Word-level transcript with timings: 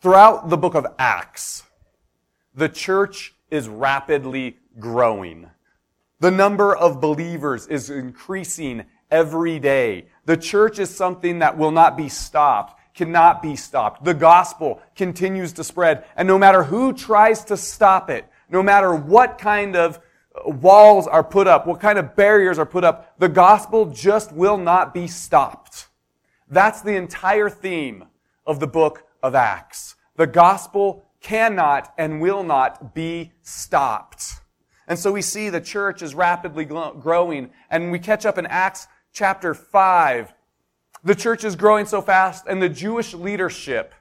Throughout 0.00 0.48
the 0.48 0.56
book 0.56 0.74
of 0.74 0.86
Acts, 0.98 1.62
the 2.54 2.70
church 2.70 3.34
is 3.50 3.68
rapidly 3.68 4.56
growing. 4.78 5.50
The 6.20 6.30
number 6.30 6.74
of 6.74 7.02
believers 7.02 7.66
is 7.66 7.90
increasing 7.90 8.86
every 9.10 9.58
day. 9.58 10.06
The 10.24 10.38
church 10.38 10.78
is 10.78 10.88
something 10.88 11.40
that 11.40 11.58
will 11.58 11.70
not 11.70 11.98
be 11.98 12.08
stopped, 12.08 12.80
cannot 12.94 13.42
be 13.42 13.56
stopped. 13.56 14.02
The 14.02 14.14
gospel 14.14 14.80
continues 14.96 15.52
to 15.54 15.64
spread, 15.64 16.06
and 16.16 16.26
no 16.26 16.38
matter 16.38 16.62
who 16.62 16.94
tries 16.94 17.44
to 17.44 17.58
stop 17.58 18.08
it, 18.08 18.24
no 18.48 18.62
matter 18.62 18.94
what 18.94 19.36
kind 19.36 19.76
of 19.76 20.00
walls 20.46 21.08
are 21.08 21.24
put 21.24 21.46
up, 21.46 21.66
what 21.66 21.78
kind 21.78 21.98
of 21.98 22.16
barriers 22.16 22.58
are 22.58 22.64
put 22.64 22.84
up, 22.84 23.18
the 23.18 23.28
gospel 23.28 23.84
just 23.84 24.32
will 24.32 24.56
not 24.56 24.94
be 24.94 25.06
stopped. 25.06 25.88
That's 26.48 26.80
the 26.80 26.96
entire 26.96 27.50
theme 27.50 28.06
of 28.46 28.60
the 28.60 28.66
book 28.66 29.04
of 29.22 29.34
Acts. 29.34 29.96
The 30.16 30.26
gospel 30.26 31.04
cannot 31.20 31.92
and 31.98 32.20
will 32.20 32.42
not 32.42 32.94
be 32.94 33.32
stopped. 33.42 34.40
And 34.88 34.98
so 34.98 35.12
we 35.12 35.22
see 35.22 35.50
the 35.50 35.60
church 35.60 36.02
is 36.02 36.14
rapidly 36.14 36.64
growing, 36.64 37.50
and 37.70 37.92
we 37.92 37.98
catch 37.98 38.26
up 38.26 38.38
in 38.38 38.46
Acts 38.46 38.88
chapter 39.12 39.54
5. 39.54 40.34
The 41.04 41.14
church 41.14 41.44
is 41.44 41.56
growing 41.56 41.86
so 41.86 42.02
fast, 42.02 42.46
and 42.48 42.60
the 42.60 42.68
Jewish 42.68 43.14
leadership 43.14 43.94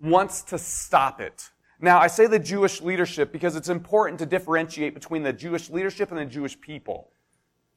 wants 0.00 0.42
to 0.42 0.58
stop 0.58 1.20
it. 1.20 1.50
Now, 1.80 1.98
I 1.98 2.06
say 2.06 2.26
the 2.26 2.38
Jewish 2.38 2.80
leadership 2.80 3.32
because 3.32 3.56
it's 3.56 3.68
important 3.68 4.18
to 4.20 4.26
differentiate 4.26 4.94
between 4.94 5.22
the 5.22 5.32
Jewish 5.32 5.70
leadership 5.70 6.10
and 6.10 6.18
the 6.18 6.24
Jewish 6.24 6.60
people. 6.60 7.10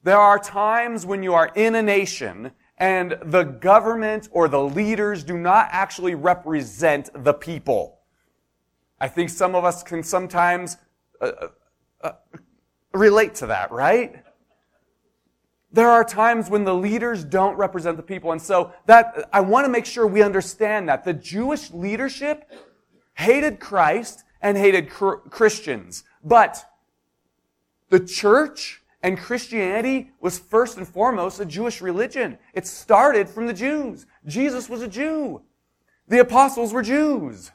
There 0.02 0.18
are 0.18 0.38
times 0.38 1.04
when 1.04 1.22
you 1.22 1.34
are 1.34 1.50
in 1.54 1.74
a 1.74 1.82
nation 1.82 2.52
and 2.80 3.18
the 3.22 3.44
government 3.44 4.28
or 4.32 4.48
the 4.48 4.60
leaders 4.60 5.22
do 5.22 5.36
not 5.36 5.68
actually 5.70 6.14
represent 6.14 7.10
the 7.24 7.34
people. 7.34 7.98
I 8.98 9.06
think 9.06 9.28
some 9.28 9.54
of 9.54 9.64
us 9.64 9.82
can 9.82 10.02
sometimes 10.02 10.78
uh, 11.20 11.26
uh, 11.26 11.48
uh 12.00 12.12
relate 12.94 13.34
to 13.36 13.46
that, 13.46 13.70
right? 13.70 14.24
There 15.72 15.88
are 15.88 16.02
times 16.02 16.50
when 16.50 16.64
the 16.64 16.74
leaders 16.74 17.22
don't 17.22 17.56
represent 17.56 17.96
the 17.96 18.02
people. 18.02 18.32
And 18.32 18.42
so 18.42 18.72
that, 18.86 19.28
I 19.32 19.40
want 19.40 19.66
to 19.66 19.68
make 19.70 19.86
sure 19.86 20.06
we 20.06 20.22
understand 20.22 20.88
that. 20.88 21.04
The 21.04 21.12
Jewish 21.12 21.70
leadership 21.70 22.50
hated 23.14 23.60
Christ 23.60 24.24
and 24.42 24.56
hated 24.56 24.90
Christians. 24.90 26.02
But 26.24 26.64
the 27.90 28.00
church 28.00 28.79
and 29.02 29.18
Christianity 29.18 30.10
was 30.20 30.38
first 30.38 30.76
and 30.76 30.86
foremost 30.86 31.40
a 31.40 31.46
Jewish 31.46 31.80
religion. 31.80 32.38
It 32.52 32.66
started 32.66 33.28
from 33.28 33.46
the 33.46 33.52
Jews. 33.52 34.06
Jesus 34.26 34.68
was 34.68 34.82
a 34.82 34.88
Jew. 34.88 35.42
The 36.08 36.20
apostles 36.20 36.72
were 36.72 36.82
Jews. 36.82 37.50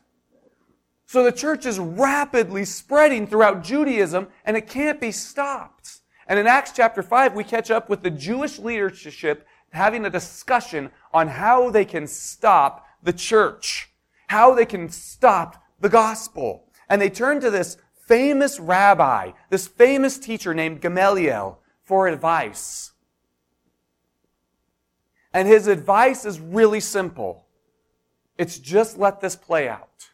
So 1.05 1.23
the 1.23 1.31
church 1.31 1.65
is 1.65 1.77
rapidly 1.77 2.65
spreading 2.65 3.27
throughout 3.27 3.63
Judaism 3.63 4.27
and 4.43 4.57
it 4.57 4.67
can't 4.67 4.99
be 4.99 5.11
stopped. 5.11 5.99
And 6.27 6.39
in 6.39 6.47
Acts 6.47 6.71
chapter 6.71 7.03
5, 7.03 7.35
we 7.35 7.43
catch 7.43 7.69
up 7.69 7.89
with 7.89 8.01
the 8.01 8.09
Jewish 8.09 8.57
leadership 8.57 9.45
having 9.71 10.05
a 10.05 10.09
discussion 10.09 10.89
on 11.13 11.27
how 11.27 11.69
they 11.69 11.85
can 11.85 12.07
stop 12.07 12.87
the 13.03 13.13
church 13.13 13.91
how 14.27 14.53
they 14.53 14.65
can 14.65 14.89
stop 14.89 15.63
the 15.79 15.89
gospel. 15.89 16.65
And 16.89 17.01
they 17.01 17.09
turn 17.09 17.41
to 17.41 17.49
this 17.49 17.77
famous 18.07 18.59
rabbi, 18.59 19.31
this 19.49 19.67
famous 19.67 20.17
teacher 20.17 20.53
named 20.53 20.81
Gamaliel 20.81 21.59
for 21.83 22.07
advice. 22.07 22.91
And 25.33 25.47
his 25.47 25.67
advice 25.67 26.25
is 26.25 26.39
really 26.39 26.79
simple. 26.79 27.45
It's 28.37 28.57
just 28.59 28.97
let 28.97 29.21
this 29.21 29.35
play 29.35 29.67
out. 29.67 30.09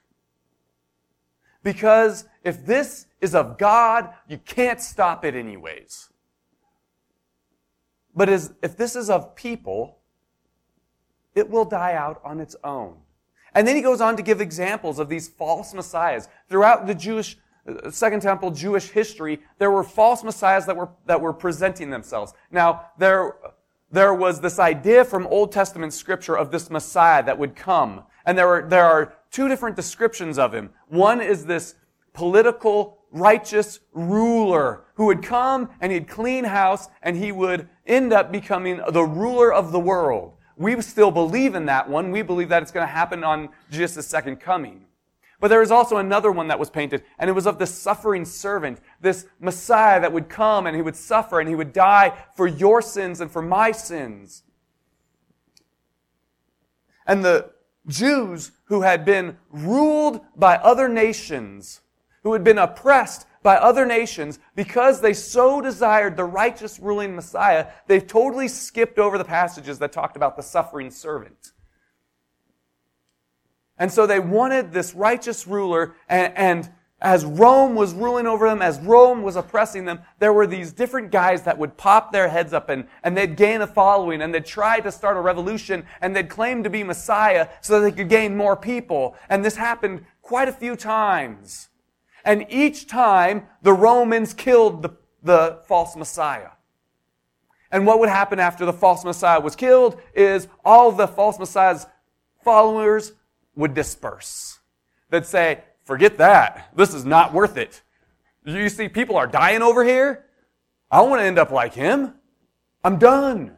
Because 1.63 2.25
if 2.43 2.65
this 2.65 3.05
is 3.19 3.35
of 3.35 3.57
God, 3.57 4.09
you 4.27 4.39
can't 4.39 4.81
stop 4.81 5.23
it 5.23 5.35
anyways. 5.35 6.09
But 8.15 8.29
as, 8.29 8.53
if 8.63 8.75
this 8.75 8.95
is 8.95 9.09
of 9.09 9.35
people, 9.35 9.99
it 11.35 11.49
will 11.49 11.65
die 11.65 11.93
out 11.93 12.19
on 12.23 12.39
its 12.39 12.55
own. 12.63 12.97
And 13.53 13.67
then 13.67 13.75
he 13.75 13.81
goes 13.81 14.01
on 14.01 14.17
to 14.17 14.23
give 14.23 14.41
examples 14.41 14.97
of 14.97 15.07
these 15.07 15.27
false 15.27 15.73
messiahs. 15.73 16.27
Throughout 16.49 16.87
the 16.87 16.95
Jewish, 16.95 17.37
Second 17.89 18.21
Temple 18.21 18.51
Jewish 18.51 18.89
history, 18.89 19.39
there 19.59 19.71
were 19.71 19.83
false 19.83 20.23
messiahs 20.23 20.65
that 20.65 20.75
were, 20.75 20.89
that 21.05 21.21
were 21.21 21.33
presenting 21.33 21.89
themselves. 21.89 22.33
Now, 22.49 22.87
there, 22.97 23.35
there 23.91 24.13
was 24.13 24.41
this 24.41 24.57
idea 24.57 25.05
from 25.05 25.27
Old 25.27 25.51
Testament 25.51 25.93
scripture 25.93 26.35
of 26.35 26.51
this 26.51 26.69
Messiah 26.69 27.23
that 27.23 27.37
would 27.37 27.55
come. 27.55 28.03
And 28.25 28.37
there 28.37 28.47
are, 28.47 28.67
there 28.67 28.85
are 28.85 29.13
two 29.31 29.47
different 29.47 29.75
descriptions 29.75 30.39
of 30.39 30.53
him. 30.53 30.71
One 30.87 31.21
is 31.21 31.45
this 31.45 31.75
political, 32.13 32.99
righteous 33.11 33.79
ruler 33.93 34.85
who 34.95 35.05
would 35.05 35.23
come 35.23 35.69
and 35.81 35.91
he'd 35.91 36.07
clean 36.07 36.43
house 36.45 36.89
and 37.01 37.15
he 37.15 37.31
would 37.31 37.69
end 37.85 38.11
up 38.13 38.31
becoming 38.31 38.81
the 38.89 39.03
ruler 39.03 39.53
of 39.53 39.71
the 39.71 39.79
world. 39.79 40.33
We 40.57 40.79
still 40.81 41.11
believe 41.11 41.55
in 41.55 41.65
that 41.65 41.89
one. 41.89 42.11
We 42.11 42.21
believe 42.21 42.49
that 42.49 42.61
it's 42.61 42.71
going 42.71 42.85
to 42.85 42.91
happen 42.91 43.23
on 43.23 43.49
Jesus' 43.71 44.05
second 44.07 44.37
coming. 44.39 44.85
But 45.41 45.47
there 45.47 45.63
is 45.63 45.71
also 45.71 45.97
another 45.97 46.31
one 46.31 46.49
that 46.49 46.59
was 46.59 46.69
painted, 46.69 47.03
and 47.17 47.27
it 47.27 47.33
was 47.33 47.47
of 47.47 47.57
the 47.57 47.65
suffering 47.65 48.25
servant, 48.25 48.79
this 49.01 49.25
Messiah 49.39 49.99
that 49.99 50.13
would 50.13 50.29
come 50.29 50.67
and 50.67 50.75
he 50.75 50.83
would 50.83 50.95
suffer 50.95 51.39
and 51.39 51.49
he 51.49 51.55
would 51.55 51.73
die 51.73 52.13
for 52.35 52.47
your 52.47 52.79
sins 52.79 53.19
and 53.19 53.29
for 53.29 53.41
my 53.41 53.71
sins. 53.71 54.43
And 57.07 57.25
the 57.25 57.49
Jews 57.87 58.51
who 58.65 58.83
had 58.83 59.03
been 59.03 59.37
ruled 59.49 60.21
by 60.35 60.57
other 60.57 60.87
nations, 60.87 61.81
who 62.21 62.33
had 62.33 62.43
been 62.43 62.59
oppressed 62.59 63.25
by 63.41 63.55
other 63.55 63.87
nations 63.87 64.37
because 64.55 65.01
they 65.01 65.13
so 65.13 65.59
desired 65.59 66.15
the 66.15 66.23
righteous 66.23 66.79
ruling 66.79 67.15
Messiah, 67.15 67.65
they've 67.87 68.05
totally 68.05 68.47
skipped 68.47 68.99
over 68.99 69.17
the 69.17 69.25
passages 69.25 69.79
that 69.79 69.91
talked 69.91 70.15
about 70.15 70.37
the 70.37 70.43
suffering 70.43 70.91
servant. 70.91 71.50
And 73.81 73.91
so 73.91 74.05
they 74.05 74.19
wanted 74.19 74.71
this 74.71 74.93
righteous 74.93 75.47
ruler, 75.47 75.95
and, 76.07 76.37
and 76.37 76.69
as 77.01 77.25
Rome 77.25 77.73
was 77.73 77.95
ruling 77.95 78.27
over 78.27 78.47
them, 78.47 78.61
as 78.61 78.79
Rome 78.79 79.23
was 79.23 79.35
oppressing 79.35 79.85
them, 79.85 80.01
there 80.19 80.31
were 80.31 80.45
these 80.45 80.71
different 80.71 81.09
guys 81.09 81.41
that 81.41 81.57
would 81.57 81.77
pop 81.77 82.11
their 82.11 82.29
heads 82.29 82.53
up 82.53 82.69
and, 82.69 82.85
and 83.01 83.17
they'd 83.17 83.35
gain 83.35 83.61
a 83.61 83.65
following 83.65 84.21
and 84.21 84.31
they'd 84.31 84.45
try 84.45 84.79
to 84.81 84.91
start 84.91 85.17
a 85.17 85.19
revolution 85.19 85.83
and 85.99 86.15
they'd 86.15 86.29
claim 86.29 86.61
to 86.61 86.69
be 86.69 86.83
Messiah 86.83 87.47
so 87.61 87.79
that 87.79 87.89
they 87.89 87.97
could 87.97 88.07
gain 88.07 88.37
more 88.37 88.55
people. 88.55 89.15
And 89.29 89.43
this 89.43 89.55
happened 89.55 90.05
quite 90.21 90.47
a 90.47 90.53
few 90.53 90.75
times. 90.75 91.69
And 92.23 92.45
each 92.49 92.85
time 92.85 93.47
the 93.63 93.73
Romans 93.73 94.35
killed 94.35 94.83
the, 94.83 94.91
the 95.23 95.59
false 95.67 95.95
Messiah. 95.95 96.51
And 97.71 97.87
what 97.87 97.97
would 97.97 98.09
happen 98.09 98.39
after 98.39 98.63
the 98.63 98.73
false 98.73 99.03
Messiah 99.03 99.39
was 99.39 99.55
killed 99.55 99.99
is 100.13 100.47
all 100.63 100.91
the 100.91 101.07
false 101.07 101.39
Messiah's 101.39 101.87
followers 102.43 103.13
would 103.61 103.73
disperse. 103.73 104.59
They'd 105.09 105.25
say, 105.25 105.63
forget 105.85 106.17
that. 106.17 106.71
This 106.75 106.93
is 106.93 107.05
not 107.05 107.33
worth 107.33 107.57
it. 107.57 107.81
You 108.43 108.69
see, 108.69 108.89
people 108.89 109.15
are 109.15 109.27
dying 109.27 109.61
over 109.61 109.85
here. 109.85 110.25
I 110.89 111.01
want 111.01 111.21
to 111.21 111.25
end 111.25 111.39
up 111.39 111.51
like 111.51 111.73
him. 111.73 112.15
I'm 112.83 112.97
done. 112.97 113.55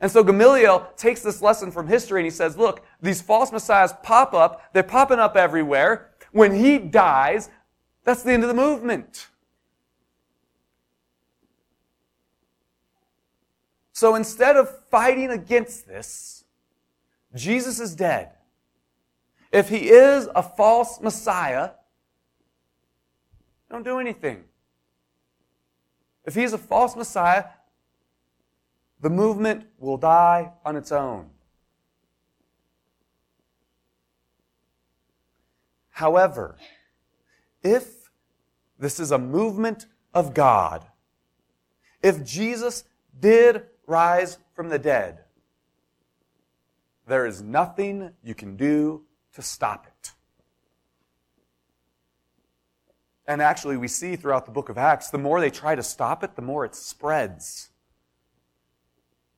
And 0.00 0.10
so 0.10 0.22
Gamaliel 0.22 0.88
takes 0.96 1.22
this 1.22 1.42
lesson 1.42 1.70
from 1.70 1.86
history 1.86 2.20
and 2.20 2.24
he 2.24 2.30
says, 2.30 2.56
look, 2.56 2.84
these 3.00 3.20
false 3.20 3.52
messiahs 3.52 3.92
pop 4.02 4.32
up. 4.32 4.72
They're 4.72 4.82
popping 4.82 5.18
up 5.18 5.36
everywhere. 5.36 6.10
When 6.30 6.54
he 6.54 6.78
dies, 6.78 7.50
that's 8.04 8.22
the 8.22 8.32
end 8.32 8.42
of 8.42 8.48
the 8.48 8.54
movement. 8.54 9.28
So 13.92 14.14
instead 14.14 14.56
of 14.56 14.68
fighting 14.88 15.30
against 15.30 15.86
this, 15.86 16.44
Jesus 17.34 17.80
is 17.80 17.94
dead. 17.94 18.30
If 19.52 19.68
he 19.68 19.90
is 19.90 20.28
a 20.34 20.42
false 20.42 20.98
Messiah, 21.00 21.70
don't 23.70 23.84
do 23.84 24.00
anything. 24.00 24.44
If 26.24 26.34
he's 26.34 26.54
a 26.54 26.58
false 26.58 26.96
Messiah, 26.96 27.44
the 29.00 29.10
movement 29.10 29.66
will 29.78 29.98
die 29.98 30.52
on 30.64 30.76
its 30.76 30.90
own. 30.90 31.28
However, 35.90 36.56
if 37.62 38.10
this 38.78 38.98
is 38.98 39.10
a 39.10 39.18
movement 39.18 39.86
of 40.14 40.32
God, 40.32 40.86
if 42.02 42.24
Jesus 42.24 42.84
did 43.20 43.64
rise 43.86 44.38
from 44.54 44.70
the 44.70 44.78
dead, 44.78 45.24
there 47.06 47.26
is 47.26 47.42
nothing 47.42 48.12
you 48.22 48.34
can 48.34 48.56
do 48.56 49.02
to 49.34 49.42
stop 49.42 49.86
it. 49.86 50.12
And 53.26 53.40
actually, 53.40 53.76
we 53.76 53.88
see 53.88 54.16
throughout 54.16 54.46
the 54.46 54.52
book 54.52 54.68
of 54.68 54.76
Acts, 54.76 55.10
the 55.10 55.18
more 55.18 55.40
they 55.40 55.50
try 55.50 55.74
to 55.74 55.82
stop 55.82 56.24
it, 56.24 56.36
the 56.36 56.42
more 56.42 56.64
it 56.64 56.74
spreads. 56.74 57.70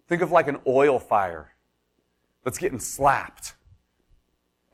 Think 0.08 0.22
of 0.22 0.32
like 0.32 0.48
an 0.48 0.58
oil 0.66 0.98
fire 0.98 1.52
that's 2.44 2.58
getting 2.58 2.80
slapped 2.80 3.54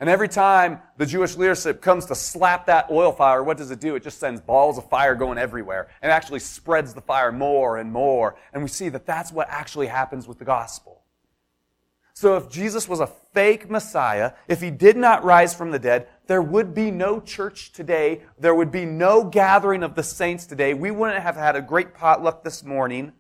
And 0.01 0.09
every 0.09 0.29
time 0.29 0.81
the 0.97 1.05
Jewish 1.05 1.37
leadership 1.37 1.83
comes 1.83 2.07
to 2.07 2.15
slap 2.15 2.65
that 2.67 2.91
oil 2.91 3.13
fire, 3.13 3.43
what 3.43 3.59
does 3.59 3.71
it 3.71 3.81
do? 3.81 3.97
It 3.97 4.03
just 4.03 4.19
sends 4.19 4.41
balls 4.41 4.79
of 4.79 4.89
fire 4.89 5.15
going 5.15 5.37
everywhere 5.37 5.89
and 6.01 6.11
actually 6.11 6.41
spreads 6.41 6.95
the 6.95 7.03
fire 7.03 7.31
more 7.31 7.77
and 7.77 7.93
more. 7.93 8.37
And 8.55 8.63
we 8.63 8.69
see 8.71 8.89
that 8.89 9.05
that's 9.05 9.31
what 9.31 9.47
actually 9.51 9.89
happens 9.89 10.27
with 10.27 10.39
the 10.39 10.45
gospel. 10.47 11.00
So 12.21 12.37
if 12.37 12.51
Jesus 12.51 12.87
was 12.87 13.01
a 13.01 13.07
fake 13.07 13.71
Messiah, 13.71 14.33
if 14.47 14.61
he 14.61 14.71
did 14.71 14.95
not 14.95 15.25
rise 15.25 15.55
from 15.55 15.71
the 15.71 15.79
dead, 15.79 16.07
there 16.27 16.43
would 16.43 16.75
be 16.75 16.91
no 16.91 17.19
church 17.19 17.73
today. 17.73 18.21
There 18.39 18.55
would 18.55 18.71
be 18.71 18.85
no 18.85 19.25
gathering 19.25 19.83
of 19.83 19.95
the 19.95 20.03
saints 20.03 20.45
today. 20.45 20.75
We 20.75 20.91
wouldn't 20.91 21.23
have 21.23 21.37
had 21.37 21.57
a 21.57 21.63
great 21.63 21.95
potluck 21.95 22.45
this 22.45 22.63
morning. 22.63 23.13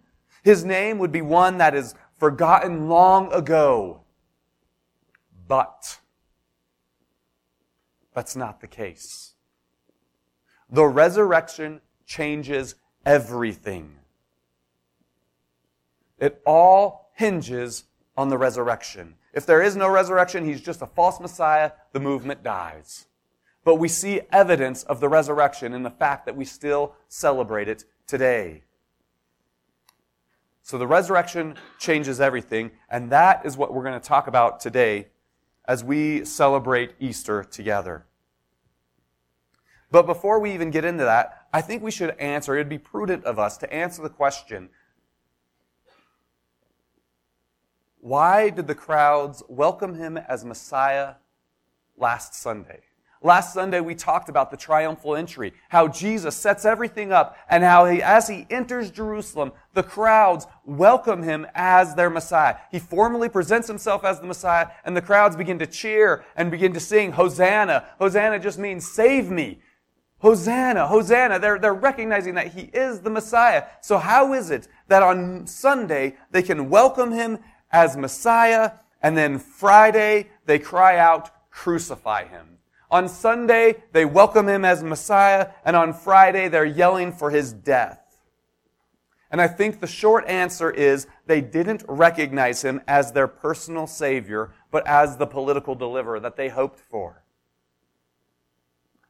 His 0.42 0.66
name 0.66 0.98
would 0.98 1.12
be 1.12 1.22
one 1.22 1.56
that 1.56 1.74
is 1.74 1.94
forgotten 2.18 2.90
long 2.90 3.32
ago. 3.32 4.02
But 5.48 5.98
that's 8.14 8.36
not 8.36 8.60
the 8.60 8.68
case. 8.68 9.32
The 10.68 10.84
resurrection 10.84 11.80
changes 12.04 12.74
everything. 13.06 13.96
It 16.18 16.42
all 16.44 17.12
hinges 17.14 17.84
on 18.16 18.28
the 18.28 18.38
resurrection. 18.38 19.14
If 19.32 19.46
there 19.46 19.62
is 19.62 19.76
no 19.76 19.88
resurrection, 19.88 20.44
he's 20.44 20.60
just 20.60 20.82
a 20.82 20.86
false 20.86 21.20
Messiah, 21.20 21.72
the 21.92 22.00
movement 22.00 22.42
dies. 22.42 23.06
But 23.64 23.76
we 23.76 23.88
see 23.88 24.22
evidence 24.32 24.82
of 24.84 25.00
the 25.00 25.08
resurrection 25.08 25.74
in 25.74 25.82
the 25.82 25.90
fact 25.90 26.26
that 26.26 26.36
we 26.36 26.44
still 26.44 26.94
celebrate 27.08 27.68
it 27.68 27.84
today. 28.06 28.64
So 30.62 30.78
the 30.78 30.86
resurrection 30.86 31.56
changes 31.78 32.20
everything, 32.20 32.70
and 32.88 33.10
that 33.10 33.44
is 33.44 33.56
what 33.56 33.72
we're 33.72 33.82
going 33.82 34.00
to 34.00 34.08
talk 34.08 34.26
about 34.26 34.60
today 34.60 35.08
as 35.66 35.84
we 35.84 36.24
celebrate 36.24 36.94
Easter 37.00 37.44
together. 37.44 38.06
But 39.90 40.06
before 40.06 40.38
we 40.38 40.52
even 40.52 40.70
get 40.70 40.84
into 40.84 41.04
that, 41.04 41.48
I 41.52 41.60
think 41.60 41.82
we 41.82 41.90
should 41.90 42.16
answer, 42.18 42.54
it'd 42.54 42.68
be 42.68 42.78
prudent 42.78 43.24
of 43.24 43.38
us 43.38 43.56
to 43.58 43.72
answer 43.72 44.02
the 44.02 44.08
question 44.08 44.70
why 48.00 48.50
did 48.50 48.66
the 48.66 48.74
crowds 48.74 49.42
welcome 49.48 49.94
him 49.94 50.16
as 50.16 50.44
Messiah 50.44 51.14
last 51.96 52.34
Sunday? 52.34 52.80
Last 53.22 53.52
Sunday, 53.52 53.80
we 53.80 53.94
talked 53.94 54.30
about 54.30 54.50
the 54.50 54.56
triumphal 54.56 55.14
entry, 55.14 55.52
how 55.68 55.88
Jesus 55.88 56.34
sets 56.34 56.64
everything 56.64 57.12
up, 57.12 57.36
and 57.50 57.62
how 57.62 57.84
he, 57.84 58.02
as 58.02 58.26
he 58.26 58.46
enters 58.48 58.90
Jerusalem, 58.90 59.52
the 59.74 59.82
crowds 59.82 60.46
welcome 60.64 61.22
him 61.22 61.46
as 61.54 61.94
their 61.94 62.08
Messiah. 62.08 62.56
He 62.72 62.78
formally 62.78 63.28
presents 63.28 63.68
himself 63.68 64.04
as 64.04 64.20
the 64.20 64.26
Messiah, 64.26 64.68
and 64.86 64.96
the 64.96 65.02
crowds 65.02 65.36
begin 65.36 65.58
to 65.58 65.66
cheer 65.66 66.24
and 66.34 66.50
begin 66.50 66.72
to 66.72 66.80
sing, 66.80 67.12
Hosanna. 67.12 67.84
Hosanna 67.98 68.38
just 68.38 68.58
means 68.58 68.90
save 68.90 69.30
me. 69.30 69.60
Hosanna, 70.20 70.86
Hosanna. 70.86 71.38
They're, 71.38 71.58
they're 71.58 71.74
recognizing 71.74 72.34
that 72.34 72.48
he 72.48 72.70
is 72.72 73.00
the 73.00 73.10
Messiah. 73.10 73.64
So 73.80 73.98
how 73.98 74.34
is 74.34 74.50
it 74.50 74.68
that 74.88 75.02
on 75.02 75.46
Sunday 75.46 76.16
they 76.30 76.42
can 76.42 76.68
welcome 76.68 77.12
him 77.12 77.38
as 77.70 77.96
Messiah, 77.96 78.72
and 79.02 79.16
then 79.16 79.38
Friday 79.38 80.28
they 80.46 80.58
cry 80.58 80.98
out, 80.98 81.30
crucify 81.50 82.26
him? 82.26 82.58
On 82.90 83.08
Sunday, 83.08 83.84
they 83.92 84.04
welcome 84.04 84.48
him 84.48 84.64
as 84.64 84.82
Messiah, 84.82 85.50
and 85.64 85.76
on 85.76 85.92
Friday, 85.92 86.48
they're 86.48 86.64
yelling 86.64 87.12
for 87.12 87.30
his 87.30 87.52
death. 87.52 88.00
And 89.30 89.40
I 89.40 89.46
think 89.46 89.78
the 89.78 89.86
short 89.86 90.26
answer 90.26 90.70
is 90.72 91.06
they 91.26 91.40
didn't 91.40 91.84
recognize 91.86 92.62
him 92.62 92.80
as 92.88 93.12
their 93.12 93.28
personal 93.28 93.86
Savior, 93.86 94.52
but 94.72 94.84
as 94.88 95.16
the 95.16 95.26
political 95.26 95.76
deliverer 95.76 96.18
that 96.18 96.36
they 96.36 96.48
hoped 96.48 96.80
for. 96.80 97.22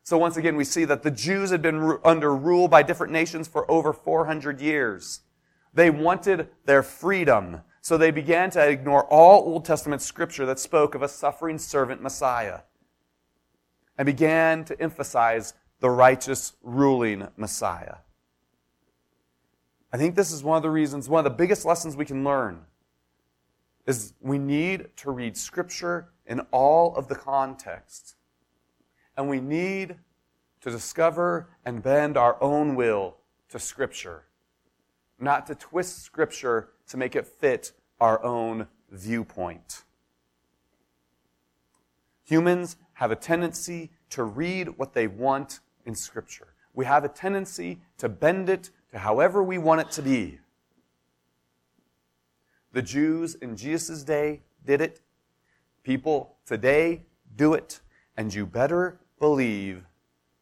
So 0.03 0.19
once 0.19 0.37
again, 0.37 0.57
we 0.57 0.65
see 0.65 0.85
that 0.85 1.03
the 1.03 1.11
Jews 1.11 1.51
had 1.51 1.63
been 1.63 1.99
under 2.05 2.35
rule 2.35 2.69
by 2.69 2.83
different 2.83 3.13
nations 3.13 3.49
for 3.49 3.71
over 3.71 3.93
400 3.93 4.61
years. 4.61 5.21
They 5.73 5.89
wanted 5.89 6.49
their 6.67 6.83
freedom, 6.83 7.63
so 7.81 7.97
they 7.97 8.11
began 8.11 8.51
to 8.51 8.69
ignore 8.69 9.05
all 9.05 9.41
Old 9.41 9.65
Testament 9.65 10.03
scripture 10.03 10.47
that 10.47 10.59
spoke 10.59 10.95
of 10.95 11.03
a 11.03 11.09
suffering 11.09 11.59
servant 11.59 12.03
Messiah 12.03 12.61
and 13.97 14.07
began 14.07 14.65
to 14.65 14.81
emphasize 14.81 15.55
the 15.81 15.91
righteous 15.91 16.55
ruling 16.63 17.29
Messiah. 17.37 17.97
I 19.93 19.97
think 19.97 20.15
this 20.15 20.31
is 20.31 20.45
one 20.45 20.57
of 20.57 20.63
the 20.63 20.71
reasons, 20.71 21.09
one 21.09 21.25
of 21.25 21.31
the 21.31 21.37
biggest 21.37 21.65
lessons 21.65 21.97
we 21.97 22.05
can 22.05 22.23
learn 22.23 22.61
is 23.87 24.13
we 24.21 24.39
need 24.39 24.89
to 24.97 25.11
read 25.11 25.37
Scripture 25.37 26.11
in 26.27 26.41
all 26.53 26.95
of 26.95 27.09
the 27.09 27.15
context. 27.17 28.15
And 29.17 29.29
we 29.29 29.41
need 29.41 29.97
to 30.61 30.71
discover 30.71 31.49
and 31.65 31.83
bend 31.83 32.17
our 32.17 32.41
own 32.43 32.77
will 32.77 33.17
to 33.49 33.59
Scripture, 33.59 34.25
not 35.19 35.47
to 35.49 35.55
twist 35.55 36.05
Scripture 36.05 36.71
to 36.91 36.97
make 36.97 37.17
it 37.17 37.27
fit 37.27 37.73
our 38.01 38.23
own 38.25 38.67
viewpoint. 38.91 39.85
Humans 42.25 42.77
have 42.95 43.11
a 43.11 43.17
tendency 43.17 43.91
to 44.11 44.25
read 44.25 44.69
what 44.77 44.93
they 44.93 45.07
want 45.07 45.61
in 45.87 45.95
Scripture. 45.95 46.49
We 46.75 46.85
have 46.85 47.05
a 47.05 47.09
tendency 47.09 47.81
to 47.99 48.09
bend 48.09 48.49
it 48.49 48.71
to 48.91 48.99
however 48.99 49.43
we 49.43 49.59
want 49.59 49.81
it 49.81 49.91
to 49.93 50.03
be. 50.03 50.39
The 52.73 52.83
Jews 52.83 53.35
in 53.37 53.57
Jesus' 53.57 54.03
day 54.03 54.43
did 54.65 54.81
it. 54.81 55.01
People 55.83 56.37
today 56.45 57.03
do 57.37 57.55
it. 57.55 57.81
And 58.17 58.33
you 58.35 58.47
better 58.47 59.01
believe 59.19 59.85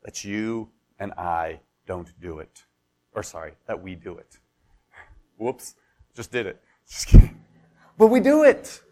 that 0.02 0.24
you 0.24 0.70
and 0.98 1.12
I 1.12 1.60
don't 1.86 2.18
do 2.20 2.38
it. 2.38 2.64
Or 3.14 3.22
sorry, 3.22 3.52
that 3.66 3.82
we 3.82 3.94
do 3.94 4.16
it. 4.16 4.38
Whoops, 5.36 5.74
just 6.18 6.32
did 6.32 6.46
it. 6.46 6.60
Just 6.90 7.06
kidding. 7.06 7.40
But 7.96 8.08
we 8.08 8.18
do 8.18 8.42
it. 8.42 8.82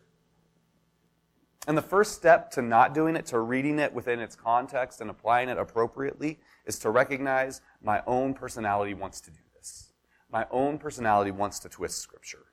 And 1.66 1.76
the 1.76 1.82
first 1.82 2.12
step 2.12 2.52
to 2.52 2.62
not 2.62 2.94
doing 2.94 3.16
it, 3.16 3.26
to 3.26 3.40
reading 3.40 3.80
it 3.80 3.92
within 3.92 4.20
its 4.20 4.36
context 4.36 5.00
and 5.00 5.10
applying 5.10 5.48
it 5.48 5.58
appropriately, 5.58 6.38
is 6.66 6.78
to 6.78 6.90
recognize 6.90 7.62
my 7.82 8.00
own 8.06 8.32
personality 8.32 8.94
wants 8.94 9.20
to 9.22 9.32
do 9.32 9.40
this. 9.58 9.92
My 10.30 10.46
own 10.52 10.78
personality 10.78 11.32
wants 11.32 11.58
to 11.60 11.68
twist 11.68 11.98
Scripture. 11.98 12.46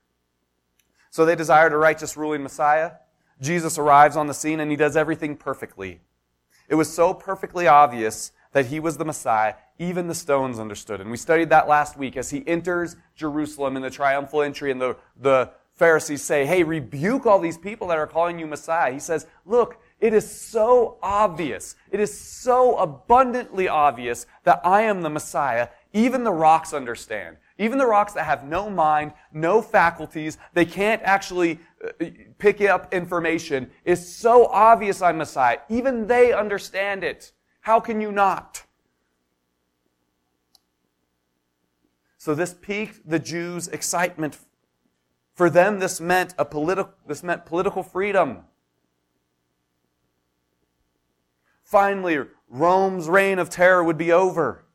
So 1.10 1.24
they 1.24 1.36
desired 1.36 1.72
a 1.72 1.76
righteous 1.76 2.16
ruling 2.16 2.42
Messiah. 2.42 2.94
Jesus 3.40 3.78
arrives 3.78 4.16
on 4.16 4.26
the 4.26 4.34
scene 4.34 4.58
and 4.58 4.72
he 4.72 4.76
does 4.76 4.96
everything 4.96 5.36
perfectly. 5.36 6.00
It 6.68 6.74
was 6.74 6.92
so 6.92 7.14
perfectly 7.14 7.68
obvious 7.68 8.32
that 8.54 8.66
he 8.66 8.80
was 8.80 8.96
the 8.96 9.04
Messiah, 9.04 9.54
even 9.78 10.06
the 10.06 10.14
stones 10.14 10.58
understood. 10.58 11.00
And 11.00 11.10
we 11.10 11.16
studied 11.16 11.50
that 11.50 11.68
last 11.68 11.98
week 11.98 12.16
as 12.16 12.30
he 12.30 12.46
enters 12.46 12.96
Jerusalem 13.16 13.76
in 13.76 13.82
the 13.82 13.90
triumphal 13.90 14.42
entry 14.42 14.70
and 14.70 14.80
the, 14.80 14.96
the 15.20 15.50
Pharisees 15.74 16.22
say, 16.22 16.46
hey, 16.46 16.62
rebuke 16.62 17.26
all 17.26 17.40
these 17.40 17.58
people 17.58 17.88
that 17.88 17.98
are 17.98 18.06
calling 18.06 18.38
you 18.38 18.46
Messiah. 18.46 18.92
He 18.92 19.00
says, 19.00 19.26
look, 19.44 19.82
it 20.00 20.14
is 20.14 20.30
so 20.30 20.98
obvious. 21.02 21.74
It 21.90 21.98
is 21.98 22.16
so 22.16 22.78
abundantly 22.78 23.66
obvious 23.66 24.24
that 24.44 24.60
I 24.64 24.82
am 24.82 25.02
the 25.02 25.10
Messiah. 25.10 25.68
Even 25.92 26.22
the 26.22 26.32
rocks 26.32 26.72
understand. 26.72 27.38
Even 27.58 27.76
the 27.78 27.86
rocks 27.86 28.12
that 28.12 28.24
have 28.24 28.44
no 28.44 28.70
mind, 28.70 29.14
no 29.32 29.60
faculties, 29.62 30.38
they 30.52 30.64
can't 30.64 31.02
actually 31.02 31.58
uh, 31.84 32.06
pick 32.38 32.60
up 32.60 32.94
information. 32.94 33.68
Is 33.84 34.14
so 34.14 34.46
obvious 34.46 35.02
I'm 35.02 35.18
Messiah. 35.18 35.58
Even 35.68 36.06
they 36.06 36.32
understand 36.32 37.02
it. 37.02 37.32
How 37.64 37.80
can 37.80 38.02
you 38.02 38.12
not? 38.12 38.64
So 42.18 42.34
this 42.34 42.52
piqued 42.52 43.08
the 43.08 43.18
Jews' 43.18 43.68
excitement 43.68 44.38
for 45.34 45.48
them, 45.48 45.78
this 45.78 45.98
meant 45.98 46.34
a 46.36 46.44
political, 46.44 46.92
this 47.06 47.22
meant 47.22 47.46
political 47.46 47.82
freedom. 47.82 48.40
Finally, 51.62 52.18
Rome's 52.50 53.08
reign 53.08 53.38
of 53.38 53.48
terror 53.48 53.82
would 53.82 53.96
be 53.96 54.12
over. 54.12 54.66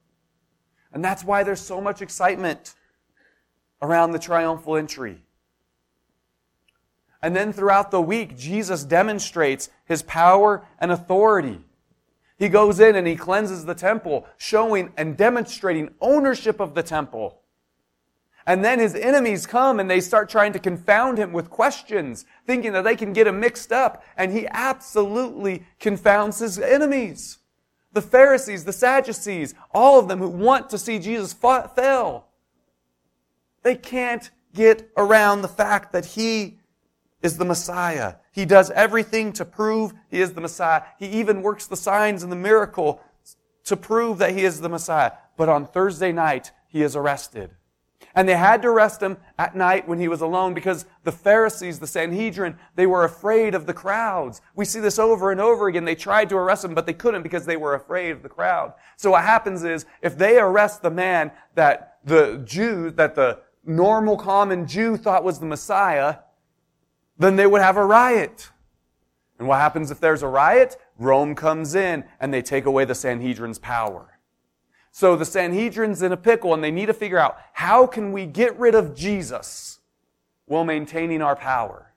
And 0.92 1.06
that's 1.06 1.24
why 1.24 1.44
there's 1.44 1.62
so 1.62 1.80
much 1.80 2.02
excitement 2.02 2.74
around 3.84 4.14
the 4.14 4.20
triumphal 4.20 4.78
entry. 4.78 5.22
And 7.22 7.36
then 7.36 7.54
throughout 7.54 7.92
the 7.92 8.02
week, 8.02 8.36
Jesus 8.36 8.84
demonstrates 8.84 9.70
his 9.86 10.02
power 10.02 10.66
and 10.80 10.92
authority. 10.92 11.62
He 12.40 12.50
goes 12.50 12.80
in 12.80 12.96
and 12.96 13.06
he 13.06 13.18
cleanses 13.18 13.66
the 13.66 13.76
temple, 13.76 14.26
showing 14.38 14.94
and 14.96 15.18
demonstrating 15.18 15.94
ownership 16.00 16.62
of 16.62 16.74
the 16.74 16.82
temple. 16.82 17.42
And 18.48 18.64
then 18.64 18.80
his 18.80 18.96
enemies 18.96 19.46
come 19.46 19.80
and 19.80 19.92
they 19.92 20.00
start 20.00 20.30
trying 20.30 20.54
to 20.54 20.60
confound 20.60 21.18
him 21.18 21.34
with 21.34 21.50
questions, 21.50 22.26
thinking 22.48 22.72
that 22.74 22.86
they 22.86 22.96
can 22.96 23.12
get 23.14 23.28
him 23.28 23.42
mixed 23.42 23.74
up. 23.74 24.04
And 24.18 24.32
he 24.32 24.48
absolutely 24.50 25.66
confounds 25.80 26.40
his 26.40 26.58
enemies. 26.58 27.40
The 27.92 28.02
Pharisees, 28.02 28.64
the 28.64 28.74
Sadducees, 28.74 29.54
all 29.72 30.00
of 30.00 30.08
them 30.08 30.20
who 30.20 30.30
want 30.30 30.70
to 30.70 30.78
see 30.78 30.98
Jesus 30.98 31.34
fought. 31.34 31.76
They 33.64 33.76
can't 33.76 34.32
get 34.54 34.90
around 34.96 35.42
the 35.42 35.48
fact 35.50 35.92
that 35.92 36.06
he 36.06 36.60
is 37.22 37.38
the 37.38 37.46
Messiah. 37.46 38.16
He 38.40 38.46
does 38.46 38.72
everything 38.72 39.34
to 39.34 39.44
prove 39.44 39.92
he 40.10 40.22
is 40.22 40.32
the 40.32 40.40
Messiah. 40.40 40.84
He 40.98 41.08
even 41.08 41.42
works 41.42 41.68
the 41.68 41.76
signs 41.76 42.24
and 42.24 42.32
the 42.32 42.38
miracle 42.38 43.02
to 43.66 43.76
prove 43.76 44.18
that 44.20 44.34
he 44.34 44.46
is 44.46 44.62
the 44.62 44.70
Messiah. 44.70 45.12
But 45.36 45.50
on 45.50 45.66
Thursday 45.66 46.14
night, 46.14 46.54
he 46.70 46.82
is 46.82 46.96
arrested. 46.96 47.52
And 48.16 48.30
they 48.30 48.38
had 48.38 48.62
to 48.62 48.70
arrest 48.70 49.04
him 49.04 49.18
at 49.38 49.58
night 49.58 49.90
when 49.90 50.00
he 50.00 50.08
was 50.08 50.22
alone 50.22 50.54
because 50.54 50.86
the 51.04 51.12
Pharisees, 51.12 51.80
the 51.80 51.86
Sanhedrin, 51.86 52.58
they 52.76 52.88
were 52.88 53.04
afraid 53.04 53.56
of 53.56 53.66
the 53.66 53.74
crowds. 53.74 54.40
We 54.56 54.64
see 54.64 54.80
this 54.80 55.00
over 55.00 55.34
and 55.34 55.42
over 55.42 55.68
again. 55.68 55.84
They 55.84 55.94
tried 55.94 56.30
to 56.30 56.38
arrest 56.38 56.64
him, 56.64 56.74
but 56.74 56.86
they 56.86 56.94
couldn't 56.94 57.24
because 57.24 57.46
they 57.46 57.58
were 57.58 57.76
afraid 57.76 58.12
of 58.12 58.24
the 58.24 58.30
crowd. 58.30 58.72
So 58.96 59.12
what 59.12 59.26
happens 59.26 59.66
is, 59.66 59.86
if 60.02 60.18
they 60.18 60.40
arrest 60.40 60.82
the 60.82 60.92
man 60.92 61.32
that 61.56 61.98
the 62.06 62.42
Jew, 62.46 62.90
that 62.92 63.16
the 63.16 63.40
normal 63.66 64.16
common 64.16 64.66
Jew 64.66 64.96
thought 64.96 65.26
was 65.26 65.40
the 65.40 65.46
Messiah, 65.46 66.20
then 67.20 67.36
they 67.36 67.46
would 67.46 67.62
have 67.62 67.78
a 67.78 67.86
riot. 67.86 68.50
And 69.38 69.48
what 69.48 69.60
happens 69.60 69.92
if 69.92 70.00
there's 70.00 70.24
a 70.24 70.28
riot? 70.28 70.78
Rome 70.98 71.36
comes 71.36 71.76
in 71.76 72.06
and 72.20 72.34
they 72.34 72.42
take 72.42 72.66
away 72.66 72.86
the 72.86 72.96
Sanhedrin's 72.96 73.60
power. 73.60 74.20
So 74.92 75.16
the 75.16 75.26
Sanhedrin's 75.26 76.02
in 76.02 76.12
a 76.12 76.18
pickle 76.18 76.54
and 76.54 76.64
they 76.64 76.72
need 76.72 76.88
to 76.88 76.94
figure 76.94 77.20
out 77.20 77.38
how 77.54 77.86
can 77.86 78.12
we 78.12 78.26
get 78.26 78.58
rid 78.58 78.74
of 78.74 78.96
Jesus 78.96 79.80
while 80.46 80.64
maintaining 80.64 81.22
our 81.22 81.36
power? 81.36 81.94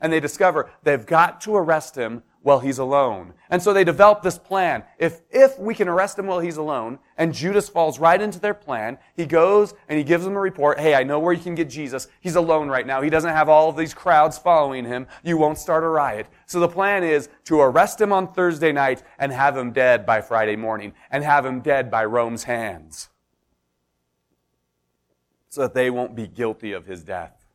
And 0.00 0.12
they 0.12 0.20
discover 0.20 0.70
they've 0.82 1.04
got 1.04 1.40
to 1.42 1.56
arrest 1.56 1.96
him 1.96 2.22
while 2.42 2.58
he's 2.58 2.78
alone. 2.78 3.32
And 3.50 3.62
so 3.62 3.72
they 3.72 3.84
develop 3.84 4.22
this 4.22 4.38
plan. 4.38 4.82
If, 4.98 5.20
if 5.30 5.58
we 5.58 5.74
can 5.74 5.88
arrest 5.88 6.18
him 6.18 6.26
while 6.26 6.40
he's 6.40 6.56
alone, 6.56 6.98
and 7.16 7.32
Judas 7.32 7.68
falls 7.68 7.98
right 7.98 8.20
into 8.20 8.40
their 8.40 8.54
plan, 8.54 8.98
he 9.14 9.26
goes 9.26 9.74
and 9.88 9.96
he 9.96 10.04
gives 10.04 10.24
them 10.24 10.36
a 10.36 10.40
report, 10.40 10.80
hey, 10.80 10.94
I 10.94 11.04
know 11.04 11.18
where 11.18 11.32
you 11.32 11.42
can 11.42 11.54
get 11.54 11.70
Jesus. 11.70 12.08
He's 12.20 12.36
alone 12.36 12.68
right 12.68 12.86
now. 12.86 13.00
He 13.00 13.10
doesn't 13.10 13.32
have 13.32 13.48
all 13.48 13.68
of 13.68 13.76
these 13.76 13.94
crowds 13.94 14.38
following 14.38 14.84
him. 14.84 15.06
You 15.22 15.36
won't 15.36 15.58
start 15.58 15.84
a 15.84 15.88
riot. 15.88 16.26
So 16.46 16.58
the 16.58 16.68
plan 16.68 17.04
is 17.04 17.28
to 17.44 17.60
arrest 17.60 18.00
him 18.00 18.12
on 18.12 18.32
Thursday 18.32 18.72
night 18.72 19.02
and 19.18 19.32
have 19.32 19.56
him 19.56 19.72
dead 19.72 20.04
by 20.04 20.20
Friday 20.20 20.56
morning, 20.56 20.94
and 21.10 21.22
have 21.22 21.46
him 21.46 21.60
dead 21.60 21.90
by 21.90 22.04
Rome's 22.04 22.44
hands. 22.44 23.08
So 25.48 25.60
that 25.60 25.74
they 25.74 25.90
won't 25.90 26.16
be 26.16 26.26
guilty 26.26 26.72
of 26.72 26.86
his 26.86 27.04
death. 27.04 27.46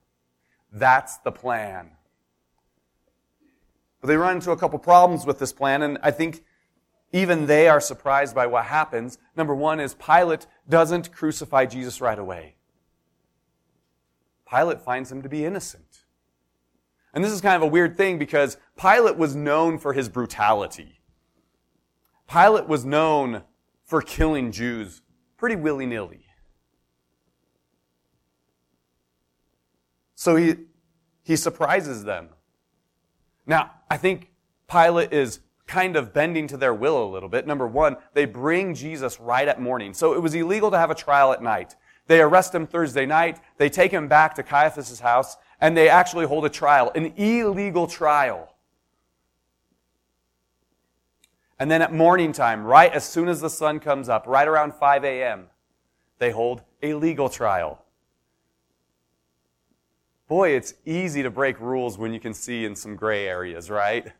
That's 0.72 1.17
the 1.17 1.32
plan. 1.32 1.91
But 4.07 4.13
they 4.13 4.17
run 4.17 4.37
into 4.37 4.51
a 4.51 4.57
couple 4.57 4.79
problems 4.79 5.25
with 5.25 5.37
this 5.37 5.51
plan, 5.51 5.81
and 5.81 5.97
I 6.01 6.11
think 6.11 6.45
even 7.11 7.45
they 7.45 7.67
are 7.67 7.81
surprised 7.81 8.33
by 8.33 8.47
what 8.47 8.63
happens. 8.63 9.17
Number 9.35 9.53
one 9.53 9.81
is 9.81 9.95
Pilate 9.95 10.47
doesn't 10.69 11.11
crucify 11.11 11.65
Jesus 11.65 11.99
right 11.99 12.17
away. 12.17 12.55
Pilate 14.49 14.79
finds 14.79 15.11
him 15.11 15.21
to 15.23 15.27
be 15.27 15.43
innocent. 15.43 16.05
And 17.13 17.21
this 17.21 17.33
is 17.33 17.41
kind 17.41 17.57
of 17.57 17.63
a 17.63 17.69
weird 17.69 17.97
thing 17.97 18.17
because 18.17 18.55
Pilate 18.79 19.17
was 19.17 19.35
known 19.35 19.77
for 19.77 19.91
his 19.91 20.07
brutality. 20.07 21.01
Pilate 22.31 22.69
was 22.69 22.85
known 22.85 23.43
for 23.83 24.01
killing 24.01 24.53
Jews 24.53 25.01
pretty 25.35 25.57
willy 25.57 25.85
nilly. 25.85 26.27
So 30.15 30.37
he, 30.37 30.55
he 31.23 31.35
surprises 31.35 32.05
them. 32.05 32.29
Now, 33.47 33.71
I 33.89 33.97
think 33.97 34.29
Pilate 34.69 35.13
is 35.13 35.39
kind 35.65 35.95
of 35.95 36.13
bending 36.13 36.47
to 36.47 36.57
their 36.57 36.73
will 36.73 37.03
a 37.03 37.09
little 37.09 37.29
bit. 37.29 37.47
Number 37.47 37.67
one, 37.67 37.97
they 38.13 38.25
bring 38.25 38.75
Jesus 38.75 39.19
right 39.19 39.47
at 39.47 39.59
morning. 39.59 39.93
So 39.93 40.13
it 40.13 40.21
was 40.21 40.35
illegal 40.35 40.69
to 40.71 40.77
have 40.77 40.91
a 40.91 40.95
trial 40.95 41.33
at 41.33 41.41
night. 41.41 41.75
They 42.07 42.21
arrest 42.21 42.53
him 42.53 42.67
Thursday 42.67 43.05
night. 43.05 43.39
They 43.57 43.69
take 43.69 43.91
him 43.91 44.07
back 44.07 44.35
to 44.35 44.43
Caiaphas' 44.43 44.99
house 44.99 45.37
and 45.59 45.75
they 45.75 45.89
actually 45.89 46.25
hold 46.25 46.45
a 46.45 46.49
trial, 46.49 46.91
an 46.95 47.13
illegal 47.17 47.87
trial. 47.87 48.53
And 51.59 51.71
then 51.71 51.81
at 51.81 51.91
morning 51.91 52.33
time, 52.33 52.63
right 52.63 52.93
as 52.93 53.03
soon 53.03 53.27
as 53.27 53.41
the 53.41 53.49
sun 53.49 53.79
comes 53.79 54.09
up, 54.09 54.27
right 54.27 54.47
around 54.47 54.73
5 54.75 55.03
a.m., 55.03 55.47
they 56.19 56.31
hold 56.31 56.61
a 56.81 56.93
legal 56.93 57.29
trial. 57.29 57.83
Boy, 60.27 60.50
it's 60.50 60.74
easy 60.86 61.24
to 61.24 61.29
break 61.29 61.60
rules 61.60 61.98
when 61.98 62.13
you 62.13 62.19
can 62.19 62.34
see 62.34 62.65
in 62.65 62.75
some 62.75 62.96
gray 62.96 63.27
areas, 63.27 63.69
right? 63.69 64.12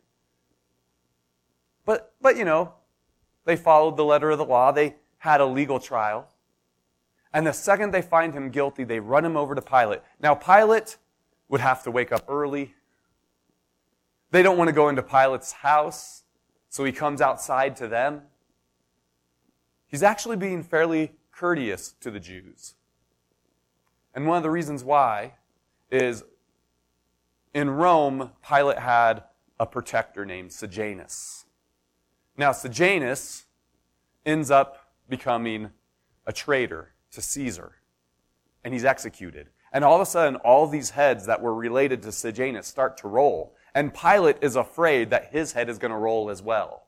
But, 1.86 2.14
but 2.22 2.38
you 2.38 2.46
know, 2.46 2.74
they 3.46 3.58
followed 3.58 3.98
the 3.98 4.06
letter 4.06 4.30
of 4.30 4.38
the 4.38 4.46
law. 4.46 4.72
They 4.72 4.96
had 5.20 5.42
a 5.42 5.46
legal 5.46 5.80
trial. 5.80 6.30
And 7.34 7.46
the 7.46 7.52
second 7.52 7.92
they 7.94 8.02
find 8.02 8.34
him 8.34 8.50
guilty, 8.50 8.86
they 8.86 9.00
run 9.00 9.26
him 9.26 9.36
over 9.36 9.54
to 9.54 9.62
Pilate. 9.62 10.02
Now, 10.20 10.34
Pilate 10.34 10.98
would 11.50 11.62
have 11.62 11.84
to 11.84 11.92
wake 11.92 12.12
up 12.12 12.26
early. 12.28 12.74
They 14.32 14.44
don't 14.44 14.58
want 14.58 14.70
to 14.70 14.74
go 14.74 14.90
into 14.90 15.04
Pilate's 15.04 15.52
house, 15.52 16.24
so 16.70 16.84
he 16.84 16.92
comes 16.92 17.22
outside 17.22 17.76
to 17.78 17.88
them. 17.88 18.24
He's 19.88 20.04
actually 20.04 20.38
being 20.38 20.64
fairly 20.64 21.14
courteous 21.32 21.94
to 22.02 22.12
the 22.12 22.20
Jews. 22.20 22.76
And 24.14 24.26
one 24.26 24.38
of 24.38 24.44
the 24.44 24.50
reasons 24.50 24.84
why 24.84 25.34
is 25.90 26.24
in 27.54 27.70
Rome, 27.70 28.32
Pilate 28.48 28.80
had 28.80 29.24
a 29.60 29.66
protector 29.66 30.26
named 30.26 30.52
Sejanus. 30.52 31.46
Now, 32.38 32.52
Sejanus 32.52 33.46
ends 34.26 34.52
up 34.52 34.92
becoming 35.10 35.72
a 36.26 36.34
traitor 36.34 36.94
to 37.12 37.22
Caesar, 37.22 37.76
and 38.64 38.74
he's 38.74 38.86
executed. 38.86 39.48
And 39.72 39.84
all 39.84 39.96
of 39.96 40.02
a 40.02 40.06
sudden, 40.06 40.36
all 40.38 40.68
these 40.68 40.92
heads 40.92 41.26
that 41.26 41.42
were 41.42 41.56
related 41.56 42.04
to 42.04 42.12
Sejanus 42.12 42.68
start 42.68 42.98
to 42.98 43.08
roll, 43.08 43.56
and 43.74 43.94
Pilate 43.94 44.38
is 44.42 44.56
afraid 44.56 45.10
that 45.10 45.32
his 45.32 45.54
head 45.54 45.70
is 45.70 45.78
going 45.78 45.92
to 45.92 45.98
roll 45.98 46.30
as 46.30 46.42
well. 46.42 46.88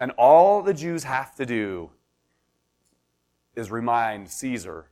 And 0.00 0.12
all 0.12 0.62
the 0.62 0.74
Jews 0.74 1.04
have 1.04 1.34
to 1.36 1.46
do 1.46 1.90
is 3.54 3.70
remind 3.70 4.30
Caesar 4.30 4.86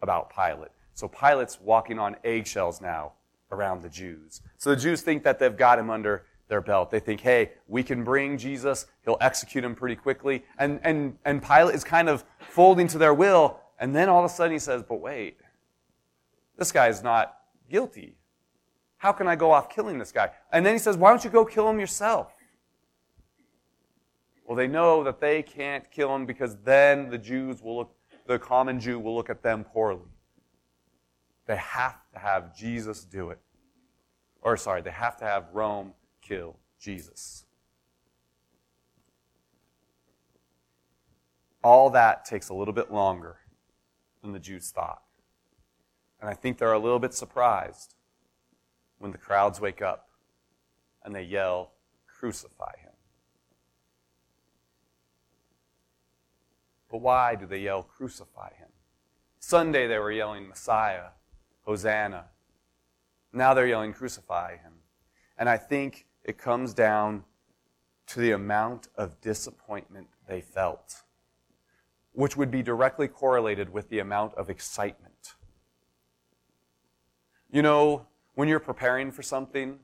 about 0.00 0.32
Pilate. 0.34 0.70
So 0.98 1.06
Pilate's 1.06 1.60
walking 1.60 2.00
on 2.00 2.16
eggshells 2.24 2.80
now 2.80 3.12
around 3.52 3.82
the 3.82 3.88
Jews. 3.88 4.40
So 4.56 4.70
the 4.70 4.76
Jews 4.76 5.00
think 5.00 5.22
that 5.22 5.38
they've 5.38 5.56
got 5.56 5.78
him 5.78 5.90
under 5.90 6.24
their 6.48 6.60
belt. 6.60 6.90
They 6.90 6.98
think, 6.98 7.20
hey, 7.20 7.52
we 7.68 7.84
can 7.84 8.02
bring 8.02 8.36
Jesus. 8.36 8.86
He'll 9.04 9.16
execute 9.20 9.62
him 9.62 9.76
pretty 9.76 9.94
quickly. 9.94 10.42
And, 10.58 10.80
and, 10.82 11.16
and 11.24 11.40
Pilate 11.40 11.76
is 11.76 11.84
kind 11.84 12.08
of 12.08 12.24
folding 12.40 12.88
to 12.88 12.98
their 12.98 13.14
will. 13.14 13.60
And 13.78 13.94
then 13.94 14.08
all 14.08 14.24
of 14.24 14.28
a 14.28 14.34
sudden 14.34 14.50
he 14.50 14.58
says, 14.58 14.82
but 14.82 14.96
wait, 14.96 15.38
this 16.56 16.72
guy 16.72 16.88
is 16.88 17.00
not 17.00 17.42
guilty. 17.70 18.16
How 18.96 19.12
can 19.12 19.28
I 19.28 19.36
go 19.36 19.52
off 19.52 19.70
killing 19.70 20.00
this 20.00 20.10
guy? 20.10 20.32
And 20.52 20.66
then 20.66 20.72
he 20.72 20.80
says, 20.80 20.96
why 20.96 21.10
don't 21.10 21.22
you 21.22 21.30
go 21.30 21.44
kill 21.44 21.70
him 21.70 21.78
yourself? 21.78 22.34
Well, 24.44 24.56
they 24.56 24.66
know 24.66 25.04
that 25.04 25.20
they 25.20 25.44
can't 25.44 25.88
kill 25.92 26.12
him 26.12 26.26
because 26.26 26.56
then 26.64 27.08
the 27.08 27.18
Jews 27.18 27.62
will 27.62 27.76
look, 27.76 27.94
the 28.26 28.36
common 28.36 28.80
Jew 28.80 28.98
will 28.98 29.14
look 29.14 29.30
at 29.30 29.44
them 29.44 29.62
poorly. 29.62 30.02
They 31.48 31.56
have 31.56 31.98
to 32.12 32.18
have 32.18 32.54
Jesus 32.54 33.04
do 33.04 33.30
it. 33.30 33.38
Or, 34.42 34.56
sorry, 34.58 34.82
they 34.82 34.90
have 34.90 35.16
to 35.16 35.24
have 35.24 35.46
Rome 35.54 35.94
kill 36.20 36.56
Jesus. 36.78 37.46
All 41.64 41.88
that 41.90 42.26
takes 42.26 42.50
a 42.50 42.54
little 42.54 42.74
bit 42.74 42.92
longer 42.92 43.38
than 44.22 44.32
the 44.32 44.38
Jews 44.38 44.70
thought. 44.70 45.02
And 46.20 46.28
I 46.28 46.34
think 46.34 46.58
they're 46.58 46.72
a 46.72 46.78
little 46.78 46.98
bit 46.98 47.14
surprised 47.14 47.94
when 48.98 49.10
the 49.10 49.18
crowds 49.18 49.58
wake 49.58 49.80
up 49.80 50.10
and 51.02 51.14
they 51.14 51.22
yell, 51.22 51.72
Crucify 52.06 52.76
him. 52.82 52.92
But 56.90 57.00
why 57.00 57.36
do 57.36 57.46
they 57.46 57.60
yell, 57.60 57.84
Crucify 57.84 58.50
him? 58.58 58.68
Sunday 59.38 59.86
they 59.86 59.98
were 59.98 60.12
yelling, 60.12 60.46
Messiah. 60.46 61.10
Hosanna. 61.68 62.24
Now 63.30 63.52
they're 63.52 63.66
yelling, 63.66 63.92
Crucify 63.92 64.52
him. 64.52 64.72
And 65.36 65.50
I 65.50 65.58
think 65.58 66.06
it 66.24 66.38
comes 66.38 66.72
down 66.72 67.24
to 68.06 68.20
the 68.20 68.30
amount 68.30 68.88
of 68.94 69.20
disappointment 69.20 70.06
they 70.26 70.40
felt, 70.40 71.02
which 72.12 72.38
would 72.38 72.50
be 72.50 72.62
directly 72.62 73.06
correlated 73.06 73.70
with 73.70 73.90
the 73.90 73.98
amount 73.98 74.34
of 74.36 74.48
excitement. 74.48 75.34
You 77.50 77.60
know, 77.60 78.06
when 78.34 78.48
you're 78.48 78.60
preparing 78.60 79.12
for 79.12 79.22
something 79.22 79.78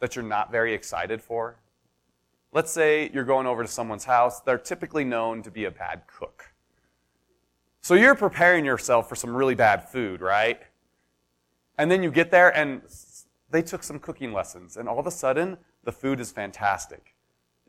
that 0.00 0.16
you're 0.16 0.24
not 0.24 0.50
very 0.50 0.72
excited 0.72 1.20
for, 1.20 1.58
let's 2.50 2.70
say 2.70 3.10
you're 3.12 3.24
going 3.24 3.46
over 3.46 3.62
to 3.62 3.68
someone's 3.68 4.06
house, 4.06 4.40
they're 4.40 4.56
typically 4.56 5.04
known 5.04 5.42
to 5.42 5.50
be 5.50 5.66
a 5.66 5.70
bad 5.70 6.04
cook. 6.06 6.54
So 7.82 7.92
you're 7.92 8.14
preparing 8.14 8.64
yourself 8.64 9.06
for 9.06 9.16
some 9.16 9.36
really 9.36 9.54
bad 9.54 9.86
food, 9.90 10.22
right? 10.22 10.62
And 11.78 11.90
then 11.90 12.02
you 12.02 12.10
get 12.10 12.30
there 12.30 12.54
and 12.56 12.82
they 13.50 13.62
took 13.62 13.82
some 13.82 13.98
cooking 13.98 14.32
lessons 14.32 14.76
and 14.76 14.88
all 14.88 14.98
of 14.98 15.06
a 15.06 15.10
sudden 15.10 15.58
the 15.84 15.92
food 15.92 16.20
is 16.20 16.30
fantastic. 16.30 17.14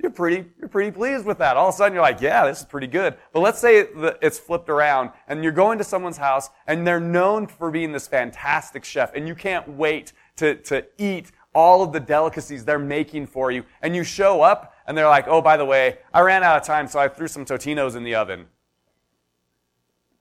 You're 0.01 0.11
pretty, 0.11 0.49
you're 0.59 0.67
pretty 0.67 0.91
pleased 0.91 1.25
with 1.25 1.37
that. 1.37 1.55
All 1.55 1.69
of 1.69 1.73
a 1.73 1.77
sudden 1.77 1.93
you're 1.93 2.01
like, 2.01 2.19
yeah, 2.19 2.45
this 2.45 2.59
is 2.59 2.65
pretty 2.65 2.87
good. 2.87 3.15
But 3.31 3.39
let's 3.39 3.59
say 3.59 3.87
it's 4.21 4.37
flipped 4.37 4.69
around 4.69 5.11
and 5.27 5.43
you're 5.43 5.53
going 5.53 5.77
to 5.77 5.83
someone's 5.83 6.17
house 6.17 6.49
and 6.67 6.85
they're 6.85 6.99
known 6.99 7.47
for 7.47 7.71
being 7.71 7.91
this 7.91 8.07
fantastic 8.07 8.83
chef 8.83 9.13
and 9.15 9.27
you 9.27 9.35
can't 9.35 9.67
wait 9.69 10.11
to, 10.37 10.55
to 10.55 10.85
eat 10.97 11.31
all 11.53 11.81
of 11.81 11.93
the 11.93 11.99
delicacies 11.99 12.65
they're 12.65 12.77
making 12.77 13.25
for 13.25 13.49
you. 13.49 13.63
And 13.81 13.95
you 13.95 14.03
show 14.03 14.41
up 14.41 14.75
and 14.85 14.97
they're 14.97 15.07
like, 15.07 15.27
oh, 15.27 15.41
by 15.41 15.57
the 15.57 15.65
way, 15.65 15.99
I 16.13 16.19
ran 16.19 16.43
out 16.43 16.57
of 16.57 16.63
time, 16.63 16.87
so 16.87 16.99
I 16.99 17.07
threw 17.07 17.27
some 17.27 17.45
Totinos 17.45 17.95
in 17.95 18.03
the 18.03 18.15
oven. 18.15 18.45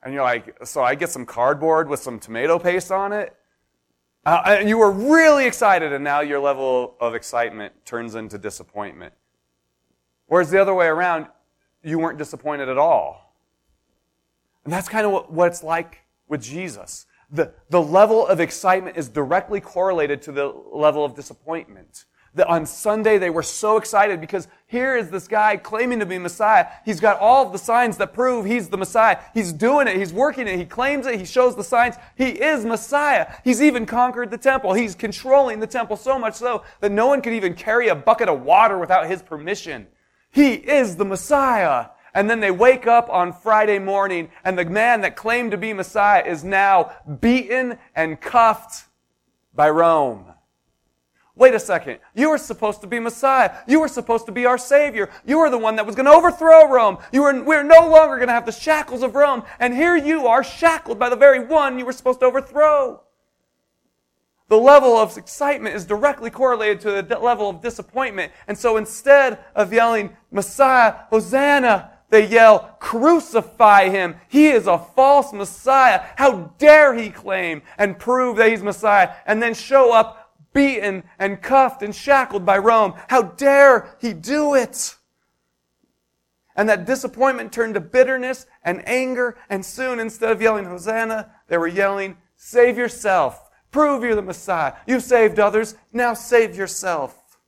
And 0.02 0.14
you're 0.14 0.22
like, 0.22 0.64
so 0.64 0.82
I 0.82 0.94
get 0.94 1.10
some 1.10 1.26
cardboard 1.26 1.88
with 1.88 2.00
some 2.00 2.18
tomato 2.18 2.58
paste 2.58 2.92
on 2.92 3.12
it? 3.12 3.36
Uh, 4.26 4.43
and 4.47 4.69
you 4.69 4.78
were 4.78 4.90
really 4.90 5.47
excited, 5.47 5.93
and 5.93 6.02
now 6.02 6.21
your 6.21 6.40
level 6.40 6.97
of 6.99 7.14
excitement 7.14 7.73
turns 7.85 8.14
into 8.14 8.38
disappointment. 8.38 9.12
Whereas 10.26 10.50
the 10.50 10.61
other 10.61 10.75
way 10.75 10.87
around, 10.87 11.26
you 11.83 11.99
weren't 11.99 12.16
disappointed 12.16 12.69
at 12.69 12.78
all. 12.78 13.35
And 14.64 14.73
that's 14.73 14.88
kind 14.88 15.04
of 15.04 15.12
what, 15.12 15.31
what 15.31 15.49
it's 15.49 15.62
like 15.62 16.00
with 16.26 16.43
Jesus. 16.43 17.07
The, 17.31 17.52
the 17.69 17.83
level 17.83 18.26
of 18.26 18.40
excitement 18.40 18.97
is 18.97 19.09
directly 19.09 19.61
correlated 19.61 20.23
to 20.23 20.33
the 20.33 20.47
level 20.73 21.04
of 21.04 21.14
disappointment 21.14 22.07
that 22.34 22.48
on 22.48 22.66
Sunday 22.66 23.16
they 23.18 23.30
were 23.30 23.42
so 23.42 23.76
excited 23.76 24.20
because 24.20 24.48
here 24.66 24.96
is 24.96 25.08
this 25.08 25.28
guy 25.28 25.56
claiming 25.56 26.00
to 26.00 26.06
be 26.06 26.18
Messiah. 26.18 26.66
He's 26.84 26.98
got 26.98 27.20
all 27.20 27.46
of 27.46 27.52
the 27.52 27.58
signs 27.58 27.96
that 27.98 28.12
prove 28.12 28.44
he's 28.44 28.68
the 28.68 28.76
Messiah. 28.76 29.18
He's 29.32 29.52
doing 29.52 29.86
it. 29.86 29.96
He's 29.96 30.12
working 30.12 30.48
it. 30.48 30.58
He 30.58 30.64
claims 30.64 31.06
it. 31.06 31.18
He 31.18 31.24
shows 31.24 31.54
the 31.54 31.62
signs. 31.64 31.94
He 32.16 32.30
is 32.30 32.64
Messiah. 32.64 33.32
He's 33.44 33.62
even 33.62 33.86
conquered 33.86 34.30
the 34.30 34.38
temple. 34.38 34.74
He's 34.74 34.94
controlling 34.94 35.60
the 35.60 35.66
temple 35.66 35.96
so 35.96 36.18
much 36.18 36.34
so 36.34 36.64
that 36.80 36.90
no 36.90 37.06
one 37.06 37.22
could 37.22 37.34
even 37.34 37.54
carry 37.54 37.88
a 37.88 37.94
bucket 37.94 38.28
of 38.28 38.42
water 38.42 38.78
without 38.78 39.06
his 39.06 39.22
permission. 39.22 39.86
He 40.30 40.54
is 40.54 40.96
the 40.96 41.04
Messiah. 41.04 41.86
And 42.14 42.28
then 42.28 42.40
they 42.40 42.50
wake 42.50 42.86
up 42.86 43.08
on 43.10 43.32
Friday 43.32 43.78
morning 43.78 44.30
and 44.44 44.58
the 44.58 44.64
man 44.64 45.00
that 45.02 45.16
claimed 45.16 45.52
to 45.52 45.56
be 45.56 45.72
Messiah 45.72 46.24
is 46.24 46.42
now 46.42 46.92
beaten 47.20 47.78
and 47.94 48.20
cuffed 48.20 48.88
by 49.54 49.70
Rome. 49.70 50.33
Wait 51.36 51.52
a 51.52 51.58
second. 51.58 51.98
You 52.14 52.30
were 52.30 52.38
supposed 52.38 52.80
to 52.82 52.86
be 52.86 53.00
Messiah. 53.00 53.50
You 53.66 53.80
were 53.80 53.88
supposed 53.88 54.26
to 54.26 54.32
be 54.32 54.46
our 54.46 54.58
Savior. 54.58 55.10
You 55.26 55.38
were 55.38 55.50
the 55.50 55.58
one 55.58 55.74
that 55.76 55.86
was 55.86 55.96
going 55.96 56.06
to 56.06 56.12
overthrow 56.12 56.68
Rome. 56.68 56.98
You 57.12 57.22
were, 57.22 57.42
we 57.42 57.56
are 57.56 57.64
no 57.64 57.88
longer 57.88 58.16
going 58.16 58.28
to 58.28 58.34
have 58.34 58.46
the 58.46 58.52
shackles 58.52 59.02
of 59.02 59.16
Rome. 59.16 59.42
And 59.58 59.74
here 59.74 59.96
you 59.96 60.28
are 60.28 60.44
shackled 60.44 60.98
by 60.98 61.08
the 61.08 61.16
very 61.16 61.44
one 61.44 61.78
you 61.78 61.84
were 61.84 61.92
supposed 61.92 62.20
to 62.20 62.26
overthrow. 62.26 63.02
The 64.48 64.56
level 64.56 64.96
of 64.96 65.16
excitement 65.16 65.74
is 65.74 65.84
directly 65.84 66.30
correlated 66.30 66.80
to 66.82 67.02
the 67.02 67.18
level 67.18 67.50
of 67.50 67.60
disappointment. 67.60 68.30
And 68.46 68.56
so 68.56 68.76
instead 68.76 69.38
of 69.56 69.72
yelling, 69.72 70.16
Messiah, 70.30 70.94
Hosanna, 71.10 71.90
they 72.10 72.28
yell, 72.28 72.76
crucify 72.78 73.88
him. 73.88 74.14
He 74.28 74.48
is 74.48 74.68
a 74.68 74.78
false 74.78 75.32
Messiah. 75.32 76.02
How 76.14 76.52
dare 76.58 76.94
he 76.94 77.10
claim 77.10 77.62
and 77.76 77.98
prove 77.98 78.36
that 78.36 78.50
he's 78.50 78.62
Messiah 78.62 79.14
and 79.26 79.42
then 79.42 79.54
show 79.54 79.92
up 79.92 80.24
beaten 80.54 81.04
and 81.18 81.42
cuffed 81.42 81.82
and 81.82 81.94
shackled 81.94 82.46
by 82.46 82.56
Rome. 82.56 82.94
How 83.08 83.23
dare 83.23 83.96
he 84.00 84.14
do 84.14 84.54
it? 84.54 84.96
And 86.56 86.68
that 86.68 86.87
disappointment 86.87 87.52
turned 87.52 87.75
to 87.75 87.80
bitterness 87.80 88.46
and 88.62 88.87
anger, 88.88 89.37
and 89.50 89.66
soon 89.66 89.99
instead 89.99 90.30
of 90.30 90.40
yelling 90.40 90.64
Hosanna, 90.64 91.32
they 91.49 91.58
were 91.58 91.66
yelling, 91.66 92.16
Save 92.37 92.78
yourself. 92.78 93.50
Prove 93.70 94.04
you're 94.04 94.14
the 94.14 94.23
Messiah. 94.23 94.75
You 94.87 95.00
saved 95.00 95.40
others, 95.40 95.75
now 95.92 96.14
save 96.14 96.56
yourself. 96.56 97.38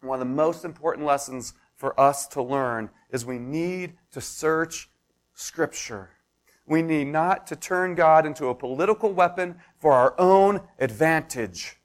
One 0.00 0.20
of 0.20 0.28
the 0.28 0.34
most 0.34 0.64
important 0.64 1.06
lessons 1.06 1.54
for 1.74 1.98
us 1.98 2.26
to 2.28 2.42
learn 2.42 2.90
is 3.10 3.24
we 3.24 3.38
need 3.38 3.94
to 4.12 4.20
search 4.20 4.90
Scripture. 5.34 6.10
We 6.66 6.82
need 6.82 7.06
not 7.06 7.46
to 7.46 7.56
turn 7.56 7.94
God 7.94 8.26
into 8.26 8.48
a 8.48 8.54
political 8.54 9.12
weapon 9.12 9.56
for 9.78 9.92
our 9.92 10.14
own 10.18 10.60
advantage. 10.78 11.78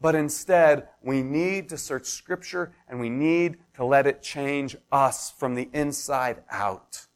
But 0.00 0.14
instead, 0.14 0.88
we 1.02 1.22
need 1.22 1.68
to 1.70 1.78
search 1.78 2.06
Scripture 2.06 2.72
and 2.88 3.00
we 3.00 3.10
need 3.10 3.58
to 3.74 3.84
let 3.84 4.06
it 4.06 4.22
change 4.22 4.76
us 4.92 5.30
from 5.30 5.54
the 5.54 5.68
inside 5.72 6.42
out. 6.50 7.06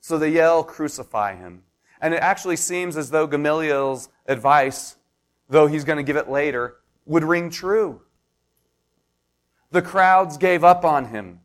So 0.00 0.18
they 0.18 0.30
yell, 0.30 0.64
Crucify 0.64 1.36
him. 1.36 1.62
And 2.00 2.12
it 2.12 2.18
actually 2.18 2.56
seems 2.56 2.96
as 2.96 3.10
though 3.10 3.28
Gamaliel's 3.28 4.08
advice, 4.26 4.96
though 5.48 5.68
he's 5.68 5.84
going 5.84 5.98
to 5.98 6.02
give 6.02 6.16
it 6.16 6.28
later, 6.28 6.78
would 7.06 7.22
ring 7.22 7.48
true. 7.48 8.02
The 9.70 9.82
crowds 9.82 10.36
gave 10.36 10.64
up 10.64 10.84
on 10.84 11.06
him. 11.06 11.41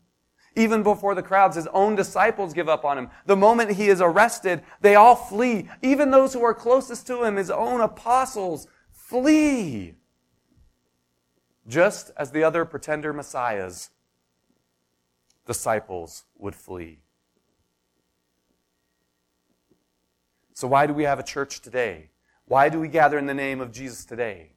Even 0.58 0.82
before 0.82 1.14
the 1.14 1.22
crowds, 1.22 1.54
his 1.54 1.68
own 1.68 1.94
disciples 1.94 2.52
give 2.52 2.68
up 2.68 2.84
on 2.84 2.98
him. 2.98 3.10
The 3.26 3.36
moment 3.36 3.70
he 3.70 3.88
is 3.88 4.00
arrested, 4.00 4.64
they 4.80 4.96
all 4.96 5.14
flee. 5.14 5.68
Even 5.82 6.10
those 6.10 6.32
who 6.32 6.42
are 6.42 6.52
closest 6.52 7.06
to 7.06 7.22
him, 7.22 7.36
his 7.36 7.48
own 7.48 7.80
apostles, 7.80 8.66
flee. 8.90 9.94
Just 11.68 12.10
as 12.16 12.32
the 12.32 12.42
other 12.42 12.64
pretender 12.64 13.12
messiahs, 13.12 13.90
disciples 15.46 16.24
would 16.36 16.56
flee. 16.56 16.98
So, 20.54 20.66
why 20.66 20.88
do 20.88 20.92
we 20.92 21.04
have 21.04 21.20
a 21.20 21.22
church 21.22 21.60
today? 21.60 22.10
Why 22.46 22.68
do 22.68 22.80
we 22.80 22.88
gather 22.88 23.16
in 23.16 23.26
the 23.26 23.34
name 23.34 23.60
of 23.60 23.70
Jesus 23.70 24.04
today? 24.04 24.54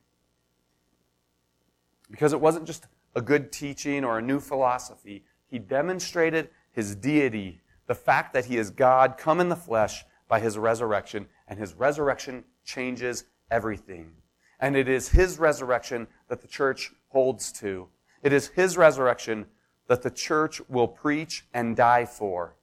Because 2.10 2.34
it 2.34 2.42
wasn't 2.42 2.66
just 2.66 2.88
a 3.14 3.22
good 3.22 3.52
teaching 3.52 4.04
or 4.04 4.18
a 4.18 4.22
new 4.22 4.40
philosophy. 4.40 5.26
He 5.52 5.60
demonstrated 5.60 6.50
his 6.72 6.96
deity, 6.96 7.60
the 7.86 7.94
fact 7.94 8.34
that 8.34 8.46
he 8.46 8.58
is 8.58 8.70
God 8.70 9.18
come 9.18 9.42
in 9.42 9.50
the 9.50 9.56
flesh 9.56 10.06
by 10.30 10.40
his 10.40 10.58
resurrection, 10.58 11.28
and 11.46 11.60
his 11.60 11.74
resurrection 11.74 12.46
changes 12.64 13.26
everything. 13.52 14.14
And 14.62 14.78
it 14.78 14.88
is 14.88 15.10
his 15.10 15.38
resurrection 15.40 16.08
that 16.30 16.42
the 16.42 16.48
church 16.48 16.94
holds 17.10 17.52
to. 17.54 17.90
It 18.24 18.32
is 18.32 18.48
his 18.48 18.78
resurrection 18.78 19.48
that 19.88 20.04
the 20.04 20.10
church 20.10 20.62
will 20.70 20.88
preach 20.88 21.46
and 21.54 21.76
die 21.76 22.06
for. 22.06 22.56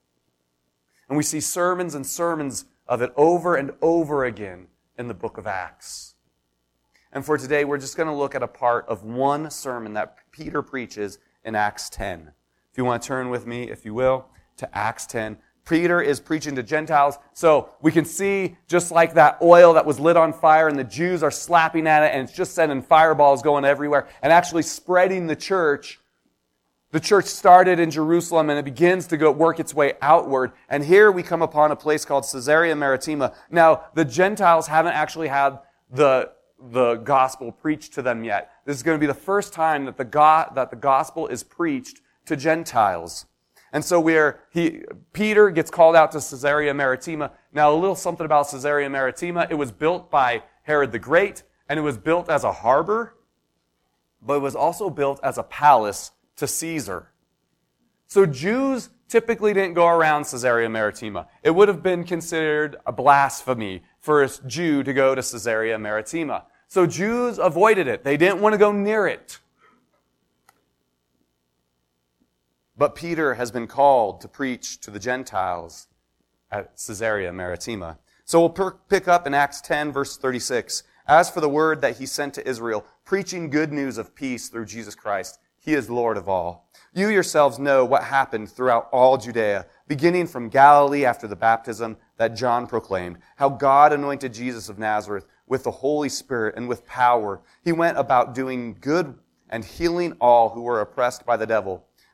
And 1.09 1.17
we 1.19 1.23
see 1.23 1.41
sermons 1.41 1.95
and 1.95 2.07
sermons 2.07 2.65
of 2.87 3.03
it 3.03 3.13
over 3.17 3.55
and 3.55 3.73
over 3.83 4.25
again 4.25 4.69
in 4.97 5.09
the 5.09 5.15
book 5.15 5.37
of 5.37 5.47
Acts. 5.47 6.15
And 7.13 7.23
for 7.23 7.37
today, 7.37 7.67
we're 7.67 7.79
just 7.79 7.99
going 7.99 8.09
to 8.09 8.15
look 8.15 8.35
at 8.35 8.43
a 8.43 8.49
part 8.49 8.87
of 8.89 9.03
one 9.03 9.51
sermon 9.51 9.93
that 9.95 10.17
Peter 10.31 10.63
preaches 10.63 11.19
in 11.45 11.55
Acts 11.55 11.91
10 11.91 12.33
you 12.79 12.85
want 12.85 13.03
to 13.03 13.09
turn 13.09 13.29
with 13.29 13.47
me, 13.47 13.65
if 13.65 13.85
you 13.85 13.93
will, 13.93 14.27
to 14.57 14.77
Acts 14.77 15.05
10. 15.07 15.37
Peter 15.69 16.01
is 16.01 16.19
preaching 16.19 16.55
to 16.55 16.63
Gentiles. 16.63 17.19
So 17.35 17.69
we 17.83 17.93
can 17.93 18.07
see 18.07 18.57
just 18.69 18.91
like 18.91 19.15
that 19.15 19.37
oil 19.43 19.75
that 19.75 19.85
was 19.85 20.01
lit 20.01 20.17
on 20.17 20.33
fire 20.33 20.69
and 20.69 20.79
the 20.79 20.85
Jews 20.85 21.23
are 21.23 21.31
slapping 21.31 21.87
at 21.87 22.05
it 22.05 22.15
and 22.15 22.27
it's 22.27 22.37
just 22.37 22.55
sending 22.55 22.81
fireballs 22.81 23.43
going 23.43 23.67
everywhere 23.67 24.09
and 24.23 24.33
actually 24.33 24.63
spreading 24.63 25.27
the 25.27 25.37
church. 25.37 26.01
The 26.91 27.01
church 27.01 27.27
started 27.27 27.79
in 27.79 27.91
Jerusalem 27.91 28.49
and 28.49 28.59
it 28.59 28.65
begins 28.65 29.09
to 29.09 29.19
go 29.19 29.31
work 29.31 29.61
its 29.61 29.75
way 29.75 29.93
outward. 30.01 30.53
And 30.71 30.83
here 30.83 31.13
we 31.13 31.23
come 31.23 31.43
upon 31.43 31.71
a 31.71 31.77
place 31.77 32.07
called 32.07 32.25
Caesarea 32.33 32.75
Maritima. 32.75 33.35
Now, 33.51 33.85
the 33.95 34.07
Gentiles 34.07 34.69
haven't 34.69 34.95
actually 34.95 35.29
had 35.29 35.59
the, 35.91 36.31
the 36.59 36.95
gospel 36.95 37.53
preached 37.53 37.93
to 37.95 38.03
them 38.03 38.25
yet. 38.25 38.53
This 38.65 38.77
is 38.77 38.83
going 38.83 38.97
to 38.97 39.01
be 39.01 39.07
the 39.07 39.13
first 39.13 39.53
time 39.53 39.85
that 39.85 39.99
the, 39.99 40.05
go- 40.07 40.51
that 40.55 40.71
the 40.71 40.77
gospel 40.77 41.27
is 41.27 41.43
preached 41.43 42.01
to 42.29 42.37
Gentiles. 42.37 43.27
And 43.73 43.85
so 43.85 44.01
we're, 44.01 44.41
he, 44.51 44.83
Peter 45.13 45.51
gets 45.51 45.71
called 45.71 45.95
out 45.95 46.13
to 46.13 46.19
Caesarea 46.19 46.73
Maritima. 46.73 47.33
Now, 47.53 47.73
a 47.73 47.77
little 47.77 47.95
something 47.95 48.25
about 48.25 48.51
Caesarea 48.51 48.89
Maritima. 48.89 49.47
It 49.51 49.55
was 49.55 49.73
built 49.73 50.11
by 50.11 50.43
Herod 50.63 50.93
the 50.93 50.99
Great, 50.99 51.43
and 51.69 51.79
it 51.79 51.83
was 51.83 51.99
built 51.99 52.31
as 52.31 52.45
a 52.45 52.53
harbor, 52.53 53.15
but 54.23 54.35
it 54.35 54.41
was 54.41 54.57
also 54.57 54.89
built 54.89 55.21
as 55.23 55.37
a 55.37 55.43
palace 55.43 56.13
to 56.37 56.47
Caesar. 56.47 57.11
So 58.07 58.25
Jews 58.25 58.89
typically 59.09 59.53
didn't 59.53 59.75
go 59.75 59.87
around 59.87 60.25
Caesarea 60.25 60.69
Maritima. 60.69 61.29
It 61.43 61.51
would 61.51 61.69
have 61.69 61.83
been 61.83 62.05
considered 62.05 62.77
a 62.87 62.93
blasphemy 62.93 63.83
for 64.01 64.23
a 64.23 64.31
Jew 64.47 64.83
to 64.83 64.93
go 64.93 65.15
to 65.15 65.21
Caesarea 65.21 65.79
Maritima. 65.79 66.45
So 66.69 66.87
Jews 66.87 67.39
avoided 67.39 67.87
it. 67.87 68.05
They 68.05 68.17
didn't 68.17 68.41
want 68.41 68.55
to 68.55 68.59
go 68.59 68.73
near 68.73 69.07
it. 69.07 69.39
But 72.79 72.95
Peter 72.95 73.35
has 73.35 73.51
been 73.51 73.67
called 73.67 74.21
to 74.21 74.29
preach 74.29 74.81
to 74.83 74.93
the 74.93 75.01
Gentiles 75.01 75.89
at 76.49 76.77
Caesarea 76.77 77.33
Maritima. 77.33 77.99
So 78.25 78.39
we'll 78.39 78.51
per- 78.51 78.79
pick 78.89 79.09
up 79.09 79.27
in 79.27 79.35
Acts 79.35 79.61
10, 79.61 79.91
verse 79.91 80.17
36. 80.17 80.85
As 81.09 81.29
for 81.29 81.41
the 81.41 81.49
word 81.49 81.81
that 81.81 81.97
he 81.97 82.07
sent 82.07 82.35
to 82.35 82.49
Israel, 82.49 82.87
preaching 83.05 83.51
good 83.51 83.73
news 83.73 83.99
of 83.99 84.15
peace 84.15 84.49
through 84.49 84.67
Jesus 84.67 84.95
Christ, 84.95 85.41
he 85.59 85.75
is 85.75 85.91
Lord 85.91 86.17
of 86.17 86.29
all. 86.29 86.71
You 86.95 87.09
yourselves 87.09 87.59
know 87.59 87.85
what 87.85 88.05
happened 88.05 88.49
throughout 88.49 88.89
all 88.93 89.17
Judea, 89.17 89.67
beginning 89.89 90.29
from 90.29 90.49
Galilee 90.49 91.05
after 91.05 91.27
the 91.27 91.35
baptism 91.35 91.97
that 92.17 92.37
John 92.37 92.69
proclaimed, 92.69 93.19
how 93.37 93.49
God 93.49 93.93
anointed 93.93 94.33
Jesus 94.33 94.69
of 94.69 94.79
Nazareth 94.79 95.27
with 95.49 95.65
the 95.65 95.71
Holy 95.71 96.09
Spirit 96.09 96.55
and 96.57 96.69
with 96.69 96.87
power. 96.87 97.41
He 97.65 97.73
went 97.73 97.99
about 97.99 98.35
doing 98.35 98.77
good 98.81 99.17
and 99.51 99.65
healing 99.65 100.17
all 100.21 100.51
who 100.51 100.63
were 100.63 100.81
oppressed 100.81 101.27
by 101.27 101.37
the 101.37 101.47
devil 101.47 101.88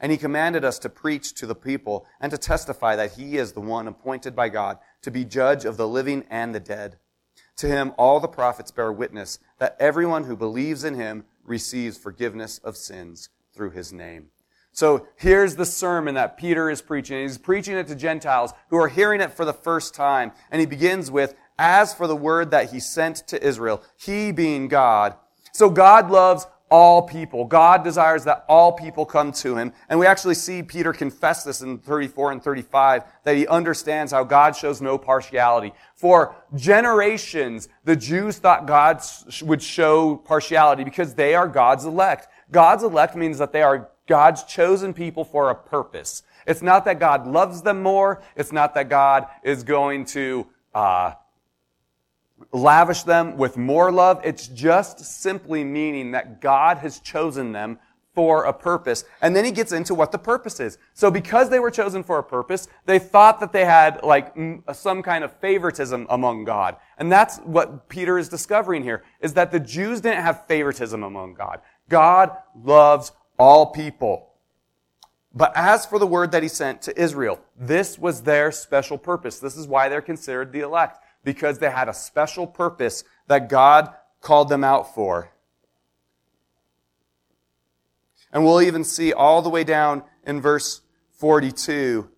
And 0.00 0.12
he 0.12 0.18
commanded 0.18 0.64
us 0.64 0.78
to 0.80 0.88
preach 0.88 1.34
to 1.34 1.46
the 1.46 1.54
people 1.54 2.06
and 2.20 2.30
to 2.30 2.38
testify 2.38 2.96
that 2.96 3.12
he 3.12 3.36
is 3.38 3.52
the 3.52 3.60
one 3.60 3.88
appointed 3.88 4.34
by 4.34 4.48
God 4.48 4.78
to 5.02 5.10
be 5.10 5.24
judge 5.24 5.64
of 5.64 5.76
the 5.76 5.88
living 5.88 6.24
and 6.30 6.54
the 6.54 6.60
dead. 6.60 6.98
To 7.58 7.68
him 7.68 7.92
all 7.96 8.20
the 8.20 8.28
prophets 8.28 8.70
bear 8.70 8.92
witness 8.92 9.38
that 9.58 9.76
everyone 9.78 10.24
who 10.24 10.36
believes 10.36 10.84
in 10.84 10.94
him 10.94 11.24
receives 11.44 11.96
forgiveness 11.96 12.58
of 12.58 12.76
sins 12.76 13.28
through 13.54 13.70
his 13.70 13.92
name. 13.92 14.30
So 14.72 15.06
here's 15.14 15.54
the 15.54 15.64
sermon 15.64 16.16
that 16.16 16.36
Peter 16.36 16.68
is 16.68 16.82
preaching. 16.82 17.22
He's 17.22 17.38
preaching 17.38 17.76
it 17.76 17.86
to 17.86 17.94
Gentiles 17.94 18.52
who 18.70 18.76
are 18.76 18.88
hearing 18.88 19.20
it 19.20 19.32
for 19.32 19.44
the 19.44 19.52
first 19.52 19.94
time. 19.94 20.32
And 20.50 20.58
he 20.58 20.66
begins 20.66 21.12
with, 21.12 21.36
as 21.56 21.94
for 21.94 22.08
the 22.08 22.16
word 22.16 22.50
that 22.50 22.72
he 22.72 22.80
sent 22.80 23.18
to 23.28 23.40
Israel, 23.46 23.82
he 23.96 24.32
being 24.32 24.66
God. 24.66 25.14
So 25.52 25.70
God 25.70 26.10
loves 26.10 26.48
all 26.74 27.02
people. 27.02 27.44
God 27.44 27.84
desires 27.84 28.24
that 28.24 28.44
all 28.48 28.72
people 28.72 29.06
come 29.06 29.30
to 29.30 29.56
him. 29.56 29.72
And 29.88 29.96
we 29.96 30.06
actually 30.06 30.34
see 30.34 30.60
Peter 30.60 30.92
confess 30.92 31.44
this 31.44 31.62
in 31.62 31.78
34 31.78 32.32
and 32.32 32.42
35, 32.42 33.04
that 33.22 33.36
he 33.36 33.46
understands 33.46 34.10
how 34.10 34.24
God 34.24 34.56
shows 34.56 34.82
no 34.82 34.98
partiality. 34.98 35.72
For 35.94 36.34
generations, 36.56 37.68
the 37.84 37.94
Jews 37.94 38.38
thought 38.38 38.66
God 38.66 39.00
would 39.42 39.62
show 39.62 40.16
partiality 40.16 40.82
because 40.82 41.14
they 41.14 41.36
are 41.36 41.46
God's 41.46 41.84
elect. 41.84 42.26
God's 42.50 42.82
elect 42.82 43.14
means 43.14 43.38
that 43.38 43.52
they 43.52 43.62
are 43.62 43.88
God's 44.08 44.42
chosen 44.42 44.92
people 44.92 45.24
for 45.24 45.50
a 45.50 45.54
purpose. 45.54 46.24
It's 46.44 46.60
not 46.60 46.86
that 46.86 46.98
God 46.98 47.24
loves 47.24 47.62
them 47.62 47.84
more. 47.84 48.20
It's 48.34 48.50
not 48.50 48.74
that 48.74 48.88
God 48.88 49.28
is 49.44 49.62
going 49.62 50.06
to 50.06 50.48
uh, 50.74 51.12
lavish 52.52 53.02
them 53.02 53.36
with 53.36 53.56
more 53.56 53.90
love. 53.92 54.20
It's 54.24 54.48
just 54.48 55.00
simply 55.00 55.64
meaning 55.64 56.12
that 56.12 56.40
God 56.40 56.78
has 56.78 57.00
chosen 57.00 57.52
them 57.52 57.78
for 58.14 58.44
a 58.44 58.52
purpose. 58.52 59.04
And 59.22 59.34
then 59.34 59.44
he 59.44 59.50
gets 59.50 59.72
into 59.72 59.92
what 59.92 60.12
the 60.12 60.18
purpose 60.18 60.60
is. 60.60 60.78
So 60.92 61.10
because 61.10 61.50
they 61.50 61.58
were 61.58 61.70
chosen 61.70 62.04
for 62.04 62.18
a 62.18 62.22
purpose, 62.22 62.68
they 62.86 63.00
thought 63.00 63.40
that 63.40 63.52
they 63.52 63.64
had 63.64 64.04
like 64.04 64.32
some 64.72 65.02
kind 65.02 65.24
of 65.24 65.32
favoritism 65.38 66.06
among 66.08 66.44
God. 66.44 66.76
And 66.96 67.10
that's 67.10 67.38
what 67.38 67.88
Peter 67.88 68.16
is 68.16 68.28
discovering 68.28 68.84
here, 68.84 69.02
is 69.20 69.34
that 69.34 69.50
the 69.50 69.58
Jews 69.58 70.00
didn't 70.00 70.22
have 70.22 70.46
favoritism 70.46 71.02
among 71.02 71.34
God. 71.34 71.60
God 71.88 72.30
loves 72.54 73.10
all 73.36 73.66
people. 73.66 74.30
But 75.36 75.52
as 75.56 75.84
for 75.84 75.98
the 75.98 76.06
word 76.06 76.30
that 76.30 76.44
he 76.44 76.48
sent 76.48 76.82
to 76.82 76.96
Israel, 76.96 77.40
this 77.58 77.98
was 77.98 78.22
their 78.22 78.52
special 78.52 78.96
purpose. 78.96 79.40
This 79.40 79.56
is 79.56 79.66
why 79.66 79.88
they're 79.88 80.00
considered 80.00 80.52
the 80.52 80.60
elect, 80.60 81.03
because 81.24 81.58
they 81.58 81.70
had 81.70 81.88
a 81.88 81.94
special 81.94 82.46
purpose 82.46 83.04
that 83.26 83.48
God 83.48 83.92
called 84.20 84.48
them 84.48 84.62
out 84.62 84.94
for. 84.94 85.30
And 88.32 88.44
we'll 88.44 88.62
even 88.62 88.84
see 88.84 89.12
all 89.12 89.42
the 89.42 89.48
way 89.48 89.64
down 89.64 90.02
in 90.26 90.40
verse 90.40 90.80
42 91.18 92.08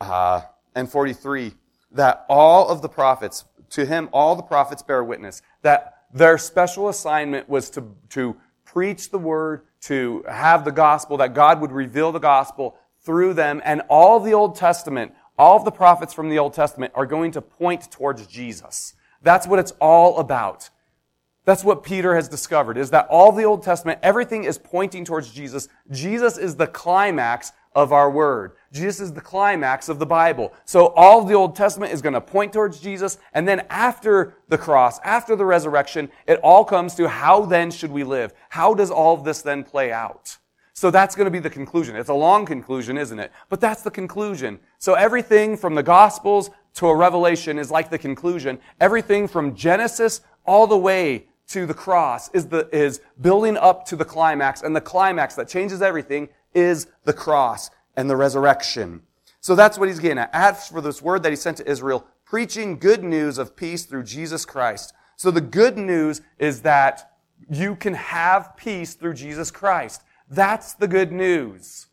uh, 0.00 0.42
and 0.74 0.90
43 0.90 1.54
that 1.92 2.24
all 2.28 2.68
of 2.68 2.82
the 2.82 2.88
prophets, 2.88 3.44
to 3.70 3.86
him, 3.86 4.08
all 4.12 4.36
the 4.36 4.42
prophets 4.42 4.82
bear 4.82 5.02
witness 5.02 5.42
that 5.62 5.96
their 6.12 6.38
special 6.38 6.88
assignment 6.88 7.48
was 7.48 7.70
to, 7.70 7.84
to 8.10 8.36
preach 8.64 9.10
the 9.10 9.18
word, 9.18 9.62
to 9.82 10.24
have 10.28 10.64
the 10.64 10.72
gospel, 10.72 11.16
that 11.18 11.34
God 11.34 11.60
would 11.60 11.72
reveal 11.72 12.12
the 12.12 12.18
gospel 12.18 12.76
through 13.02 13.34
them. 13.34 13.62
And 13.64 13.82
all 13.88 14.20
the 14.20 14.34
Old 14.34 14.56
Testament, 14.56 15.12
all 15.40 15.56
of 15.56 15.64
the 15.64 15.70
prophets 15.70 16.12
from 16.12 16.28
the 16.28 16.38
Old 16.38 16.52
Testament 16.52 16.92
are 16.94 17.06
going 17.06 17.32
to 17.32 17.40
point 17.40 17.90
towards 17.90 18.26
Jesus. 18.26 18.92
That's 19.22 19.46
what 19.46 19.58
it's 19.58 19.72
all 19.80 20.18
about. 20.18 20.68
That's 21.46 21.64
what 21.64 21.82
Peter 21.82 22.14
has 22.14 22.28
discovered, 22.28 22.76
is 22.76 22.90
that 22.90 23.06
all 23.08 23.32
the 23.32 23.44
Old 23.44 23.62
Testament, 23.62 24.00
everything 24.02 24.44
is 24.44 24.58
pointing 24.58 25.02
towards 25.02 25.30
Jesus. 25.30 25.66
Jesus 25.90 26.36
is 26.36 26.56
the 26.56 26.66
climax 26.66 27.52
of 27.74 27.90
our 27.90 28.10
word. 28.10 28.52
Jesus 28.70 29.00
is 29.00 29.12
the 29.14 29.22
climax 29.22 29.88
of 29.88 29.98
the 29.98 30.04
Bible. 30.04 30.52
So 30.66 30.88
all 30.88 31.22
of 31.22 31.28
the 31.28 31.34
Old 31.34 31.56
Testament 31.56 31.94
is 31.94 32.02
going 32.02 32.12
to 32.12 32.20
point 32.20 32.52
towards 32.52 32.78
Jesus. 32.78 33.16
And 33.32 33.48
then 33.48 33.64
after 33.70 34.36
the 34.48 34.58
cross, 34.58 34.98
after 35.04 35.36
the 35.36 35.46
resurrection, 35.46 36.10
it 36.26 36.38
all 36.42 36.66
comes 36.66 36.94
to 36.96 37.08
how 37.08 37.46
then 37.46 37.70
should 37.70 37.92
we 37.92 38.04
live? 38.04 38.34
How 38.50 38.74
does 38.74 38.90
all 38.90 39.14
of 39.14 39.24
this 39.24 39.40
then 39.40 39.64
play 39.64 39.90
out? 39.90 40.36
So 40.80 40.90
that's 40.90 41.14
going 41.14 41.26
to 41.26 41.30
be 41.30 41.40
the 41.40 41.50
conclusion. 41.50 41.94
It's 41.94 42.08
a 42.08 42.14
long 42.14 42.46
conclusion, 42.46 42.96
isn't 42.96 43.18
it? 43.18 43.32
But 43.50 43.60
that's 43.60 43.82
the 43.82 43.90
conclusion. 43.90 44.58
So 44.78 44.94
everything 44.94 45.58
from 45.58 45.74
the 45.74 45.82
Gospels 45.82 46.48
to 46.76 46.86
a 46.86 46.96
Revelation 46.96 47.58
is 47.58 47.70
like 47.70 47.90
the 47.90 47.98
conclusion. 47.98 48.58
Everything 48.80 49.28
from 49.28 49.54
Genesis 49.54 50.22
all 50.46 50.66
the 50.66 50.78
way 50.78 51.26
to 51.48 51.66
the 51.66 51.74
cross 51.74 52.30
is 52.30 52.46
the, 52.46 52.66
is 52.74 53.02
building 53.20 53.58
up 53.58 53.84
to 53.88 53.94
the 53.94 54.06
climax. 54.06 54.62
And 54.62 54.74
the 54.74 54.80
climax 54.80 55.34
that 55.34 55.48
changes 55.48 55.82
everything 55.82 56.30
is 56.54 56.86
the 57.04 57.12
cross 57.12 57.68
and 57.94 58.08
the 58.08 58.16
resurrection. 58.16 59.02
So 59.42 59.54
that's 59.54 59.76
what 59.76 59.88
he's 59.88 59.98
getting 59.98 60.16
at. 60.16 60.30
As 60.32 60.66
for 60.68 60.80
this 60.80 61.02
word 61.02 61.22
that 61.24 61.30
he 61.30 61.36
sent 61.36 61.58
to 61.58 61.70
Israel, 61.70 62.06
preaching 62.24 62.78
good 62.78 63.04
news 63.04 63.36
of 63.36 63.54
peace 63.54 63.84
through 63.84 64.04
Jesus 64.04 64.46
Christ. 64.46 64.94
So 65.16 65.30
the 65.30 65.42
good 65.42 65.76
news 65.76 66.22
is 66.38 66.62
that 66.62 67.12
you 67.50 67.76
can 67.76 67.92
have 67.92 68.56
peace 68.56 68.94
through 68.94 69.12
Jesus 69.12 69.50
Christ. 69.50 70.04
That's 70.30 70.74
the 70.74 70.88
good 70.88 71.10
news. 71.10 71.88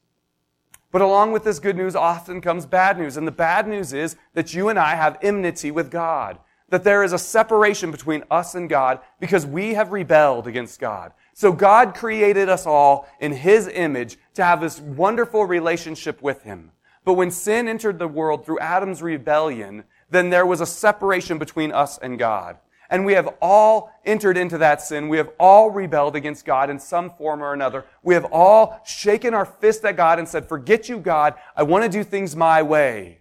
But 0.91 1.01
along 1.01 1.31
with 1.31 1.43
this 1.43 1.59
good 1.59 1.75
news 1.75 1.95
often 1.95 2.39
comes 2.39 2.65
bad 2.65 2.97
news. 2.97 3.17
And 3.17 3.27
the 3.27 3.31
bad 3.31 3.67
news 3.67 3.93
is 3.93 4.15
that 4.35 4.53
you 4.53 4.69
and 4.69 4.79
I 4.79 4.95
have 4.95 5.17
enmity 5.21 5.71
with 5.71 5.91
God. 5.91 6.37
That 6.69 6.83
there 6.83 7.03
is 7.03 7.13
a 7.13 7.17
separation 7.17 7.91
between 7.91 8.23
us 8.29 8.53
and 8.53 8.69
God 8.69 8.99
because 9.19 9.45
we 9.45 9.73
have 9.73 9.91
rebelled 9.91 10.47
against 10.47 10.79
God. 10.79 11.13
So 11.33 11.51
God 11.51 11.95
created 11.95 12.49
us 12.49 12.65
all 12.65 13.07
in 13.19 13.31
His 13.31 13.67
image 13.67 14.17
to 14.35 14.43
have 14.43 14.61
this 14.61 14.79
wonderful 14.79 15.45
relationship 15.45 16.21
with 16.21 16.43
Him. 16.43 16.71
But 17.05 17.13
when 17.13 17.31
sin 17.31 17.67
entered 17.67 17.99
the 17.99 18.07
world 18.07 18.45
through 18.45 18.59
Adam's 18.59 19.01
rebellion, 19.01 19.85
then 20.09 20.29
there 20.29 20.45
was 20.45 20.61
a 20.61 20.65
separation 20.65 21.37
between 21.37 21.71
us 21.71 21.97
and 21.97 22.19
God. 22.19 22.57
And 22.89 23.05
we 23.05 23.13
have 23.13 23.35
all 23.41 23.91
entered 24.05 24.37
into 24.37 24.57
that 24.59 24.81
sin. 24.81 25.09
We 25.09 25.17
have 25.17 25.29
all 25.39 25.69
rebelled 25.69 26.15
against 26.15 26.45
God 26.45 26.69
in 26.69 26.79
some 26.79 27.09
form 27.09 27.41
or 27.41 27.53
another. 27.53 27.85
We 28.03 28.13
have 28.13 28.25
all 28.31 28.81
shaken 28.85 29.33
our 29.33 29.45
fist 29.45 29.83
at 29.83 29.97
God 29.97 30.19
and 30.19 30.27
said, 30.27 30.47
forget 30.47 30.87
you, 30.87 30.99
God. 30.99 31.35
I 31.55 31.63
want 31.63 31.83
to 31.83 31.89
do 31.89 32.03
things 32.03 32.35
my 32.35 32.61
way. 32.61 33.19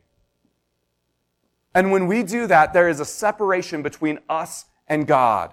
And 1.74 1.90
when 1.90 2.06
we 2.06 2.22
do 2.22 2.46
that, 2.46 2.72
there 2.72 2.88
is 2.88 3.00
a 3.00 3.04
separation 3.04 3.82
between 3.82 4.20
us 4.28 4.66
and 4.88 5.06
God 5.06 5.52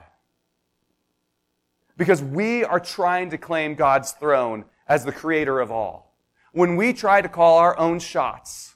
because 1.98 2.24
we 2.24 2.64
are 2.64 2.80
trying 2.80 3.30
to 3.32 3.38
claim 3.38 3.76
God's 3.76 4.12
throne 4.12 4.66
as 4.88 5.06
the 5.06 5.12
creator 5.12 5.60
of 5.60 5.72
all. 5.72 6.16
When 6.52 6.76
we 6.76 6.94
try 6.94 7.22
to 7.22 7.30
call 7.30 7.58
our 7.58 7.78
own 7.78 8.00
shots, 8.00 8.76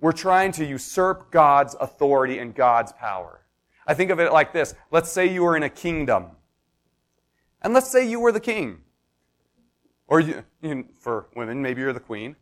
we're 0.00 0.12
trying 0.12 0.52
to 0.52 0.64
usurp 0.64 1.30
God's 1.30 1.76
authority 1.80 2.38
and 2.38 2.54
God's 2.54 2.92
power. 2.92 3.39
I 3.90 3.94
think 3.94 4.12
of 4.12 4.20
it 4.20 4.32
like 4.32 4.52
this. 4.52 4.76
Let's 4.92 5.10
say 5.10 5.26
you 5.26 5.42
were 5.42 5.56
in 5.56 5.64
a 5.64 5.68
kingdom. 5.68 6.26
And 7.60 7.74
let's 7.74 7.90
say 7.90 8.08
you 8.08 8.20
were 8.20 8.30
the 8.30 8.38
king. 8.38 8.82
Or 10.06 10.20
you, 10.20 10.44
you, 10.62 10.86
for 11.00 11.26
women, 11.34 11.60
maybe 11.60 11.80
you're 11.80 11.92
the 11.92 11.98
queen. 11.98 12.36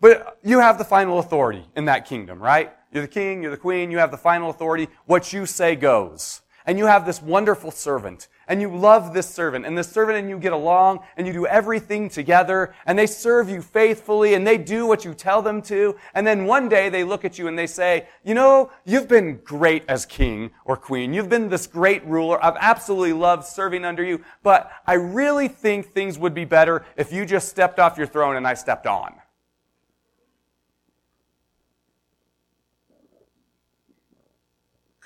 But 0.00 0.38
you 0.42 0.58
have 0.60 0.78
the 0.78 0.84
final 0.84 1.18
authority 1.18 1.66
in 1.76 1.84
that 1.84 2.06
kingdom, 2.06 2.42
right? 2.42 2.72
You're 2.92 3.02
the 3.02 3.08
king, 3.08 3.42
you're 3.42 3.50
the 3.50 3.58
queen, 3.58 3.90
you 3.90 3.98
have 3.98 4.10
the 4.10 4.16
final 4.16 4.48
authority. 4.48 4.88
What 5.04 5.34
you 5.34 5.44
say 5.44 5.76
goes. 5.76 6.40
And 6.66 6.78
you 6.78 6.86
have 6.86 7.06
this 7.06 7.22
wonderful 7.22 7.70
servant 7.70 8.26
and 8.48 8.60
you 8.60 8.74
love 8.74 9.14
this 9.14 9.28
servant 9.28 9.64
and 9.64 9.78
this 9.78 9.88
servant 9.88 10.18
and 10.18 10.28
you 10.28 10.36
get 10.36 10.52
along 10.52 11.00
and 11.16 11.24
you 11.24 11.32
do 11.32 11.46
everything 11.46 12.08
together 12.08 12.74
and 12.86 12.98
they 12.98 13.06
serve 13.06 13.48
you 13.48 13.62
faithfully 13.62 14.34
and 14.34 14.44
they 14.44 14.58
do 14.58 14.84
what 14.84 15.04
you 15.04 15.14
tell 15.14 15.42
them 15.42 15.62
to. 15.62 15.96
And 16.12 16.26
then 16.26 16.44
one 16.44 16.68
day 16.68 16.88
they 16.88 17.04
look 17.04 17.24
at 17.24 17.38
you 17.38 17.46
and 17.46 17.56
they 17.56 17.68
say, 17.68 18.08
you 18.24 18.34
know, 18.34 18.72
you've 18.84 19.06
been 19.06 19.38
great 19.44 19.84
as 19.88 20.04
king 20.06 20.50
or 20.64 20.76
queen. 20.76 21.14
You've 21.14 21.28
been 21.28 21.48
this 21.48 21.68
great 21.68 22.04
ruler. 22.04 22.44
I've 22.44 22.56
absolutely 22.58 23.12
loved 23.12 23.44
serving 23.44 23.84
under 23.84 24.02
you, 24.02 24.24
but 24.42 24.72
I 24.86 24.94
really 24.94 25.46
think 25.46 25.92
things 25.92 26.18
would 26.18 26.34
be 26.34 26.44
better 26.44 26.84
if 26.96 27.12
you 27.12 27.24
just 27.26 27.48
stepped 27.48 27.78
off 27.78 27.96
your 27.96 28.08
throne 28.08 28.34
and 28.34 28.46
I 28.46 28.54
stepped 28.54 28.88
on. 28.88 29.14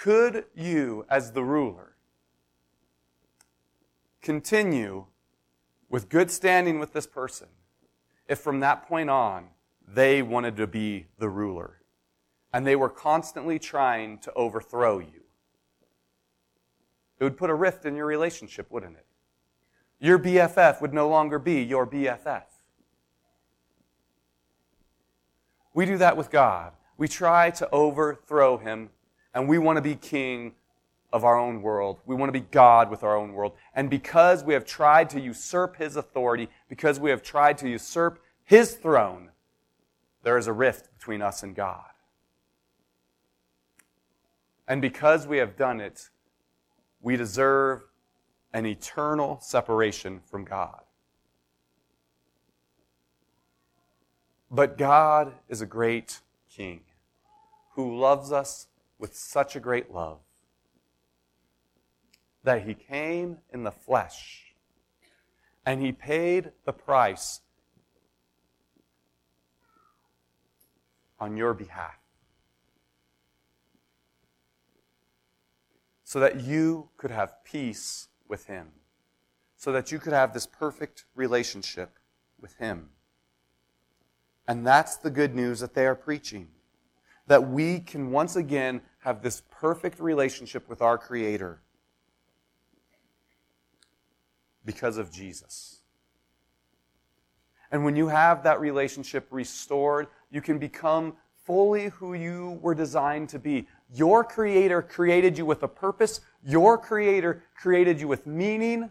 Could 0.01 0.47
you, 0.55 1.05
as 1.11 1.33
the 1.33 1.45
ruler, 1.45 1.95
continue 4.23 5.05
with 5.91 6.09
good 6.09 6.31
standing 6.31 6.79
with 6.79 6.95
this 6.95 7.07
person 7.07 7.49
if 8.27 8.39
from 8.39 8.61
that 8.61 8.89
point 8.89 9.11
on 9.11 9.49
they 9.87 10.23
wanted 10.23 10.57
to 10.57 10.67
be 10.67 11.09
the 11.19 11.29
ruler. 11.29 11.81
and 12.53 12.67
they 12.67 12.75
were 12.75 12.89
constantly 12.89 13.59
trying 13.59 14.19
to 14.19 14.33
overthrow 14.33 14.99
you. 14.99 15.23
It 17.19 17.25
would 17.25 17.37
put 17.37 17.51
a 17.51 17.55
rift 17.55 17.85
in 17.85 17.95
your 17.95 18.07
relationship, 18.07 18.71
wouldn't 18.71 18.97
it? 18.97 19.07
Your 20.01 20.19
BFF 20.19 20.81
would 20.81 20.93
no 20.93 21.09
longer 21.09 21.39
be 21.39 21.63
your 21.63 21.87
BFF. 21.87 22.43
We 25.75 25.87
do 25.87 25.99
that 25.99 26.17
with 26.17 26.31
God. 26.31 26.73
We 26.97 27.07
try 27.07 27.51
to 27.51 27.71
overthrow 27.71 28.57
him, 28.57 28.91
and 29.35 29.49
we 29.49 29.59
want 29.59 29.77
to 29.77 29.83
be 29.83 29.95
king 29.95 30.55
of 31.13 31.25
our 31.25 31.39
own 31.39 31.63
world. 31.63 32.01
We 32.07 32.15
want 32.15 32.29
to 32.33 32.39
be 32.39 32.47
God 32.51 32.91
with 32.91 33.03
our 33.03 33.17
own 33.17 33.33
world. 33.33 33.53
And 33.75 33.91
because 33.91 34.45
we 34.45 34.55
have 34.55 34.65
tried 34.65 35.11
to 35.11 35.21
usurp 35.21 35.77
his 35.77 35.97
authority, 35.97 36.49
because 36.69 37.01
we 37.01 37.11
have 37.11 37.23
tried 37.23 37.59
to 37.59 37.69
usurp 37.69 38.23
his 38.45 38.75
throne, 38.75 39.31
there 40.23 40.39
is 40.39 40.47
a 40.47 40.53
rift 40.53 40.89
between 40.97 41.23
us 41.23 41.43
and 41.43 41.55
God. 41.55 41.85
And 44.69 44.81
because 44.81 45.27
we 45.27 45.39
have 45.39 45.57
done 45.57 45.81
it, 45.81 46.11
we 47.01 47.17
deserve 47.17 47.83
an 48.53 48.67
eternal 48.67 49.39
separation 49.41 50.21
from 50.25 50.45
God. 50.45 50.83
But 54.51 54.77
God 54.77 55.33
is 55.49 55.61
a 55.61 55.67
great 55.67 56.21
King 56.49 56.81
who 57.75 57.99
loves 57.99 58.33
us 58.33 58.67
with 59.01 59.17
such 59.17 59.57
a 59.57 59.61
great 59.61 59.91
love 59.91 60.19
that 62.45 62.63
he 62.63 62.75
came 62.75 63.39
in 63.53 63.65
the 63.65 63.71
flesh 63.71 64.55
and 65.67 65.81
he 65.81 65.91
paid 65.91 66.53
the 66.65 66.73
price 66.73 67.41
on 71.19 71.37
your 71.37 71.55
behalf. 71.55 71.99
So 76.05 76.19
that 76.21 76.41
you 76.41 76.89
could 76.97 77.11
have 77.11 77.45
peace 77.45 78.09
with 78.27 78.47
him. 78.47 78.69
So 79.57 79.71
that 79.73 79.93
you 79.93 79.99
could 79.99 80.13
have 80.13 80.33
this 80.33 80.47
perfect 80.47 81.05
relationship 81.15 81.99
with 82.41 82.57
him. 82.57 82.89
And 84.49 84.67
that's 84.67 84.97
the 84.97 85.11
good 85.11 85.35
news 85.35 85.61
that 85.61 85.75
they 85.75 85.87
are 85.87 85.95
preaching. 85.95 86.49
That 87.29 87.49
we 87.49 87.79
can 87.79 88.11
once 88.11 88.35
again 88.35 88.81
have 89.01 89.23
this 89.23 89.43
perfect 89.51 89.99
relationship 90.01 90.69
with 90.69 90.83
our 90.83 90.99
Creator 90.99 91.61
because 94.65 94.99
of 94.99 95.11
Jesus. 95.11 95.81
And 97.73 97.85
when 97.85 97.97
you 97.97 98.09
have 98.09 98.43
that 98.43 98.61
relationship 98.61 99.27
restored, 99.31 100.09
you 100.31 100.41
can 100.41 100.59
become 100.59 101.15
fully 101.45 101.89
who 101.89 102.15
you 102.15 102.59
were 102.63 102.75
designed 102.75 103.29
to 103.31 103.39
be. 103.39 103.67
Your 103.93 104.23
Creator 104.23 104.83
created 104.83 105.39
you 105.39 105.47
with 105.47 105.63
a 105.63 105.69
purpose, 105.69 106.21
your 106.45 106.77
Creator 106.77 107.43
created 107.57 108.01
you 108.01 108.09
with 108.09 108.27
meaning. 108.27 108.91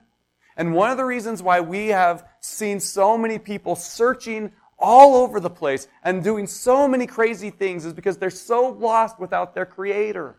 And 0.57 0.73
one 0.73 0.89
of 0.89 0.97
the 0.97 1.05
reasons 1.05 1.41
why 1.41 1.61
we 1.61 1.87
have 1.87 2.27
seen 2.41 2.79
so 2.79 3.17
many 3.17 3.39
people 3.39 3.75
searching 3.75 4.51
all 4.79 5.15
over 5.15 5.39
the 5.39 5.49
place 5.49 5.87
and 6.03 6.23
doing 6.23 6.47
so 6.47 6.87
many 6.87 7.05
crazy 7.05 7.49
things 7.49 7.85
is 7.85 7.93
because 7.93 8.17
they're 8.17 8.29
so 8.29 8.69
lost 8.69 9.19
without 9.19 9.53
their 9.53 9.65
Creator. 9.65 10.37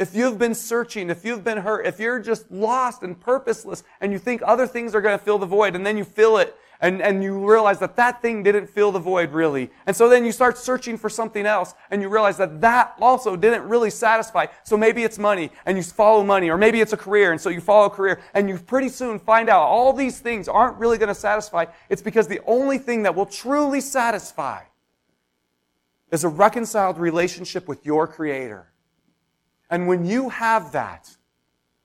If 0.00 0.14
you've 0.14 0.38
been 0.38 0.54
searching, 0.54 1.10
if 1.10 1.26
you've 1.26 1.44
been 1.44 1.58
hurt, 1.58 1.86
if 1.86 2.00
you're 2.00 2.20
just 2.20 2.50
lost 2.50 3.02
and 3.02 3.20
purposeless 3.20 3.84
and 4.00 4.12
you 4.12 4.18
think 4.18 4.40
other 4.42 4.66
things 4.66 4.94
are 4.94 5.02
going 5.02 5.16
to 5.16 5.22
fill 5.22 5.36
the 5.36 5.44
void 5.44 5.76
and 5.76 5.84
then 5.84 5.98
you 5.98 6.04
fill 6.04 6.38
it 6.38 6.56
and, 6.80 7.02
and 7.02 7.22
you 7.22 7.46
realize 7.46 7.80
that 7.80 7.96
that 7.96 8.22
thing 8.22 8.42
didn't 8.42 8.66
fill 8.66 8.92
the 8.92 8.98
void 8.98 9.32
really. 9.32 9.70
And 9.84 9.94
so 9.94 10.08
then 10.08 10.24
you 10.24 10.32
start 10.32 10.56
searching 10.56 10.96
for 10.96 11.10
something 11.10 11.44
else 11.44 11.74
and 11.90 12.00
you 12.00 12.08
realize 12.08 12.38
that 12.38 12.62
that 12.62 12.94
also 12.98 13.36
didn't 13.36 13.68
really 13.68 13.90
satisfy. 13.90 14.46
So 14.62 14.74
maybe 14.74 15.04
it's 15.04 15.18
money 15.18 15.50
and 15.66 15.76
you 15.76 15.82
follow 15.82 16.24
money 16.24 16.48
or 16.48 16.56
maybe 16.56 16.80
it's 16.80 16.94
a 16.94 16.96
career 16.96 17.32
and 17.32 17.38
so 17.40 17.50
you 17.50 17.60
follow 17.60 17.88
a 17.88 17.90
career 17.90 18.22
and 18.32 18.48
you 18.48 18.56
pretty 18.56 18.88
soon 18.88 19.18
find 19.18 19.50
out 19.50 19.64
all 19.64 19.92
these 19.92 20.18
things 20.18 20.48
aren't 20.48 20.78
really 20.78 20.96
going 20.96 21.08
to 21.08 21.14
satisfy. 21.14 21.66
It's 21.90 22.00
because 22.00 22.26
the 22.26 22.40
only 22.46 22.78
thing 22.78 23.02
that 23.02 23.14
will 23.14 23.26
truly 23.26 23.82
satisfy 23.82 24.62
is 26.10 26.24
a 26.24 26.28
reconciled 26.28 26.96
relationship 26.96 27.68
with 27.68 27.84
your 27.84 28.06
creator. 28.06 28.69
And 29.70 29.86
when 29.86 30.04
you 30.04 30.28
have 30.28 30.72
that, 30.72 31.16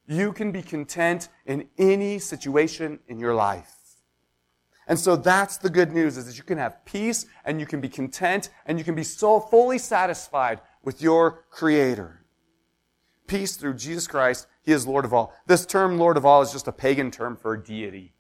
you 0.08 0.34
can 0.34 0.52
be 0.52 0.62
content 0.62 1.30
in 1.46 1.68
any 1.78 2.20
situation 2.20 3.00
in 3.08 3.20
your 3.20 3.34
life. 3.34 3.74
And 4.88 5.00
so 5.00 5.16
that's 5.16 5.58
the 5.58 5.70
good 5.70 5.92
news 5.92 6.18
is 6.18 6.28
that 6.28 6.38
you 6.38 6.44
can 6.44 6.58
have 6.58 6.86
peace 6.86 7.26
and 7.44 7.60
you 7.60 7.66
can 7.66 7.82
be 7.82 7.90
content 7.90 8.50
and 8.66 8.78
you 8.78 8.84
can 8.84 8.96
be 8.96 9.04
so 9.04 9.40
fully 9.40 9.80
satisfied 9.80 10.62
with 10.84 11.02
your 11.02 11.46
creator. 11.50 12.24
Peace 13.26 13.56
through 13.56 13.74
Jesus 13.76 14.08
Christ. 14.08 14.46
He 14.62 14.72
is 14.72 14.86
Lord 14.86 15.06
of 15.06 15.14
all. 15.14 15.34
This 15.48 15.66
term 15.66 15.98
Lord 15.98 16.18
of 16.18 16.26
all 16.26 16.44
is 16.44 16.52
just 16.52 16.68
a 16.68 16.72
pagan 16.72 17.10
term 17.10 17.36
for 17.36 17.54
a 17.54 17.64
deity. 17.64 18.14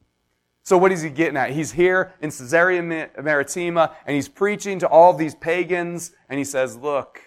So 0.63 0.79
what 0.79 0.91
is 0.91 1.03
he 1.03 1.11
getting 1.11 1.37
at? 1.37 1.51
He's 1.51 1.73
here 1.73 2.13
in 2.21 2.31
Caesarea 2.31 2.81
Maritima 2.81 3.95
and 4.07 4.15
he's 4.15 4.27
preaching 4.27 4.79
to 4.79 4.87
all 4.87 5.13
these 5.13 5.35
pagans 5.35 6.11
and 6.27 6.39
he 6.39 6.43
says, 6.43 6.75
look, 6.75 7.21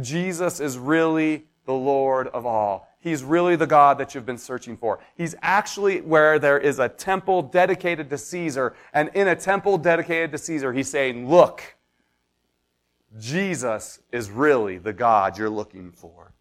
Jesus 0.00 0.58
is 0.58 0.76
really 0.76 1.46
the 1.66 1.74
Lord 1.74 2.28
of 2.28 2.46
all. 2.46 2.88
He's 3.00 3.22
really 3.22 3.54
the 3.54 3.66
God 3.66 3.98
that 3.98 4.14
you've 4.14 4.26
been 4.26 4.38
searching 4.38 4.76
for. 4.76 4.98
He's 5.16 5.34
actually 5.42 6.00
where 6.00 6.38
there 6.38 6.58
is 6.58 6.78
a 6.78 6.88
temple 6.88 7.42
dedicated 7.42 8.10
to 8.10 8.18
Caesar, 8.18 8.74
and 8.92 9.10
in 9.14 9.28
a 9.28 9.36
temple 9.36 9.78
dedicated 9.78 10.32
to 10.32 10.38
Caesar, 10.38 10.72
he's 10.72 10.90
saying, 10.90 11.28
look, 11.28 11.76
Jesus 13.18 14.00
is 14.10 14.30
really 14.30 14.78
the 14.78 14.92
God 14.92 15.38
you're 15.38 15.50
looking 15.50 15.92
for. 15.92 16.32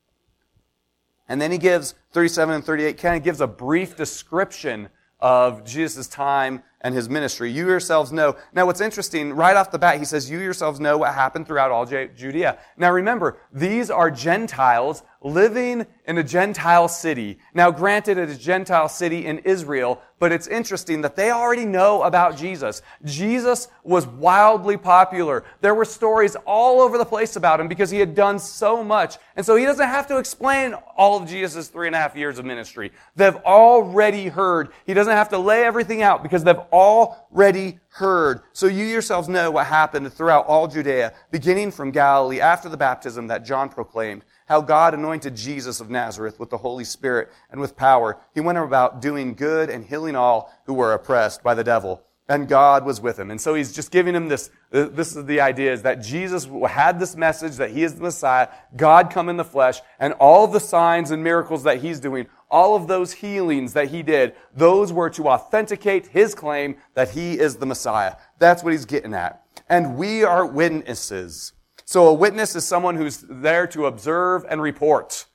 And 1.27 1.41
then 1.41 1.51
he 1.51 1.57
gives 1.57 1.95
37 2.11 2.55
and 2.55 2.63
38 2.63 2.97
kind 2.97 3.17
of 3.17 3.23
gives 3.23 3.41
a 3.41 3.47
brief 3.47 3.95
description 3.95 4.89
of 5.19 5.63
Jesus' 5.65 6.07
time 6.07 6.61
and 6.81 6.93
his 6.93 7.09
ministry. 7.09 7.51
You 7.51 7.67
yourselves 7.67 8.11
know. 8.11 8.35
Now, 8.53 8.67
what's 8.67 8.81
interesting, 8.81 9.33
right 9.33 9.55
off 9.55 9.71
the 9.71 9.79
bat, 9.79 9.97
he 9.97 10.05
says, 10.05 10.29
You 10.29 10.39
yourselves 10.39 10.79
know 10.79 10.99
what 10.99 11.13
happened 11.13 11.47
throughout 11.47 11.71
all 11.71 11.85
Judea. 11.85 12.59
Now, 12.77 12.91
remember, 12.91 13.39
these 13.51 13.89
are 13.89 14.11
Gentiles 14.11 15.01
living 15.25 15.87
in 16.05 16.19
a 16.19 16.23
Gentile 16.23 16.87
city. 16.87 17.39
Now, 17.55 17.71
granted, 17.71 18.19
it 18.19 18.29
is 18.29 18.37
a 18.37 18.39
Gentile 18.39 18.87
city 18.87 19.25
in 19.25 19.39
Israel, 19.39 19.99
but 20.19 20.31
it's 20.31 20.45
interesting 20.45 21.01
that 21.01 21.15
they 21.15 21.31
already 21.31 21.65
know 21.65 22.03
about 22.03 22.37
Jesus. 22.37 22.83
Jesus 23.03 23.67
was 23.83 24.05
wildly 24.05 24.77
popular. 24.77 25.43
There 25.61 25.73
were 25.73 25.83
stories 25.83 26.35
all 26.45 26.79
over 26.79 26.99
the 26.99 27.05
place 27.05 27.35
about 27.35 27.59
him 27.59 27.67
because 27.67 27.89
he 27.89 27.99
had 27.99 28.13
done 28.13 28.37
so 28.37 28.83
much. 28.83 29.17
And 29.35 29.43
so 29.43 29.55
he 29.55 29.65
doesn't 29.65 29.87
have 29.87 30.05
to 30.07 30.19
explain 30.19 30.75
all 30.95 31.19
of 31.19 31.27
Jesus' 31.27 31.69
three 31.69 31.87
and 31.87 31.95
a 31.95 31.99
half 31.99 32.15
years 32.15 32.37
of 32.37 32.45
ministry. 32.45 32.91
They've 33.15 33.35
already 33.37 34.27
heard. 34.27 34.69
He 34.85 34.93
doesn't 34.93 35.11
have 35.11 35.29
to 35.29 35.39
lay 35.39 35.63
everything 35.63 36.03
out 36.03 36.21
because 36.21 36.43
they've 36.43 36.55
already 36.71 37.79
heard. 37.89 38.41
So 38.53 38.67
you 38.67 38.85
yourselves 38.85 39.27
know 39.27 39.49
what 39.49 39.65
happened 39.65 40.13
throughout 40.13 40.45
all 40.45 40.67
Judea, 40.67 41.13
beginning 41.31 41.71
from 41.71 41.89
Galilee 41.89 42.41
after 42.41 42.69
the 42.69 42.77
baptism 42.77 43.25
that 43.27 43.43
John 43.43 43.69
proclaimed 43.69 44.23
how 44.45 44.61
God 44.61 44.93
anointed 44.93 45.35
Jesus 45.35 45.79
of 45.79 45.89
Nazareth 45.89 46.39
with 46.39 46.49
the 46.49 46.57
Holy 46.57 46.83
Spirit 46.83 47.31
and 47.51 47.59
with 47.59 47.75
power. 47.75 48.17
He 48.33 48.41
went 48.41 48.57
about 48.57 49.01
doing 49.01 49.33
good 49.33 49.69
and 49.69 49.85
healing 49.85 50.15
all 50.15 50.53
who 50.65 50.73
were 50.73 50.93
oppressed 50.93 51.43
by 51.43 51.53
the 51.53 51.63
devil. 51.63 52.01
And 52.27 52.47
God 52.47 52.85
was 52.85 52.99
with 52.99 53.19
him. 53.19 53.29
And 53.29 53.39
so 53.39 53.53
he's 53.53 53.71
just 53.71 53.91
giving 53.91 54.15
him 54.15 54.29
this, 54.29 54.49
uh, 54.73 54.85
this 54.85 55.15
is 55.15 55.25
the 55.25 55.41
idea 55.41 55.71
is 55.71 55.83
that 55.83 56.01
Jesus 56.01 56.47
had 56.67 56.99
this 56.99 57.15
message 57.15 57.57
that 57.57 57.69
he 57.69 57.83
is 57.83 57.95
the 57.95 58.01
Messiah, 58.01 58.47
God 58.75 59.11
come 59.11 59.29
in 59.29 59.37
the 59.37 59.43
flesh, 59.43 59.79
and 59.99 60.13
all 60.13 60.47
the 60.47 60.59
signs 60.59 61.11
and 61.11 61.23
miracles 61.23 61.63
that 61.63 61.81
he's 61.81 61.99
doing, 61.99 62.25
all 62.49 62.75
of 62.75 62.87
those 62.87 63.13
healings 63.13 63.73
that 63.73 63.89
he 63.89 64.01
did, 64.01 64.33
those 64.55 64.91
were 64.91 65.09
to 65.11 65.27
authenticate 65.27 66.07
his 66.07 66.33
claim 66.33 66.77
that 66.95 67.11
he 67.11 67.37
is 67.37 67.57
the 67.57 67.65
Messiah. 67.67 68.15
That's 68.39 68.63
what 68.63 68.73
he's 68.73 68.85
getting 68.85 69.13
at. 69.13 69.43
And 69.69 69.95
we 69.95 70.23
are 70.23 70.47
witnesses 70.47 71.53
so 71.85 72.07
a 72.07 72.13
witness 72.13 72.55
is 72.55 72.65
someone 72.65 72.95
who's 72.95 73.23
there 73.29 73.67
to 73.67 73.85
observe 73.85 74.43
and 74.49 74.61
report. 74.61 75.25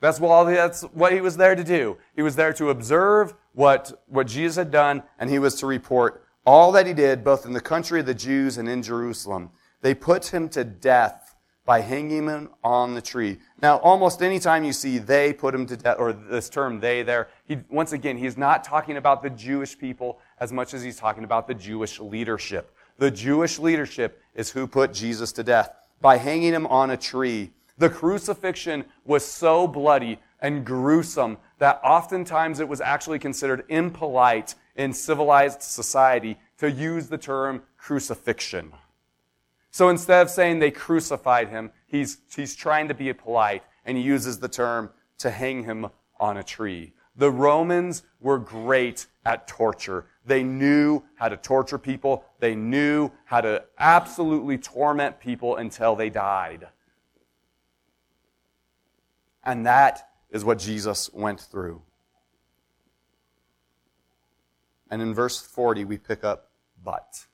That's 0.00 0.20
what, 0.20 0.44
that's 0.44 0.82
what 0.82 1.12
he 1.12 1.20
was 1.20 1.36
there 1.36 1.54
to 1.54 1.64
do. 1.64 1.98
He 2.14 2.22
was 2.22 2.36
there 2.36 2.52
to 2.54 2.70
observe 2.70 3.34
what, 3.52 4.04
what 4.06 4.28
Jesus 4.28 4.56
had 4.56 4.70
done, 4.70 5.02
and 5.18 5.28
he 5.28 5.38
was 5.38 5.56
to 5.56 5.66
report 5.66 6.24
all 6.44 6.70
that 6.72 6.86
he 6.86 6.94
did, 6.94 7.24
both 7.24 7.44
in 7.44 7.52
the 7.52 7.60
country 7.60 7.98
of 7.98 8.06
the 8.06 8.14
Jews 8.14 8.56
and 8.56 8.68
in 8.68 8.82
Jerusalem. 8.82 9.50
They 9.80 9.94
put 9.94 10.26
him 10.26 10.48
to 10.50 10.62
death 10.62 11.34
by 11.64 11.80
hanging 11.80 12.28
him 12.28 12.50
on 12.62 12.94
the 12.94 13.02
tree. 13.02 13.38
Now, 13.60 13.78
almost 13.78 14.22
any 14.22 14.38
time 14.38 14.62
you 14.62 14.72
see 14.72 14.98
they 14.98 15.32
put 15.32 15.52
him 15.52 15.66
to 15.66 15.76
death, 15.76 15.96
or 15.98 16.12
this 16.12 16.48
term 16.48 16.78
they 16.78 17.02
there, 17.02 17.28
he, 17.46 17.58
once 17.68 17.92
again, 17.92 18.16
he's 18.16 18.36
not 18.36 18.62
talking 18.62 18.96
about 18.96 19.22
the 19.22 19.30
Jewish 19.30 19.76
people 19.76 20.20
as 20.38 20.52
much 20.52 20.72
as 20.74 20.84
he's 20.84 20.96
talking 20.96 21.24
about 21.24 21.48
the 21.48 21.54
Jewish 21.54 21.98
leadership. 21.98 22.72
The 22.98 23.10
Jewish 23.10 23.58
leadership 23.58 24.22
is 24.34 24.50
who 24.50 24.66
put 24.66 24.92
Jesus 24.92 25.32
to 25.32 25.42
death 25.42 25.74
by 26.00 26.16
hanging 26.16 26.52
him 26.52 26.66
on 26.66 26.90
a 26.90 26.96
tree. 26.96 27.50
The 27.78 27.90
crucifixion 27.90 28.84
was 29.04 29.24
so 29.24 29.66
bloody 29.66 30.18
and 30.40 30.64
gruesome 30.64 31.38
that 31.58 31.80
oftentimes 31.82 32.60
it 32.60 32.68
was 32.68 32.80
actually 32.80 33.18
considered 33.18 33.64
impolite 33.68 34.54
in 34.76 34.92
civilized 34.92 35.62
society 35.62 36.38
to 36.58 36.70
use 36.70 37.08
the 37.08 37.18
term 37.18 37.62
crucifixion. 37.76 38.72
So 39.70 39.88
instead 39.90 40.22
of 40.22 40.30
saying 40.30 40.58
they 40.58 40.70
crucified 40.70 41.48
him, 41.48 41.70
he's, 41.86 42.18
he's 42.34 42.56
trying 42.56 42.88
to 42.88 42.94
be 42.94 43.12
polite 43.12 43.62
and 43.84 43.96
he 43.96 44.02
uses 44.02 44.38
the 44.38 44.48
term 44.48 44.90
to 45.18 45.30
hang 45.30 45.64
him 45.64 45.86
on 46.18 46.38
a 46.38 46.42
tree. 46.42 46.92
The 47.16 47.30
Romans 47.30 48.02
were 48.20 48.38
great 48.38 49.06
at 49.24 49.48
torture. 49.48 50.06
They 50.26 50.42
knew 50.42 51.02
how 51.14 51.28
to 51.28 51.36
torture 51.36 51.78
people. 51.78 52.24
They 52.40 52.54
knew 52.54 53.10
how 53.24 53.40
to 53.40 53.64
absolutely 53.78 54.58
torment 54.58 55.18
people 55.18 55.56
until 55.56 55.96
they 55.96 56.10
died. 56.10 56.68
And 59.44 59.64
that 59.64 60.08
is 60.30 60.44
what 60.44 60.58
Jesus 60.58 61.10
went 61.12 61.40
through. 61.40 61.80
And 64.90 65.00
in 65.00 65.14
verse 65.14 65.40
40, 65.40 65.84
we 65.84 65.98
pick 65.98 66.22
up 66.22 66.50
but. 66.84 67.26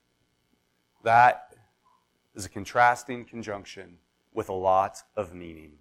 That 1.02 1.54
is 2.34 2.44
a 2.44 2.48
contrasting 2.48 3.24
conjunction 3.24 3.98
with 4.32 4.48
a 4.48 4.54
lot 4.54 4.98
of 5.16 5.34
meaning. 5.34 5.72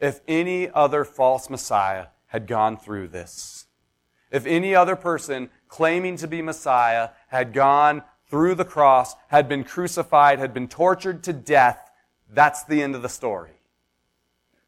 If 0.00 0.20
any 0.28 0.70
other 0.70 1.04
false 1.04 1.50
Messiah 1.50 2.06
had 2.26 2.46
gone 2.46 2.76
through 2.76 3.08
this, 3.08 3.66
if 4.30 4.46
any 4.46 4.74
other 4.74 4.96
person 4.96 5.50
claiming 5.68 6.16
to 6.16 6.26
be 6.26 6.42
Messiah 6.42 7.10
had 7.28 7.52
gone 7.52 8.02
through 8.28 8.54
the 8.54 8.64
cross, 8.64 9.14
had 9.28 9.48
been 9.48 9.64
crucified, 9.64 10.38
had 10.38 10.52
been 10.52 10.68
tortured 10.68 11.22
to 11.24 11.32
death, 11.32 11.90
that's 12.32 12.64
the 12.64 12.82
end 12.82 12.94
of 12.94 13.02
the 13.02 13.08
story. 13.08 13.52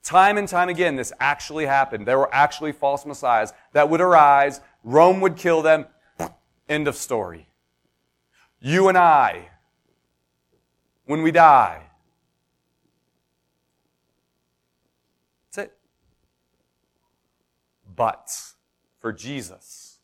Time 0.04 0.38
and 0.38 0.48
time 0.48 0.68
again, 0.68 0.96
this 0.96 1.12
actually 1.20 1.66
happened. 1.66 2.06
There 2.06 2.18
were 2.18 2.32
actually 2.32 2.72
false 2.72 3.04
messiahs 3.04 3.52
that 3.72 3.90
would 3.90 4.00
arise. 4.00 4.60
Rome 4.84 5.20
would 5.20 5.36
kill 5.36 5.60
them. 5.60 5.86
End 6.68 6.86
of 6.86 6.96
story. 6.96 7.48
You 8.60 8.88
and 8.88 8.96
I, 8.96 9.48
when 11.04 11.22
we 11.22 11.30
die, 11.30 11.82
that's 15.46 15.66
it. 15.66 15.76
But 17.98 18.30
for 19.00 19.12
Jesus, 19.12 19.98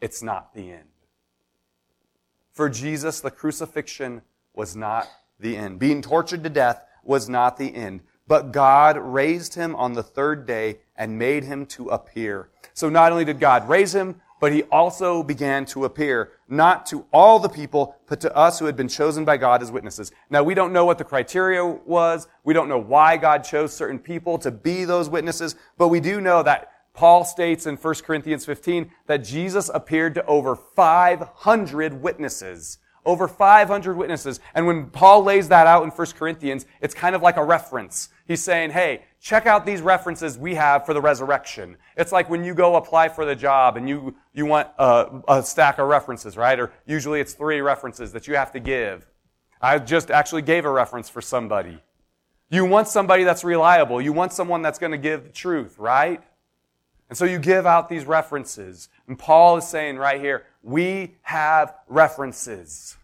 it's 0.00 0.22
not 0.22 0.54
the 0.54 0.70
end. 0.70 0.88
For 2.52 2.68
Jesus, 2.68 3.20
the 3.20 3.32
crucifixion 3.32 4.22
was 4.54 4.76
not 4.76 5.08
the 5.40 5.56
end. 5.56 5.80
Being 5.80 6.00
tortured 6.00 6.44
to 6.44 6.48
death 6.48 6.80
was 7.02 7.28
not 7.28 7.56
the 7.56 7.74
end. 7.74 8.02
But 8.28 8.52
God 8.52 8.96
raised 8.96 9.56
him 9.56 9.74
on 9.74 9.94
the 9.94 10.02
third 10.02 10.46
day 10.46 10.78
and 10.94 11.18
made 11.18 11.42
him 11.42 11.66
to 11.66 11.88
appear. 11.88 12.50
So 12.72 12.88
not 12.88 13.10
only 13.10 13.24
did 13.24 13.40
God 13.40 13.68
raise 13.68 13.92
him, 13.92 14.20
but 14.40 14.52
he 14.52 14.62
also 14.64 15.24
began 15.24 15.64
to 15.66 15.86
appear, 15.86 16.30
not 16.48 16.86
to 16.86 17.04
all 17.12 17.40
the 17.40 17.48
people, 17.48 17.96
but 18.06 18.20
to 18.20 18.36
us 18.36 18.60
who 18.60 18.66
had 18.66 18.76
been 18.76 18.86
chosen 18.86 19.24
by 19.24 19.38
God 19.38 19.60
as 19.60 19.72
witnesses. 19.72 20.12
Now 20.30 20.44
we 20.44 20.54
don't 20.54 20.72
know 20.72 20.84
what 20.84 20.98
the 20.98 21.04
criteria 21.04 21.64
was. 21.66 22.28
We 22.44 22.54
don't 22.54 22.68
know 22.68 22.78
why 22.78 23.16
God 23.16 23.42
chose 23.42 23.72
certain 23.72 23.98
people 23.98 24.38
to 24.38 24.52
be 24.52 24.84
those 24.84 25.08
witnesses, 25.08 25.56
but 25.76 25.88
we 25.88 25.98
do 25.98 26.20
know 26.20 26.44
that 26.44 26.70
Paul 26.98 27.24
states 27.24 27.64
in 27.64 27.76
1 27.76 27.94
Corinthians 28.04 28.44
15 28.44 28.90
that 29.06 29.18
Jesus 29.18 29.70
appeared 29.72 30.16
to 30.16 30.26
over 30.26 30.56
500 30.56 32.02
witnesses 32.02 32.78
over 33.06 33.26
500 33.26 33.96
witnesses. 33.96 34.38
And 34.54 34.66
when 34.66 34.90
Paul 34.90 35.22
lays 35.22 35.48
that 35.48 35.66
out 35.66 35.82
in 35.82 35.88
1 35.88 36.06
Corinthians, 36.18 36.66
it's 36.82 36.94
kind 36.94 37.14
of 37.14 37.22
like 37.22 37.38
a 37.38 37.44
reference. 37.44 38.10
He's 38.26 38.42
saying, 38.42 38.70
hey, 38.72 39.04
check 39.18 39.46
out 39.46 39.64
these 39.64 39.80
references 39.80 40.36
we 40.36 40.56
have 40.56 40.84
for 40.84 40.92
the 40.92 41.00
resurrection. 41.00 41.78
It's 41.96 42.12
like 42.12 42.28
when 42.28 42.44
you 42.44 42.52
go 42.52 42.76
apply 42.76 43.08
for 43.08 43.24
the 43.24 43.34
job 43.34 43.78
and 43.78 43.88
you, 43.88 44.14
you 44.34 44.44
want 44.44 44.68
a, 44.78 45.22
a 45.26 45.42
stack 45.42 45.78
of 45.78 45.88
references, 45.88 46.36
right? 46.36 46.60
Or 46.60 46.70
usually 46.84 47.20
it's 47.20 47.32
three 47.32 47.62
references 47.62 48.12
that 48.12 48.28
you 48.28 48.34
have 48.34 48.52
to 48.52 48.60
give. 48.60 49.06
I 49.62 49.78
just 49.78 50.10
actually 50.10 50.42
gave 50.42 50.66
a 50.66 50.70
reference 50.70 51.08
for 51.08 51.22
somebody. 51.22 51.82
You 52.50 52.66
want 52.66 52.88
somebody 52.88 53.24
that's 53.24 53.44
reliable. 53.44 54.02
You 54.02 54.12
want 54.12 54.34
someone 54.34 54.60
that's 54.60 54.78
going 54.78 54.92
to 54.92 54.98
give 54.98 55.24
the 55.24 55.30
truth, 55.30 55.78
right? 55.78 56.22
And 57.08 57.16
so 57.16 57.24
you 57.24 57.38
give 57.38 57.66
out 57.66 57.88
these 57.88 58.04
references. 58.04 58.88
And 59.06 59.18
Paul 59.18 59.56
is 59.56 59.66
saying 59.66 59.96
right 59.96 60.20
here, 60.20 60.44
we 60.62 61.16
have 61.22 61.74
references. 61.88 62.96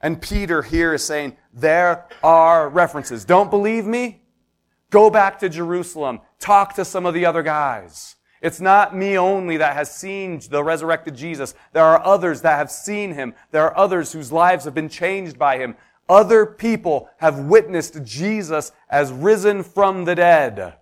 And 0.00 0.20
Peter 0.20 0.62
here 0.62 0.94
is 0.94 1.04
saying, 1.04 1.36
there 1.52 2.06
are 2.22 2.68
references. 2.68 3.24
Don't 3.24 3.50
believe 3.50 3.86
me? 3.86 4.22
Go 4.90 5.10
back 5.10 5.38
to 5.38 5.48
Jerusalem. 5.48 6.20
Talk 6.38 6.74
to 6.74 6.84
some 6.84 7.06
of 7.06 7.14
the 7.14 7.24
other 7.24 7.42
guys. 7.42 8.16
It's 8.42 8.60
not 8.60 8.94
me 8.94 9.16
only 9.16 9.56
that 9.56 9.74
has 9.74 9.90
seen 9.90 10.40
the 10.50 10.62
resurrected 10.62 11.16
Jesus. 11.16 11.54
There 11.72 11.84
are 11.84 12.04
others 12.04 12.42
that 12.42 12.58
have 12.58 12.70
seen 12.70 13.14
him. 13.14 13.34
There 13.52 13.62
are 13.62 13.76
others 13.76 14.12
whose 14.12 14.30
lives 14.30 14.66
have 14.66 14.74
been 14.74 14.90
changed 14.90 15.38
by 15.38 15.56
him. 15.56 15.76
Other 16.08 16.44
people 16.44 17.08
have 17.16 17.38
witnessed 17.38 18.04
Jesus 18.04 18.72
as 18.90 19.10
risen 19.10 19.62
from 19.62 20.04
the 20.04 20.14
dead. 20.14 20.74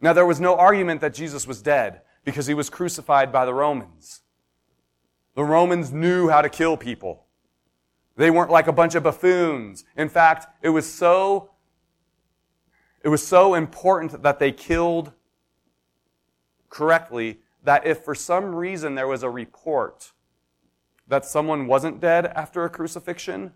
Now, 0.00 0.12
there 0.12 0.26
was 0.26 0.40
no 0.40 0.56
argument 0.56 1.00
that 1.02 1.14
Jesus 1.14 1.46
was 1.46 1.60
dead 1.60 2.02
because 2.24 2.46
he 2.46 2.54
was 2.54 2.70
crucified 2.70 3.32
by 3.32 3.44
the 3.44 3.54
Romans. 3.54 4.22
The 5.34 5.44
Romans 5.44 5.92
knew 5.92 6.28
how 6.28 6.42
to 6.42 6.48
kill 6.48 6.76
people. 6.76 7.26
They 8.16 8.30
weren't 8.30 8.50
like 8.50 8.66
a 8.66 8.72
bunch 8.72 8.94
of 8.94 9.02
buffoons. 9.02 9.84
In 9.96 10.08
fact, 10.08 10.46
it 10.62 10.70
was 10.70 10.90
so, 10.90 11.50
it 13.02 13.08
was 13.08 13.26
so 13.26 13.54
important 13.54 14.22
that 14.22 14.38
they 14.38 14.52
killed 14.52 15.12
correctly 16.68 17.40
that 17.62 17.86
if 17.86 18.04
for 18.04 18.14
some 18.14 18.54
reason 18.54 18.94
there 18.94 19.08
was 19.08 19.22
a 19.22 19.30
report 19.30 20.12
that 21.08 21.24
someone 21.24 21.66
wasn't 21.66 22.00
dead 22.00 22.26
after 22.26 22.64
a 22.64 22.70
crucifixion, 22.70 23.52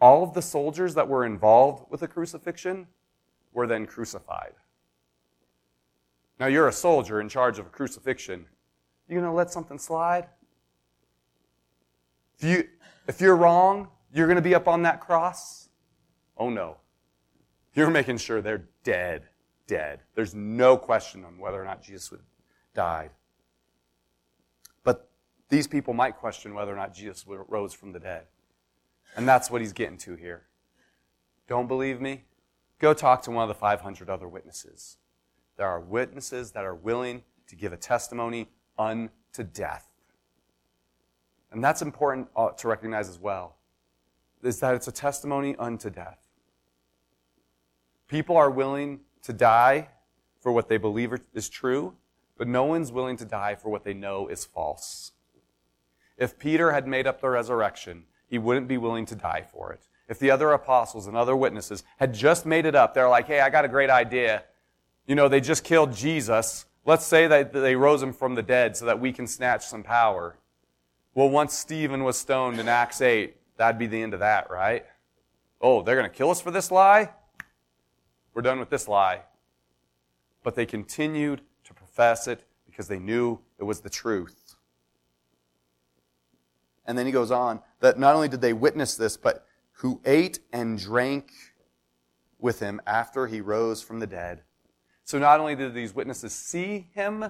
all 0.00 0.22
of 0.22 0.34
the 0.34 0.42
soldiers 0.42 0.94
that 0.94 1.08
were 1.08 1.24
involved 1.24 1.90
with 1.90 2.00
the 2.00 2.08
crucifixion 2.08 2.86
were 3.52 3.66
then 3.66 3.86
crucified. 3.86 4.52
Now 6.38 6.46
you're 6.46 6.68
a 6.68 6.72
soldier 6.72 7.20
in 7.20 7.28
charge 7.28 7.58
of 7.58 7.66
a 7.66 7.70
crucifixion. 7.70 8.46
You 9.08 9.16
gonna 9.16 9.34
let 9.34 9.50
something 9.50 9.78
slide? 9.78 10.26
If 12.38 12.44
you 12.44 12.68
if 13.08 13.20
you're 13.20 13.36
wrong, 13.36 13.88
you're 14.12 14.26
going 14.26 14.36
to 14.36 14.42
be 14.42 14.54
up 14.54 14.68
on 14.68 14.82
that 14.82 15.00
cross? 15.00 15.68
Oh 16.36 16.50
no. 16.50 16.78
You're 17.74 17.90
making 17.90 18.18
sure 18.18 18.40
they're 18.40 18.68
dead, 18.84 19.24
dead. 19.66 20.00
There's 20.14 20.34
no 20.34 20.76
question 20.76 21.24
on 21.24 21.38
whether 21.38 21.60
or 21.60 21.64
not 21.64 21.82
Jesus 21.82 22.10
would 22.10 22.20
died. 22.74 23.10
But 24.84 25.10
these 25.48 25.66
people 25.66 25.94
might 25.94 26.16
question 26.16 26.54
whether 26.54 26.72
or 26.72 26.76
not 26.76 26.94
Jesus 26.94 27.24
rose 27.26 27.72
from 27.72 27.92
the 27.92 28.00
dead. 28.00 28.24
And 29.16 29.28
that's 29.28 29.50
what 29.50 29.60
he's 29.60 29.72
getting 29.72 29.98
to 29.98 30.16
here. 30.16 30.44
Don't 31.48 31.68
believe 31.68 32.00
me? 32.00 32.24
Go 32.78 32.92
talk 32.92 33.22
to 33.22 33.30
one 33.30 33.42
of 33.42 33.48
the 33.48 33.54
500 33.54 34.10
other 34.10 34.28
witnesses. 34.28 34.98
There 35.56 35.66
are 35.66 35.80
witnesses 35.80 36.52
that 36.52 36.64
are 36.64 36.74
willing 36.74 37.22
to 37.48 37.56
give 37.56 37.72
a 37.72 37.76
testimony 37.76 38.48
unto 38.78 39.42
death. 39.52 39.88
And 41.50 41.62
that's 41.62 41.82
important 41.82 42.28
uh, 42.36 42.50
to 42.50 42.68
recognize 42.68 43.08
as 43.08 43.18
well, 43.18 43.56
is 44.42 44.60
that 44.60 44.74
it's 44.74 44.88
a 44.88 44.92
testimony 44.92 45.56
unto 45.56 45.88
death. 45.88 46.18
People 48.08 48.36
are 48.36 48.50
willing 48.50 49.00
to 49.22 49.32
die 49.32 49.88
for 50.40 50.52
what 50.52 50.68
they 50.68 50.76
believe 50.76 51.12
is 51.34 51.48
true, 51.48 51.94
but 52.36 52.46
no 52.46 52.64
one's 52.64 52.92
willing 52.92 53.16
to 53.16 53.24
die 53.24 53.54
for 53.54 53.70
what 53.70 53.84
they 53.84 53.94
know 53.94 54.28
is 54.28 54.44
false. 54.44 55.12
If 56.16 56.38
Peter 56.38 56.72
had 56.72 56.86
made 56.86 57.06
up 57.06 57.20
the 57.20 57.28
resurrection, 57.28 58.04
he 58.28 58.38
wouldn't 58.38 58.68
be 58.68 58.78
willing 58.78 59.06
to 59.06 59.14
die 59.14 59.44
for 59.50 59.72
it. 59.72 59.88
If 60.08 60.18
the 60.18 60.30
other 60.30 60.52
apostles 60.52 61.06
and 61.06 61.16
other 61.16 61.34
witnesses 61.34 61.82
had 61.98 62.14
just 62.14 62.46
made 62.46 62.64
it 62.64 62.74
up, 62.74 62.94
they're 62.94 63.08
like, 63.08 63.26
hey, 63.26 63.40
I 63.40 63.50
got 63.50 63.64
a 63.64 63.68
great 63.68 63.90
idea. 63.90 64.44
You 65.06 65.14
know, 65.14 65.28
they 65.28 65.40
just 65.40 65.64
killed 65.64 65.94
Jesus. 65.94 66.66
Let's 66.84 67.04
say 67.04 67.26
that 67.26 67.52
they 67.52 67.76
rose 67.76 68.02
him 68.02 68.12
from 68.12 68.34
the 68.34 68.42
dead 68.42 68.76
so 68.76 68.86
that 68.86 69.00
we 69.00 69.12
can 69.12 69.26
snatch 69.26 69.64
some 69.66 69.82
power. 69.82 70.36
Well, 71.14 71.30
once 71.30 71.54
Stephen 71.54 72.04
was 72.04 72.18
stoned 72.18 72.60
in 72.60 72.68
Acts 72.68 73.00
8, 73.00 73.34
that'd 73.56 73.78
be 73.78 73.86
the 73.86 74.02
end 74.02 74.14
of 74.14 74.20
that, 74.20 74.50
right? 74.50 74.84
Oh, 75.60 75.82
they're 75.82 75.96
going 75.96 76.10
to 76.10 76.14
kill 76.14 76.30
us 76.30 76.40
for 76.40 76.50
this 76.50 76.70
lie? 76.70 77.10
We're 78.34 78.42
done 78.42 78.58
with 78.58 78.68
this 78.68 78.86
lie. 78.86 79.22
But 80.42 80.54
they 80.54 80.66
continued 80.66 81.40
to 81.64 81.74
profess 81.74 82.28
it 82.28 82.44
because 82.66 82.88
they 82.88 82.98
knew 82.98 83.38
it 83.58 83.64
was 83.64 83.80
the 83.80 83.90
truth. 83.90 84.56
And 86.84 86.96
then 86.96 87.06
he 87.06 87.12
goes 87.12 87.30
on 87.30 87.60
that 87.80 87.98
not 87.98 88.14
only 88.14 88.28
did 88.28 88.40
they 88.40 88.52
witness 88.52 88.96
this, 88.96 89.16
but 89.16 89.46
who 89.72 90.00
ate 90.04 90.40
and 90.52 90.78
drank 90.78 91.30
with 92.38 92.60
him 92.60 92.80
after 92.86 93.26
he 93.26 93.40
rose 93.40 93.82
from 93.82 93.98
the 94.00 94.06
dead. 94.06 94.42
So 95.06 95.20
not 95.20 95.38
only 95.38 95.54
did 95.54 95.72
these 95.72 95.94
witnesses 95.94 96.32
see 96.32 96.88
him, 96.92 97.20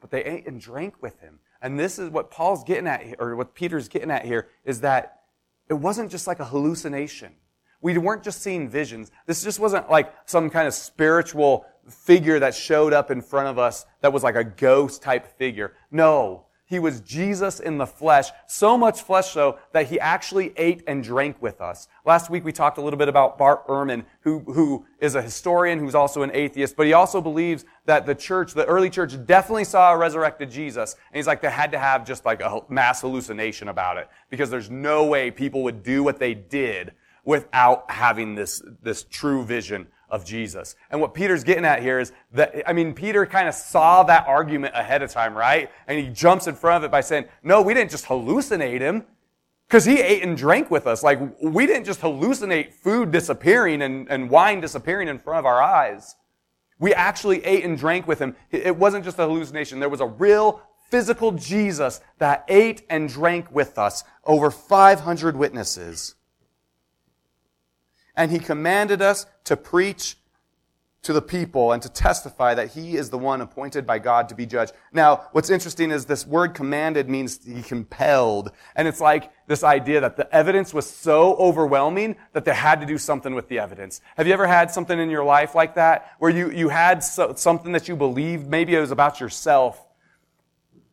but 0.00 0.10
they 0.10 0.24
ate 0.24 0.46
and 0.46 0.58
drank 0.58 1.02
with 1.02 1.20
him. 1.20 1.38
And 1.60 1.78
this 1.78 1.98
is 1.98 2.08
what 2.08 2.30
Paul's 2.30 2.64
getting 2.64 2.86
at, 2.86 3.02
here, 3.02 3.16
or 3.18 3.36
what 3.36 3.54
Peter's 3.54 3.88
getting 3.88 4.10
at 4.10 4.24
here, 4.24 4.48
is 4.64 4.80
that 4.80 5.20
it 5.68 5.74
wasn't 5.74 6.10
just 6.10 6.26
like 6.26 6.40
a 6.40 6.46
hallucination. 6.46 7.34
We 7.82 7.98
weren't 7.98 8.22
just 8.22 8.40
seeing 8.42 8.70
visions. 8.70 9.10
This 9.26 9.44
just 9.44 9.60
wasn't 9.60 9.90
like 9.90 10.14
some 10.24 10.48
kind 10.48 10.66
of 10.66 10.72
spiritual 10.72 11.66
figure 11.86 12.38
that 12.38 12.54
showed 12.54 12.94
up 12.94 13.10
in 13.10 13.20
front 13.20 13.48
of 13.48 13.58
us 13.58 13.84
that 14.00 14.10
was 14.10 14.22
like 14.22 14.36
a 14.36 14.44
ghost 14.44 15.02
type 15.02 15.26
figure. 15.36 15.74
No. 15.90 16.46
He 16.68 16.78
was 16.78 17.00
Jesus 17.00 17.60
in 17.60 17.78
the 17.78 17.86
flesh, 17.86 18.30
so 18.46 18.76
much 18.76 19.00
flesh 19.00 19.30
so 19.30 19.58
that 19.72 19.86
he 19.86 19.98
actually 19.98 20.52
ate 20.58 20.82
and 20.86 21.02
drank 21.02 21.40
with 21.40 21.62
us. 21.62 21.88
Last 22.04 22.28
week 22.28 22.44
we 22.44 22.52
talked 22.52 22.76
a 22.76 22.82
little 22.82 22.98
bit 22.98 23.08
about 23.08 23.38
Bart 23.38 23.66
Ehrman, 23.68 24.04
who, 24.20 24.40
who 24.40 24.84
is 25.00 25.14
a 25.14 25.22
historian 25.22 25.78
who's 25.78 25.94
also 25.94 26.22
an 26.22 26.30
atheist, 26.34 26.76
but 26.76 26.86
he 26.86 26.92
also 26.92 27.22
believes 27.22 27.64
that 27.86 28.04
the 28.04 28.14
church, 28.14 28.52
the 28.52 28.66
early 28.66 28.90
church 28.90 29.14
definitely 29.24 29.64
saw 29.64 29.94
a 29.94 29.96
resurrected 29.96 30.50
Jesus. 30.50 30.94
And 31.10 31.16
he's 31.16 31.26
like, 31.26 31.40
they 31.40 31.50
had 31.50 31.72
to 31.72 31.78
have 31.78 32.06
just 32.06 32.26
like 32.26 32.42
a 32.42 32.60
mass 32.68 33.00
hallucination 33.00 33.68
about 33.68 33.96
it 33.96 34.10
because 34.28 34.50
there's 34.50 34.70
no 34.70 35.06
way 35.06 35.30
people 35.30 35.62
would 35.62 35.82
do 35.82 36.02
what 36.02 36.18
they 36.18 36.34
did 36.34 36.92
without 37.24 37.90
having 37.90 38.34
this, 38.34 38.62
this 38.82 39.04
true 39.04 39.42
vision 39.42 39.86
of 40.10 40.24
Jesus. 40.24 40.76
And 40.90 41.00
what 41.00 41.14
Peter's 41.14 41.44
getting 41.44 41.64
at 41.64 41.82
here 41.82 42.00
is 42.00 42.12
that, 42.32 42.62
I 42.66 42.72
mean, 42.72 42.94
Peter 42.94 43.26
kind 43.26 43.48
of 43.48 43.54
saw 43.54 44.02
that 44.04 44.26
argument 44.26 44.74
ahead 44.74 45.02
of 45.02 45.10
time, 45.10 45.34
right? 45.34 45.70
And 45.86 45.98
he 45.98 46.08
jumps 46.08 46.46
in 46.46 46.54
front 46.54 46.82
of 46.82 46.88
it 46.88 46.90
by 46.90 47.00
saying, 47.00 47.26
no, 47.42 47.62
we 47.62 47.74
didn't 47.74 47.90
just 47.90 48.06
hallucinate 48.06 48.80
him. 48.80 49.04
Because 49.68 49.84
he 49.84 50.00
ate 50.00 50.22
and 50.22 50.34
drank 50.34 50.70
with 50.70 50.86
us. 50.86 51.02
Like, 51.02 51.20
we 51.42 51.66
didn't 51.66 51.84
just 51.84 52.00
hallucinate 52.00 52.72
food 52.72 53.10
disappearing 53.10 53.82
and, 53.82 54.08
and 54.08 54.30
wine 54.30 54.62
disappearing 54.62 55.08
in 55.08 55.18
front 55.18 55.40
of 55.40 55.44
our 55.44 55.60
eyes. 55.60 56.16
We 56.78 56.94
actually 56.94 57.44
ate 57.44 57.64
and 57.64 57.76
drank 57.76 58.06
with 58.06 58.18
him. 58.18 58.34
It 58.50 58.76
wasn't 58.76 59.04
just 59.04 59.18
a 59.18 59.26
hallucination. 59.26 59.78
There 59.78 59.90
was 59.90 60.00
a 60.00 60.06
real 60.06 60.62
physical 60.90 61.32
Jesus 61.32 62.00
that 62.16 62.46
ate 62.48 62.82
and 62.88 63.10
drank 63.10 63.52
with 63.54 63.78
us. 63.78 64.04
Over 64.24 64.50
500 64.50 65.36
witnesses 65.36 66.14
and 68.18 68.32
he 68.32 68.38
commanded 68.40 69.00
us 69.00 69.24
to 69.44 69.56
preach 69.56 70.16
to 71.02 71.12
the 71.12 71.22
people 71.22 71.70
and 71.70 71.80
to 71.80 71.88
testify 71.88 72.52
that 72.52 72.72
he 72.72 72.96
is 72.96 73.08
the 73.10 73.16
one 73.16 73.40
appointed 73.40 73.86
by 73.86 74.00
God 74.00 74.28
to 74.28 74.34
be 74.34 74.44
judge. 74.44 74.70
Now, 74.92 75.28
what's 75.30 75.48
interesting 75.48 75.92
is 75.92 76.06
this 76.06 76.26
word 76.26 76.52
commanded 76.52 77.08
means 77.08 77.42
he 77.44 77.62
compelled. 77.62 78.50
And 78.74 78.88
it's 78.88 79.00
like 79.00 79.30
this 79.46 79.62
idea 79.62 80.00
that 80.00 80.16
the 80.16 80.30
evidence 80.34 80.74
was 80.74 80.90
so 80.90 81.36
overwhelming 81.36 82.16
that 82.32 82.44
they 82.44 82.52
had 82.52 82.80
to 82.80 82.86
do 82.86 82.98
something 82.98 83.36
with 83.36 83.48
the 83.48 83.60
evidence. 83.60 84.00
Have 84.16 84.26
you 84.26 84.32
ever 84.32 84.48
had 84.48 84.72
something 84.72 84.98
in 84.98 85.08
your 85.08 85.24
life 85.24 85.54
like 85.54 85.76
that 85.76 86.14
where 86.18 86.32
you, 86.32 86.50
you 86.50 86.68
had 86.68 87.04
so, 87.04 87.34
something 87.36 87.70
that 87.72 87.86
you 87.86 87.94
believed, 87.94 88.48
maybe 88.48 88.74
it 88.74 88.80
was 88.80 88.90
about 88.90 89.20
yourself, 89.20 89.87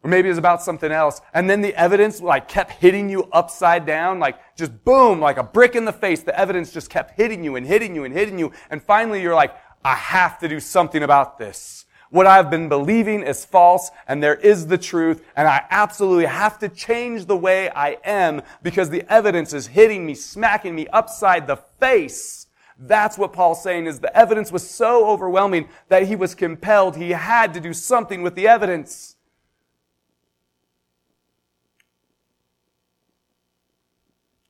or 0.06 0.08
maybe 0.08 0.30
it's 0.30 0.38
about 0.38 0.62
something 0.62 0.92
else. 0.92 1.20
And 1.34 1.50
then 1.50 1.62
the 1.62 1.74
evidence 1.74 2.22
like 2.22 2.48
kept 2.48 2.74
hitting 2.74 3.10
you 3.10 3.28
upside 3.32 3.88
down, 3.88 4.20
like 4.20 4.38
just 4.56 4.86
boom, 4.86 5.20
like 5.20 5.38
a 5.38 5.44
brick 5.44 5.74
in 5.74 5.84
the 5.84 5.92
face. 5.92 6.22
The 6.22 6.40
evidence 6.40 6.72
just 6.72 6.92
kept 6.92 7.18
hitting 7.18 7.44
you 7.44 7.56
and 7.56 7.66
hitting 7.66 7.96
you 7.96 8.04
and 8.04 8.14
hitting 8.14 8.38
you. 8.38 8.52
And 8.70 8.84
finally 8.84 9.24
you're 9.24 9.34
like, 9.34 9.56
I 9.84 9.96
have 9.96 10.38
to 10.40 10.48
do 10.48 10.60
something 10.60 11.02
about 11.02 11.40
this. 11.40 11.88
What 12.12 12.28
I've 12.28 12.52
been 12.52 12.70
believing 12.70 13.24
is 13.24 13.46
false 13.46 13.90
and 14.08 14.22
there 14.22 14.36
is 14.36 14.68
the 14.68 14.78
truth 14.78 15.26
and 15.36 15.48
I 15.48 15.66
absolutely 15.72 16.28
have 16.28 16.60
to 16.60 16.70
change 16.70 17.26
the 17.26 17.36
way 17.36 17.72
I 17.72 17.98
am 18.04 18.44
because 18.62 18.92
the 18.92 19.12
evidence 19.12 19.54
is 19.54 19.66
hitting 19.66 20.06
me, 20.06 20.14
smacking 20.14 20.76
me 20.76 20.86
upside 20.94 21.48
the 21.48 21.58
face. 21.80 22.46
That's 22.78 23.18
what 23.18 23.34
Paul's 23.34 23.64
saying 23.64 23.88
is 23.88 24.02
the 24.02 24.16
evidence 24.16 24.52
was 24.52 24.70
so 24.70 25.08
overwhelming 25.08 25.68
that 25.88 26.04
he 26.04 26.16
was 26.16 26.36
compelled. 26.36 26.96
He 26.96 27.10
had 27.10 27.56
to 27.56 27.60
do 27.60 27.74
something 27.74 28.22
with 28.22 28.36
the 28.36 28.48
evidence. 28.48 29.15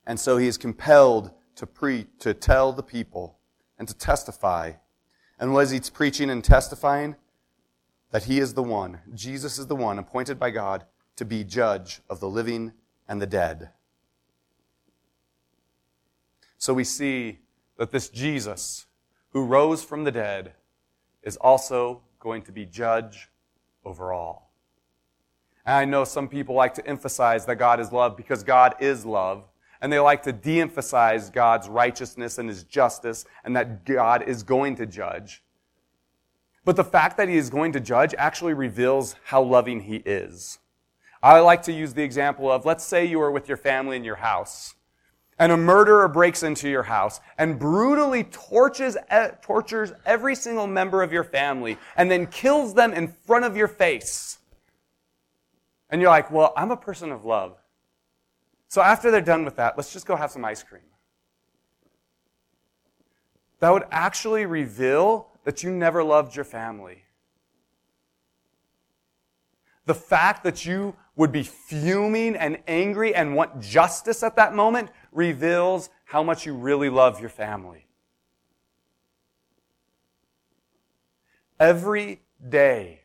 And 0.06 0.20
so 0.20 0.38
he 0.38 0.48
is 0.48 0.58
compelled 0.58 1.32
to 1.56 1.66
preach, 1.66 2.08
to 2.20 2.34
tell 2.34 2.72
the 2.72 2.84
people 2.84 3.38
and 3.78 3.88
to 3.88 3.94
testify. 3.94 4.74
And 5.40 5.54
was 5.54 5.72
he 5.72 5.80
preaching 5.80 6.30
and 6.30 6.44
testifying? 6.44 7.16
That 8.12 8.26
he 8.26 8.40
is 8.40 8.54
the 8.54 8.64
one, 8.64 9.00
Jesus 9.14 9.58
is 9.58 9.68
the 9.68 9.76
one 9.76 10.00
appointed 10.00 10.40
by 10.40 10.52
God 10.52 10.86
to 11.18 11.26
be 11.26 11.44
judge 11.44 12.02
of 12.10 12.20
the 12.20 12.30
living 12.30 12.74
and 13.08 13.22
the 13.22 13.28
dead. 13.28 13.70
So 16.58 16.74
we 16.74 16.84
see 16.84 17.40
that 17.78 17.92
this 17.92 18.10
Jesus 18.10 18.86
who 19.32 19.44
rose 19.44 19.84
from 19.84 20.04
the 20.04 20.12
dead 20.12 20.54
is 21.24 21.36
also 21.38 22.02
going 22.20 22.42
to 22.44 22.52
be 22.52 22.66
judge 22.66 23.30
over 23.84 24.14
all. 24.14 24.54
And 25.66 25.76
I 25.76 25.86
know 25.86 26.04
some 26.06 26.28
people 26.28 26.56
like 26.56 26.74
to 26.76 26.88
emphasize 26.88 27.46
that 27.46 27.58
God 27.58 27.80
is 27.80 27.92
love 27.92 28.16
because 28.16 28.44
God 28.44 28.76
is 28.80 29.06
love 29.06 29.44
and 29.86 29.94
they 29.94 30.00
like 30.00 30.24
to 30.24 30.34
de 30.34 30.60
emphasize 30.60 31.30
God's 31.30 31.70
righteousness 31.70 32.40
and 32.40 32.50
his 32.50 32.64
justice 32.64 33.24
and 33.44 33.56
that 33.56 33.86
God 33.86 34.24
is 34.28 34.42
going 34.42 34.78
to 34.78 34.88
judge. 34.88 35.44
But 36.64 36.76
the 36.76 36.84
fact 36.84 37.18
that 37.18 37.30
he 37.30 37.38
is 37.38 37.52
going 37.52 37.72
to 37.74 37.80
judge 37.80 38.16
actually 38.18 38.56
reveals 38.56 39.16
how 39.26 39.44
loving 39.44 39.82
he 39.82 39.98
is. 39.98 40.58
I 41.22 41.40
like 41.42 41.62
to 41.64 41.72
use 41.72 41.94
the 41.94 42.02
example 42.02 42.52
of 42.52 42.66
let's 42.66 42.84
say 42.84 43.06
you 43.06 43.22
are 43.22 43.30
with 43.30 43.48
your 43.48 43.58
family 43.58 43.96
in 43.96 44.04
your 44.04 44.16
house 44.16 44.74
and 45.38 45.52
a 45.52 45.58
murderer 45.58 46.08
breaks 46.08 46.42
into 46.42 46.68
your 46.68 46.82
house 46.82 47.20
and 47.38 47.60
brutally 47.60 48.24
tortures, 48.24 48.98
tortures 49.44 49.94
every 50.04 50.34
single 50.34 50.66
member 50.66 51.04
of 51.04 51.14
your 51.14 51.24
family 51.24 51.78
and 51.96 52.10
then 52.10 52.26
kills 52.26 52.74
them 52.74 52.92
in 52.92 53.08
front 53.08 53.46
of 53.46 53.56
your 53.56 53.68
face. 53.68 54.40
And 55.92 56.02
you're 56.02 56.10
like, 56.10 56.32
well, 56.32 56.54
I'm 56.58 56.72
a 56.72 56.78
person 56.78 57.12
of 57.12 57.24
love. 57.24 57.60
So 58.76 58.82
after 58.82 59.10
they're 59.10 59.22
done 59.22 59.46
with 59.46 59.56
that, 59.56 59.78
let's 59.78 59.94
just 59.94 60.06
go 60.06 60.18
have 60.18 60.32
some 60.32 60.44
ice 60.44 60.62
cream. 60.62 60.84
That 63.62 63.70
would 63.70 63.86
actually 63.90 64.46
reveal 64.46 65.30
that 65.46 65.64
you 65.64 65.72
never 65.72 66.04
loved 66.04 66.36
your 66.36 66.44
family. 66.44 67.04
The 69.86 69.94
fact 69.94 70.44
that 70.44 70.66
you 70.66 70.94
would 71.16 71.32
be 71.32 71.44
fuming 71.44 72.36
and 72.36 72.58
angry 72.68 73.16
and 73.16 73.34
want 73.34 73.62
justice 73.62 74.24
at 74.24 74.36
that 74.36 74.54
moment 74.54 74.90
reveals 75.14 75.90
how 76.04 76.22
much 76.22 76.46
you 76.46 76.54
really 76.54 76.90
love 76.90 77.22
your 77.22 77.30
family. 77.30 77.88
Every 81.62 82.24
day, 82.50 83.04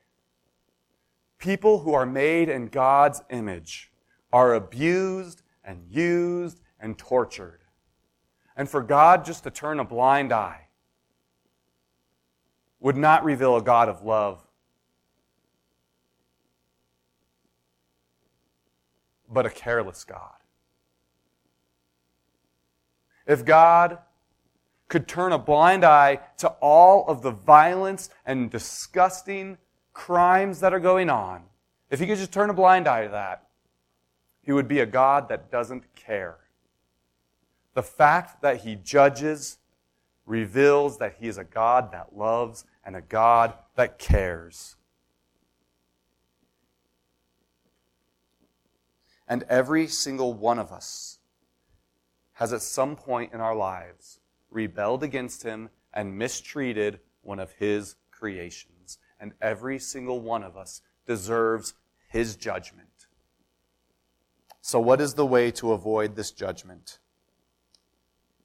people 1.38 1.78
who 1.78 1.94
are 1.94 2.06
made 2.06 2.48
in 2.48 2.66
God's 2.66 3.22
image 3.30 3.92
are 4.32 4.54
abused 4.54 5.39
and 5.64 5.84
used 5.88 6.60
and 6.78 6.96
tortured. 6.96 7.60
And 8.56 8.68
for 8.68 8.82
God 8.82 9.24
just 9.24 9.44
to 9.44 9.50
turn 9.50 9.80
a 9.80 9.84
blind 9.84 10.32
eye 10.32 10.68
would 12.80 12.96
not 12.96 13.24
reveal 13.24 13.56
a 13.56 13.62
God 13.62 13.88
of 13.88 14.02
love, 14.02 14.44
but 19.28 19.46
a 19.46 19.50
careless 19.50 20.04
God. 20.04 20.34
If 23.26 23.44
God 23.44 23.98
could 24.88 25.06
turn 25.06 25.32
a 25.32 25.38
blind 25.38 25.84
eye 25.84 26.18
to 26.38 26.48
all 26.60 27.06
of 27.06 27.22
the 27.22 27.30
violence 27.30 28.10
and 28.26 28.50
disgusting 28.50 29.56
crimes 29.92 30.60
that 30.60 30.74
are 30.74 30.80
going 30.80 31.08
on, 31.08 31.44
if 31.90 32.00
he 32.00 32.06
could 32.06 32.18
just 32.18 32.32
turn 32.32 32.50
a 32.50 32.54
blind 32.54 32.88
eye 32.88 33.04
to 33.04 33.10
that, 33.10 33.49
he 34.42 34.52
would 34.52 34.68
be 34.68 34.80
a 34.80 34.86
God 34.86 35.28
that 35.28 35.50
doesn't 35.50 35.94
care. 35.94 36.38
The 37.74 37.82
fact 37.82 38.42
that 38.42 38.58
he 38.58 38.74
judges 38.74 39.58
reveals 40.26 40.98
that 40.98 41.16
he 41.18 41.28
is 41.28 41.38
a 41.38 41.44
God 41.44 41.92
that 41.92 42.16
loves 42.16 42.64
and 42.84 42.96
a 42.96 43.00
God 43.00 43.54
that 43.76 43.98
cares. 43.98 44.76
And 49.28 49.44
every 49.44 49.86
single 49.86 50.34
one 50.34 50.58
of 50.58 50.72
us 50.72 51.18
has 52.34 52.52
at 52.52 52.62
some 52.62 52.96
point 52.96 53.32
in 53.32 53.40
our 53.40 53.54
lives 53.54 54.18
rebelled 54.50 55.02
against 55.02 55.44
him 55.44 55.70
and 55.92 56.18
mistreated 56.18 57.00
one 57.22 57.38
of 57.38 57.52
his 57.52 57.96
creations. 58.10 58.98
And 59.20 59.32
every 59.40 59.78
single 59.78 60.20
one 60.20 60.42
of 60.42 60.56
us 60.56 60.82
deserves 61.06 61.74
his 62.08 62.36
judgment. 62.36 62.89
So, 64.60 64.78
what 64.78 65.00
is 65.00 65.14
the 65.14 65.26
way 65.26 65.50
to 65.52 65.72
avoid 65.72 66.16
this 66.16 66.30
judgment? 66.30 66.98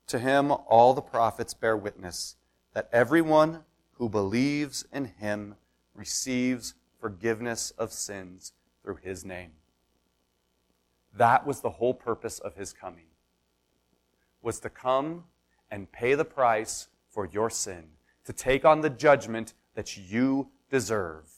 To 0.07 0.20
him, 0.20 0.51
all 0.51 0.93
the 0.93 1.01
prophets 1.01 1.53
bear 1.53 1.76
witness 1.76 2.36
that 2.74 2.89
everyone 2.91 3.63
who 3.93 4.09
believes 4.09 4.86
in 4.93 5.05
him 5.05 5.55
receives 5.93 6.76
forgiveness 6.99 7.72
of 7.72 7.91
sins 7.91 8.53
through 8.82 8.97
his 9.01 9.26
name. 9.26 9.51
That 11.13 11.45
was 11.47 11.61
the 11.61 11.72
whole 11.72 11.93
purpose 11.93 12.39
of 12.39 12.55
his 12.55 12.74
coming. 12.74 13.07
Was 14.41 14.59
to 14.59 14.70
come 14.70 15.24
and 15.72 15.91
pay 15.91 16.13
the 16.13 16.26
price 16.26 16.88
for 17.09 17.26
your 17.26 17.49
sin, 17.49 17.86
to 18.26 18.34
take 18.34 18.66
on 18.66 18.82
the 18.82 18.89
judgment 18.89 19.53
that 19.74 19.97
you 19.97 20.49
deserve. 20.70 21.32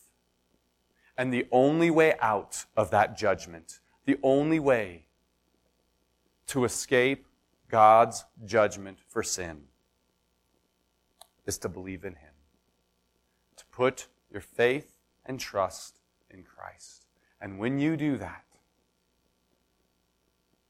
And 1.18 1.32
the 1.32 1.48
only 1.52 1.90
way 1.90 2.16
out 2.20 2.66
of 2.76 2.92
that 2.92 3.18
judgment 3.18 3.80
the 4.08 4.18
only 4.24 4.58
way 4.58 5.04
to 6.48 6.64
escape 6.64 7.28
God's 7.70 8.24
judgment 8.46 9.00
for 9.06 9.22
sin 9.22 9.64
is 11.46 11.58
to 11.58 11.70
believe 11.70 12.06
in 12.06 12.14
Him, 12.14 12.34
to 13.58 13.66
put 13.66 14.08
your 14.32 14.40
faith 14.40 14.94
and 15.26 15.38
trust 15.38 16.00
in 16.30 16.44
Christ. 16.44 17.06
And 17.42 17.60
when 17.60 17.80
you 17.80 17.98
do 17.98 18.18
that, 18.18 18.46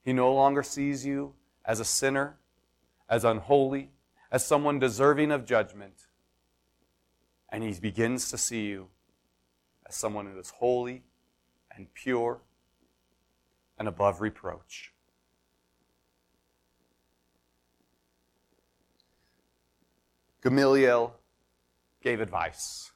he 0.01 0.13
no 0.13 0.33
longer 0.33 0.63
sees 0.63 1.05
you 1.05 1.33
as 1.63 1.79
a 1.79 1.85
sinner, 1.85 2.38
as 3.07 3.23
unholy, 3.23 3.91
as 4.31 4.43
someone 4.43 4.79
deserving 4.79 5.31
of 5.31 5.45
judgment. 5.45 6.07
And 7.49 7.63
he 7.63 7.79
begins 7.79 8.31
to 8.31 8.38
see 8.38 8.65
you 8.65 8.88
as 9.85 9.95
someone 9.95 10.25
who 10.25 10.39
is 10.39 10.49
holy 10.49 11.03
and 11.75 11.93
pure 11.93 12.41
and 13.78 13.88
above 13.88 14.21
reproach. 14.21 14.93
Gamaliel 20.41 21.13
gave 22.01 22.21
advice. 22.21 22.91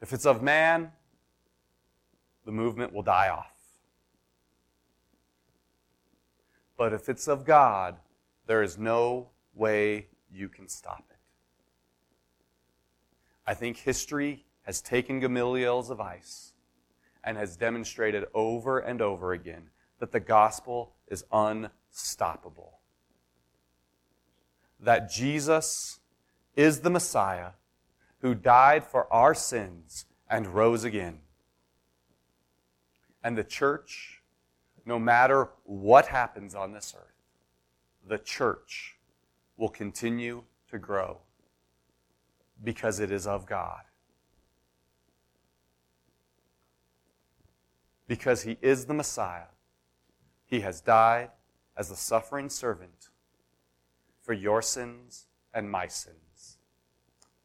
If 0.00 0.12
it's 0.12 0.26
of 0.26 0.42
man, 0.42 0.92
the 2.44 2.52
movement 2.52 2.92
will 2.92 3.02
die 3.02 3.28
off. 3.28 3.46
But 6.76 6.92
if 6.92 7.08
it's 7.08 7.28
of 7.28 7.44
God, 7.44 7.96
there 8.46 8.62
is 8.62 8.78
no 8.78 9.28
way 9.54 10.06
you 10.32 10.48
can 10.48 10.68
stop 10.68 11.04
it. 11.10 11.16
I 13.46 13.54
think 13.54 13.76
history 13.76 14.44
has 14.62 14.80
taken 14.80 15.20
Gamaliel's 15.20 15.90
advice 15.90 16.49
and 17.24 17.36
has 17.36 17.56
demonstrated 17.56 18.24
over 18.34 18.78
and 18.78 19.00
over 19.00 19.32
again 19.32 19.70
that 19.98 20.12
the 20.12 20.20
gospel 20.20 20.94
is 21.08 21.24
unstoppable. 21.32 22.78
That 24.80 25.10
Jesus 25.10 26.00
is 26.56 26.80
the 26.80 26.90
Messiah 26.90 27.50
who 28.20 28.34
died 28.34 28.84
for 28.84 29.12
our 29.12 29.34
sins 29.34 30.06
and 30.28 30.46
rose 30.46 30.84
again. 30.84 31.18
And 33.22 33.36
the 33.36 33.44
church, 33.44 34.22
no 34.86 34.98
matter 34.98 35.50
what 35.64 36.06
happens 36.06 36.54
on 36.54 36.72
this 36.72 36.94
earth, 36.96 37.06
the 38.06 38.18
church 38.18 38.96
will 39.56 39.68
continue 39.68 40.44
to 40.70 40.78
grow 40.78 41.18
because 42.62 43.00
it 43.00 43.10
is 43.10 43.26
of 43.26 43.46
God. 43.46 43.82
Because 48.10 48.42
he 48.42 48.58
is 48.60 48.86
the 48.86 48.92
Messiah. 48.92 49.52
He 50.44 50.62
has 50.62 50.80
died 50.80 51.30
as 51.76 51.90
the 51.90 51.94
suffering 51.94 52.48
servant 52.48 53.08
for 54.20 54.32
your 54.32 54.62
sins 54.62 55.28
and 55.54 55.70
my 55.70 55.86
sins. 55.86 56.58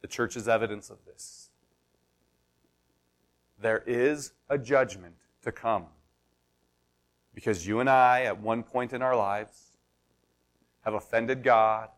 The 0.01 0.07
church 0.07 0.35
is 0.35 0.47
evidence 0.47 0.89
of 0.89 1.05
this. 1.05 1.51
There 3.61 3.83
is 3.85 4.31
a 4.49 4.57
judgment 4.57 5.13
to 5.43 5.51
come 5.51 5.85
because 7.35 7.67
you 7.67 7.79
and 7.79 7.87
I, 7.87 8.23
at 8.23 8.41
one 8.41 8.63
point 8.63 8.91
in 8.91 9.03
our 9.03 9.15
lives, 9.15 9.77
have 10.83 10.95
offended 10.95 11.43
God, 11.43 11.89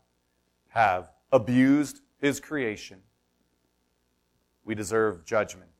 have 0.68 1.08
abused 1.32 2.02
His 2.20 2.38
creation. 2.38 3.00
We 4.62 4.74
deserve 4.74 5.24
judgment. 5.24 5.70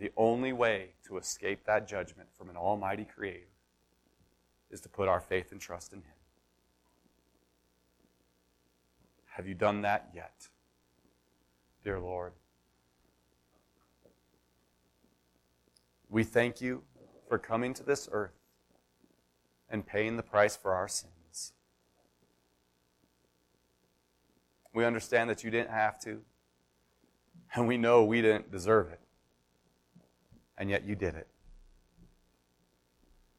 The 0.00 0.10
only 0.16 0.54
way 0.54 0.94
to 1.06 1.18
escape 1.18 1.66
that 1.66 1.86
judgment 1.86 2.30
from 2.32 2.48
an 2.48 2.56
almighty 2.56 3.04
creator 3.04 3.50
is 4.70 4.80
to 4.80 4.88
put 4.88 5.08
our 5.08 5.20
faith 5.20 5.52
and 5.52 5.60
trust 5.60 5.92
in 5.92 5.98
Him. 5.98 6.14
Have 9.36 9.46
you 9.46 9.54
done 9.54 9.82
that 9.82 10.08
yet, 10.14 10.48
dear 11.84 12.00
Lord? 12.00 12.32
We 16.08 16.24
thank 16.24 16.62
you 16.62 16.82
for 17.28 17.38
coming 17.38 17.74
to 17.74 17.82
this 17.82 18.08
earth 18.10 18.40
and 19.68 19.86
paying 19.86 20.16
the 20.16 20.22
price 20.22 20.56
for 20.56 20.72
our 20.72 20.88
sins. 20.88 21.52
We 24.72 24.86
understand 24.86 25.28
that 25.28 25.44
you 25.44 25.50
didn't 25.50 25.70
have 25.70 26.00
to, 26.04 26.22
and 27.54 27.68
we 27.68 27.76
know 27.76 28.02
we 28.02 28.22
didn't 28.22 28.50
deserve 28.50 28.90
it. 28.90 29.00
And 30.60 30.70
yet 30.70 30.84
you 30.84 30.94
did 30.94 31.16
it. 31.16 31.26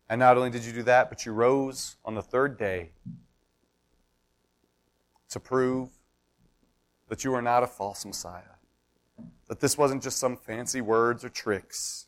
And 0.09 0.19
not 0.19 0.35
only 0.35 0.49
did 0.49 0.65
you 0.65 0.73
do 0.73 0.83
that, 0.83 1.07
but 1.09 1.25
you 1.25 1.31
rose 1.31 1.95
on 2.03 2.15
the 2.15 2.21
third 2.21 2.57
day 2.57 2.89
to 5.29 5.39
prove 5.39 5.89
that 7.07 7.23
you 7.23 7.33
are 7.33 7.41
not 7.41 7.63
a 7.63 7.67
false 7.67 8.03
Messiah. 8.05 8.41
That 9.47 9.61
this 9.61 9.77
wasn't 9.77 10.03
just 10.03 10.17
some 10.17 10.35
fancy 10.35 10.81
words 10.81 11.23
or 11.23 11.29
tricks. 11.29 12.07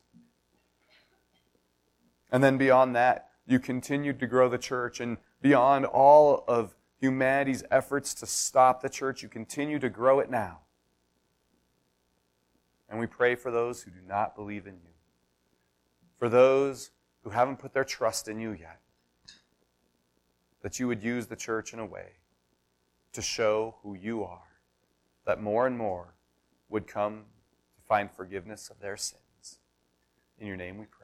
And 2.32 2.44
then 2.44 2.58
beyond 2.58 2.96
that, 2.96 3.30
you 3.46 3.60
continued 3.60 4.20
to 4.20 4.28
grow 4.28 4.50
the 4.50 4.58
church. 4.58 5.00
And 5.00 5.18
beyond 5.42 5.86
all 5.86 6.44
of 6.48 6.74
humanity's 7.00 7.64
efforts 7.70 8.14
to 8.16 8.26
stop 8.26 8.82
the 8.82 8.90
church, 8.90 9.22
you 9.22 9.30
continue 9.30 9.78
to 9.78 9.90
grow 9.90 10.20
it 10.20 10.32
now. 10.32 10.62
And 12.90 13.00
we 13.00 13.06
pray 13.06 13.36
for 13.36 13.52
those 13.52 13.84
who 13.84 13.92
do 13.92 14.00
not 14.08 14.36
believe 14.36 14.66
in 14.66 14.74
you, 14.74 14.93
for 16.18 16.30
those 16.30 16.92
who 17.24 17.30
haven't 17.30 17.58
put 17.58 17.74
their 17.74 17.84
trust 17.84 18.28
in 18.28 18.40
you 18.40 18.52
yet, 18.52 18.80
that 20.62 20.80
you 20.80 20.88
would 20.88 21.04
use 21.04 21.28
the 21.28 21.36
church 21.36 21.74
in 21.74 21.80
a 21.80 21.86
way 21.86 22.14
to 23.12 23.22
show 23.22 23.76
who 23.84 23.94
you 23.94 24.24
are, 24.24 24.60
that 25.26 25.42
more 25.42 25.68
and 25.68 25.78
more 25.78 26.16
would 26.70 26.88
come 26.88 27.26
to 27.76 27.82
find 27.88 28.12
forgiveness 28.12 28.70
of 28.70 28.80
their 28.80 28.98
sins. 28.98 29.60
In 30.40 30.48
your 30.48 30.58
name 30.58 30.78
we 30.78 30.86
pray. 30.86 31.03